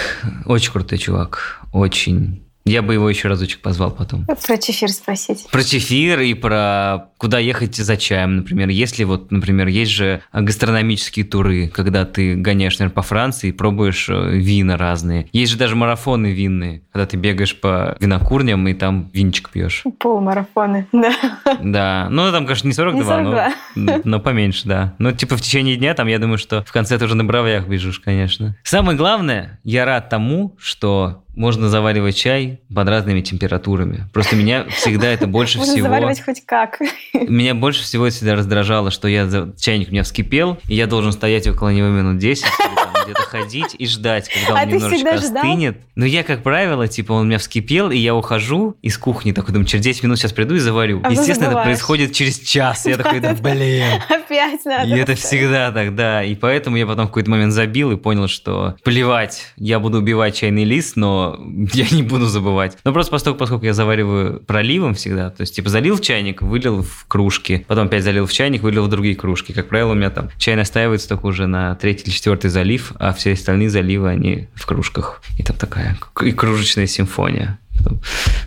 очень 0.46 0.72
крутой 0.72 0.98
чувак, 0.98 1.60
очень. 1.72 2.47
Я 2.68 2.82
бы 2.82 2.94
его 2.94 3.08
еще 3.08 3.28
разочек 3.28 3.60
позвал 3.60 3.90
потом. 3.90 4.26
Про 4.26 4.58
чефир 4.58 4.90
спросить. 4.90 5.46
Про 5.50 5.62
чефир 5.62 6.20
и 6.20 6.34
про 6.34 7.08
куда 7.16 7.38
ехать 7.38 7.76
за 7.76 7.96
чаем, 7.96 8.36
например. 8.36 8.68
Если 8.68 9.04
вот, 9.04 9.30
например, 9.30 9.68
есть 9.68 9.90
же 9.90 10.22
гастрономические 10.32 11.24
туры, 11.24 11.68
когда 11.68 12.04
ты 12.04 12.34
гоняешь, 12.34 12.78
наверное, 12.78 12.94
по 12.94 13.02
Франции 13.02 13.48
и 13.48 13.52
пробуешь 13.52 14.08
э, 14.08 14.36
вина 14.36 14.76
разные. 14.76 15.28
Есть 15.32 15.52
же 15.52 15.58
даже 15.58 15.76
марафоны 15.76 16.32
винные, 16.32 16.82
когда 16.92 17.06
ты 17.06 17.16
бегаешь 17.16 17.58
по 17.58 17.96
винокурням 18.00 18.68
и 18.68 18.74
там 18.74 19.10
винчик 19.12 19.50
пьешь. 19.50 19.84
Полумарафоны, 19.98 20.86
да. 20.92 21.12
Да, 21.60 22.08
ну 22.10 22.30
там, 22.30 22.44
конечно, 22.44 22.68
не 22.68 22.74
42, 22.74 23.00
Не 23.00 23.06
42. 23.06 23.52
Но, 23.74 24.00
но 24.04 24.20
поменьше, 24.20 24.68
да. 24.68 24.94
Но 24.98 25.12
типа 25.12 25.36
в 25.36 25.40
течение 25.40 25.76
дня 25.76 25.94
там, 25.94 26.06
я 26.06 26.18
думаю, 26.18 26.38
что 26.38 26.62
в 26.64 26.72
конце 26.72 26.98
ты 26.98 27.06
уже 27.06 27.16
на 27.16 27.24
бровях 27.24 27.66
бежишь, 27.66 27.98
конечно. 27.98 28.56
Самое 28.62 28.96
главное, 28.96 29.58
я 29.64 29.84
рад 29.84 30.08
тому, 30.08 30.54
что 30.58 31.24
можно 31.38 31.68
заваривать 31.68 32.16
чай 32.16 32.60
под 32.74 32.88
разными 32.88 33.20
температурами. 33.20 34.08
Просто 34.12 34.36
меня 34.36 34.66
всегда 34.68 35.06
это 35.06 35.26
больше 35.26 35.58
Можно 35.58 35.72
всего... 35.74 35.86
заваривать 35.86 36.20
хоть 36.22 36.44
как. 36.44 36.80
Меня 37.14 37.54
больше 37.54 37.82
всего 37.82 38.06
это 38.06 38.16
всегда 38.16 38.34
раздражало, 38.34 38.90
что 38.90 39.08
я 39.08 39.28
чайник 39.56 39.88
у 39.88 39.92
меня 39.92 40.02
вскипел, 40.02 40.58
и 40.66 40.74
я 40.74 40.86
должен 40.86 41.12
стоять 41.12 41.46
около 41.46 41.70
него 41.70 41.88
минут 41.88 42.18
10 42.18 42.44
или 42.44 42.74
там 42.74 42.88
где-то 43.04 43.22
ходить 43.22 43.76
и 43.78 43.86
ждать, 43.86 44.28
когда 44.28 44.52
он 44.52 44.58
А 44.58 44.64
немножечко 44.64 44.96
всегда 44.96 45.16
ждал? 45.16 45.36
остынет. 45.36 45.78
Но 45.94 46.04
я, 46.04 46.22
как 46.24 46.42
правило, 46.42 46.86
типа, 46.88 47.12
он 47.12 47.22
у 47.22 47.24
меня 47.24 47.38
вскипел, 47.38 47.90
и 47.90 47.96
я 47.96 48.14
ухожу 48.14 48.76
из 48.82 48.98
кухни, 48.98 49.32
такой 49.32 49.52
думаю, 49.52 49.66
через 49.66 49.84
10 49.84 50.02
минут 50.04 50.18
сейчас 50.18 50.32
приду 50.32 50.54
и 50.54 50.58
заварю. 50.58 51.00
А 51.04 51.10
Естественно, 51.10 51.50
это 51.50 51.62
происходит 51.62 52.12
через 52.12 52.38
час. 52.38 52.86
Я 52.86 52.96
такой, 52.96 53.20
да 53.20 53.34
блин. 53.34 54.00
Опять 54.08 54.64
надо. 54.64 54.88
И 54.88 54.98
это 54.98 55.14
всегда 55.14 55.70
так, 55.72 55.94
да. 55.94 56.22
И 56.22 56.34
поэтому 56.34 56.76
я 56.76 56.86
потом 56.86 57.06
в 57.06 57.08
какой-то 57.08 57.30
момент 57.30 57.52
забил 57.52 57.90
и 57.92 57.96
понял, 57.96 58.28
что 58.28 58.76
плевать, 58.84 59.46
я 59.56 59.78
буду 59.80 59.98
убивать 59.98 60.36
чайный 60.36 60.64
лист, 60.64 60.96
но 60.96 61.27
я 61.72 61.86
не 61.90 62.02
буду 62.02 62.26
забывать. 62.26 62.76
Но 62.84 62.92
просто 62.92 63.10
поскольку, 63.10 63.38
поскольку 63.38 63.64
я 63.64 63.74
завариваю 63.74 64.40
проливом 64.40 64.94
всегда, 64.94 65.30
то 65.30 65.42
есть 65.42 65.54
типа 65.54 65.68
залил 65.68 65.96
в 65.96 66.00
чайник, 66.00 66.42
вылил 66.42 66.82
в 66.82 67.06
кружки, 67.06 67.64
потом 67.68 67.86
опять 67.86 68.04
залил 68.04 68.26
в 68.26 68.32
чайник, 68.32 68.62
вылил 68.62 68.84
в 68.84 68.88
другие 68.88 69.16
кружки. 69.16 69.52
Как 69.52 69.68
правило, 69.68 69.92
у 69.92 69.94
меня 69.94 70.10
там 70.10 70.30
чай 70.38 70.56
настаивается 70.56 71.08
только 71.08 71.26
уже 71.26 71.46
на 71.46 71.74
третий 71.76 72.04
или 72.04 72.10
четвертый 72.10 72.50
залив, 72.50 72.92
а 72.98 73.12
все 73.12 73.32
остальные 73.32 73.70
заливы, 73.70 74.08
они 74.08 74.48
в 74.54 74.66
кружках. 74.66 75.22
И 75.38 75.42
там 75.42 75.56
такая 75.56 75.98
и 76.22 76.32
кружечная 76.32 76.86
симфония. 76.86 77.58
Потом 77.76 78.00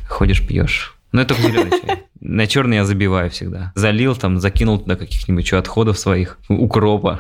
ходишь, 0.08 0.46
пьешь. 0.46 0.96
Но 1.12 1.22
это 1.22 1.34
зеленый 1.34 1.72
чай. 1.72 2.04
На 2.22 2.48
черный 2.48 2.78
я 2.78 2.86
забиваю 2.86 3.30
всегда. 3.30 3.72
Залил 3.76 4.16
там, 4.16 4.40
закинул 4.40 4.80
туда 4.80 4.96
каких-нибудь 4.96 5.52
отходов 5.54 5.98
своих, 5.98 6.38
укропа. 6.48 7.20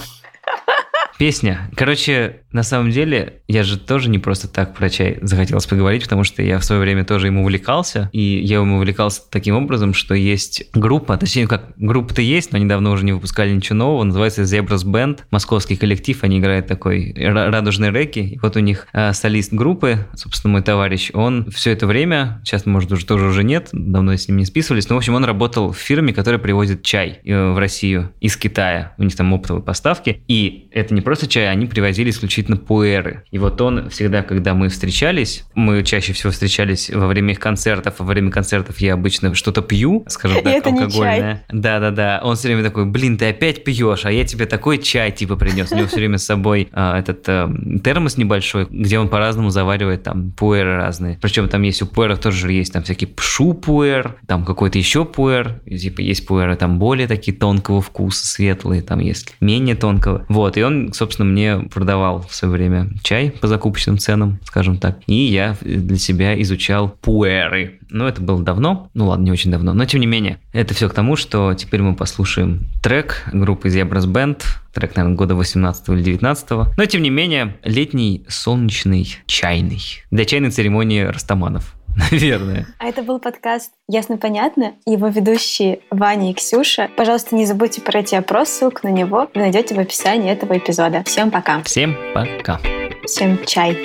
Песня. 1.18 1.70
Короче, 1.74 2.42
на 2.52 2.62
самом 2.62 2.90
деле, 2.90 3.42
я 3.46 3.62
же 3.62 3.78
тоже 3.78 4.08
не 4.08 4.18
просто 4.18 4.48
так 4.48 4.74
про 4.74 4.88
чай 4.88 5.18
захотелось 5.20 5.66
поговорить, 5.66 6.02
потому 6.02 6.24
что 6.24 6.42
я 6.42 6.58
в 6.58 6.64
свое 6.64 6.80
время 6.80 7.04
тоже 7.04 7.26
им 7.26 7.38
увлекался, 7.38 8.08
и 8.12 8.40
я 8.42 8.56
им 8.56 8.72
увлекался 8.72 9.22
таким 9.30 9.56
образом, 9.56 9.92
что 9.92 10.14
есть 10.14 10.64
группа, 10.72 11.16
точнее, 11.18 11.46
как 11.46 11.72
группа-то 11.76 12.22
есть, 12.22 12.52
но 12.52 12.58
недавно 12.58 12.90
уже 12.90 13.04
не 13.04 13.12
выпускали 13.12 13.52
ничего 13.52 13.76
нового, 13.76 14.04
называется 14.04 14.42
Zebras 14.42 14.84
Band, 14.84 15.20
московский 15.30 15.76
коллектив, 15.76 16.18
они 16.24 16.38
играют 16.38 16.66
такой 16.66 17.12
ра- 17.12 17.50
радужный 17.50 17.90
рэки, 17.90 18.20
и 18.20 18.38
вот 18.40 18.56
у 18.56 18.60
них 18.60 18.86
э, 18.92 19.12
солист 19.12 19.52
группы, 19.52 20.06
собственно, 20.14 20.52
мой 20.52 20.62
товарищ, 20.62 21.10
он 21.12 21.50
все 21.50 21.72
это 21.72 21.86
время, 21.86 22.40
сейчас, 22.44 22.64
может, 22.64 22.90
уже 22.90 23.04
тоже 23.04 23.26
уже 23.26 23.44
нет, 23.44 23.68
давно 23.72 24.16
с 24.16 24.26
ним 24.26 24.38
не 24.38 24.46
списывались, 24.46 24.88
но, 24.88 24.94
в 24.94 24.98
общем, 24.98 25.14
он 25.14 25.24
работал 25.24 25.72
в 25.72 25.76
фирме, 25.76 26.14
которая 26.14 26.38
привозит 26.40 26.82
чай 26.82 27.20
э, 27.24 27.52
в 27.52 27.58
Россию 27.58 28.10
из 28.20 28.38
Китая, 28.38 28.94
у 28.96 29.02
них 29.04 29.14
там 29.14 29.34
оптовые 29.34 29.62
поставки, 29.62 30.22
и 30.28 30.68
это 30.72 30.94
не 30.94 31.02
просто 31.02 31.26
чай, 31.26 31.50
они 31.50 31.66
привозили 31.66 32.08
исключительно 32.08 32.37
пуэры. 32.42 33.24
И 33.30 33.38
вот 33.38 33.60
он 33.60 33.90
всегда, 33.90 34.22
когда 34.22 34.54
мы 34.54 34.68
встречались, 34.68 35.44
мы 35.54 35.82
чаще 35.82 36.12
всего 36.12 36.32
встречались 36.32 36.90
во 36.90 37.06
время 37.06 37.32
их 37.32 37.40
концертов, 37.40 37.94
во 37.98 38.04
время 38.04 38.30
концертов 38.30 38.78
я 38.78 38.94
обычно 38.94 39.34
что-то 39.34 39.62
пью, 39.62 40.04
скажем 40.08 40.42
так, 40.44 40.66
алкогольное. 40.66 41.44
Да-да-да, 41.50 42.20
он 42.22 42.36
все 42.36 42.48
время 42.48 42.62
такой, 42.62 42.86
блин, 42.86 43.18
ты 43.18 43.28
опять 43.30 43.64
пьешь, 43.64 44.04
а 44.04 44.12
я 44.12 44.24
тебе 44.24 44.46
такой 44.46 44.78
чай 44.78 45.10
типа 45.12 45.36
принес. 45.36 45.72
У 45.72 45.76
него 45.76 45.88
все 45.88 45.96
время 45.96 46.18
с 46.18 46.24
собой 46.24 46.68
а, 46.72 46.98
этот 46.98 47.24
а, 47.28 47.50
термос 47.82 48.16
небольшой, 48.16 48.66
где 48.70 48.98
он 48.98 49.08
по-разному 49.08 49.50
заваривает 49.50 50.02
там 50.02 50.32
пуэры 50.32 50.76
разные. 50.76 51.18
Причем 51.20 51.48
там 51.48 51.62
есть 51.62 51.82
у 51.82 51.86
пуэров 51.86 52.18
тоже 52.18 52.52
есть 52.52 52.72
там 52.72 52.82
всякий 52.82 53.06
пшу 53.06 53.54
пуэр, 53.54 54.16
там 54.26 54.44
какой-то 54.44 54.78
еще 54.78 55.04
пуэр, 55.04 55.60
типа 55.66 56.00
есть 56.00 56.26
пуэры 56.26 56.56
там 56.56 56.78
более 56.78 57.06
такие 57.08 57.36
тонкого 57.36 57.80
вкуса, 57.80 58.26
светлые, 58.26 58.82
там 58.82 59.00
есть 59.00 59.34
менее 59.40 59.74
тонкого. 59.74 60.24
Вот, 60.28 60.56
и 60.56 60.62
он, 60.62 60.92
собственно, 60.92 61.28
мне 61.28 61.58
продавал 61.72 62.26
в 62.28 62.34
свое 62.34 62.52
время 62.52 62.90
чай 63.02 63.30
по 63.30 63.46
закупочным 63.46 63.98
ценам, 63.98 64.38
скажем 64.44 64.78
так. 64.78 64.98
И 65.06 65.14
я 65.14 65.56
для 65.60 65.96
себя 65.96 66.40
изучал 66.42 66.88
пуэры. 66.88 67.78
Но 67.90 68.06
это 68.06 68.20
было 68.20 68.42
давно, 68.42 68.90
ну 68.94 69.06
ладно, 69.06 69.24
не 69.24 69.32
очень 69.32 69.50
давно, 69.50 69.72
но 69.72 69.84
тем 69.86 70.00
не 70.00 70.06
менее. 70.06 70.38
Это 70.52 70.74
все 70.74 70.88
к 70.88 70.94
тому, 70.94 71.16
что 71.16 71.54
теперь 71.54 71.82
мы 71.82 71.94
послушаем 71.94 72.66
трек 72.82 73.24
группы 73.32 73.68
Zebras 73.68 74.06
Band, 74.06 74.42
трек, 74.72 74.94
наверное, 74.96 75.16
года 75.16 75.34
18 75.34 75.88
или 75.88 76.02
19 76.02 76.48
но 76.76 76.84
тем 76.86 77.02
не 77.02 77.10
менее 77.10 77.56
летний 77.64 78.24
солнечный 78.28 79.16
чайный 79.26 79.80
для 80.10 80.24
чайной 80.24 80.50
церемонии 80.50 81.02
растаманов. 81.02 81.77
Наверное. 82.10 82.66
А 82.78 82.88
это 82.88 83.02
был 83.02 83.18
подкаст 83.18 83.72
«Ясно-понятно» 83.88 84.74
его 84.86 85.08
ведущие 85.08 85.80
Ваня 85.90 86.30
и 86.30 86.34
Ксюша. 86.34 86.90
Пожалуйста, 86.96 87.34
не 87.34 87.44
забудьте 87.44 87.80
пройти 87.80 88.16
опрос, 88.16 88.48
ссылку 88.50 88.80
на 88.84 88.90
него 88.90 89.28
вы 89.34 89.40
найдете 89.40 89.74
в 89.74 89.78
описании 89.78 90.30
этого 90.30 90.56
эпизода. 90.56 91.02
Всем 91.04 91.30
пока. 91.30 91.62
Всем 91.62 91.96
пока. 92.14 92.60
Всем 93.04 93.44
чай. 93.46 93.76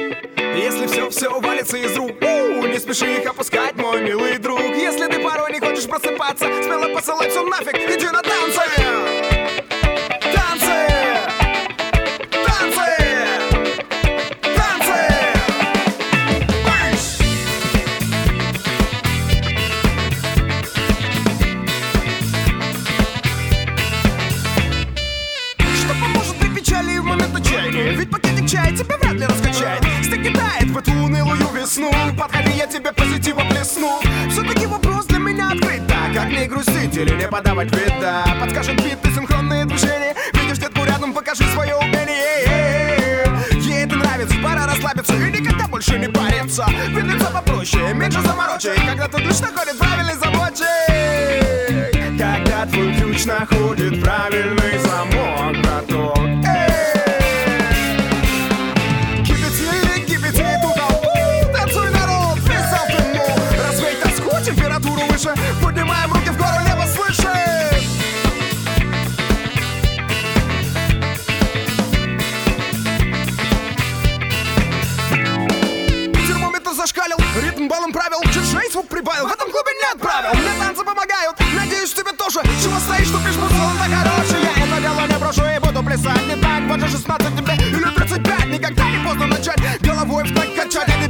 Если 0.56 0.86
все, 0.86 1.10
все 1.10 1.40
валится 1.40 1.78
из 1.78 1.96
рук 1.98 2.12
у, 2.22 2.68
Не 2.68 2.78
спеши 2.78 3.18
их 3.18 3.28
опускать, 3.28 3.76
мой 3.76 4.04
милый 4.04 4.38
друг 4.38 4.60
Если 4.60 5.08
ты 5.08 5.20
порой 5.20 5.52
не 5.52 5.60
хочешь 5.60 5.88
просыпаться 5.88 6.46
Смело 6.64 6.94
посылай 6.94 7.30
все 7.30 7.44
нафиг, 7.44 7.76
иди 7.76 8.06
на 8.06 8.22
Танцы! 8.22 9.33
Тебя 28.76 28.98
вряд 28.98 29.14
ли 29.14 29.26
раскачает. 29.26 29.84
Стык 30.04 30.24
кидает 30.24 30.70
в 30.70 30.78
эту 30.78 30.92
унылую 30.92 31.48
весну. 31.54 31.92
Подходи, 32.18 32.52
я 32.58 32.68
тебе 32.68 32.92
позитива 32.92 33.42
плесну? 33.50 34.00
Все-таки 34.30 34.66
вопрос 34.66 35.06
для 35.06 35.20
меня 35.20 35.52
открыт 35.52 35.86
Так, 35.88 36.14
как 36.14 36.30
не 36.32 36.46
грустить 36.48 36.96
или 36.96 37.16
не 37.16 37.28
подавать 37.28 37.72
вида 37.72 38.24
Подскажет 38.40 38.78
бит 38.78 38.98
и 39.04 39.14
синхронные 39.14 39.66
движения. 39.66 40.16
Видишь 40.34 40.58
детку 40.58 40.84
рядом, 40.86 41.14
покажи 41.14 41.44
свое 41.54 41.76
умение. 41.76 43.26
Ей 43.52 43.86
это 43.86 43.96
нравится, 43.96 44.36
пора 44.44 44.66
расслабиться. 44.68 45.14
И 45.16 45.32
никогда 45.32 45.68
больше 45.68 45.98
не 46.00 46.08
париться. 46.08 46.66
Лицо 46.90 47.32
попроще, 47.32 47.94
меньше 47.94 48.22
заморочек. 48.22 48.76
Когда 48.88 49.08
тут 49.08 49.22
лишь 49.22 49.40
находит 49.40 49.78
правильный 49.78 50.16
замочек. 50.16 50.68
Когда 52.18 52.66
твой 52.66 52.94
ключ 52.96 53.26
находит 53.26 54.04
правильный 54.04 54.78
замок, 54.80 55.13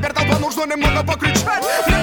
теперь 0.04 0.14
толпа 0.14 0.40
нужно 0.40 0.66
немного 0.66 1.04
покричать 1.04 2.03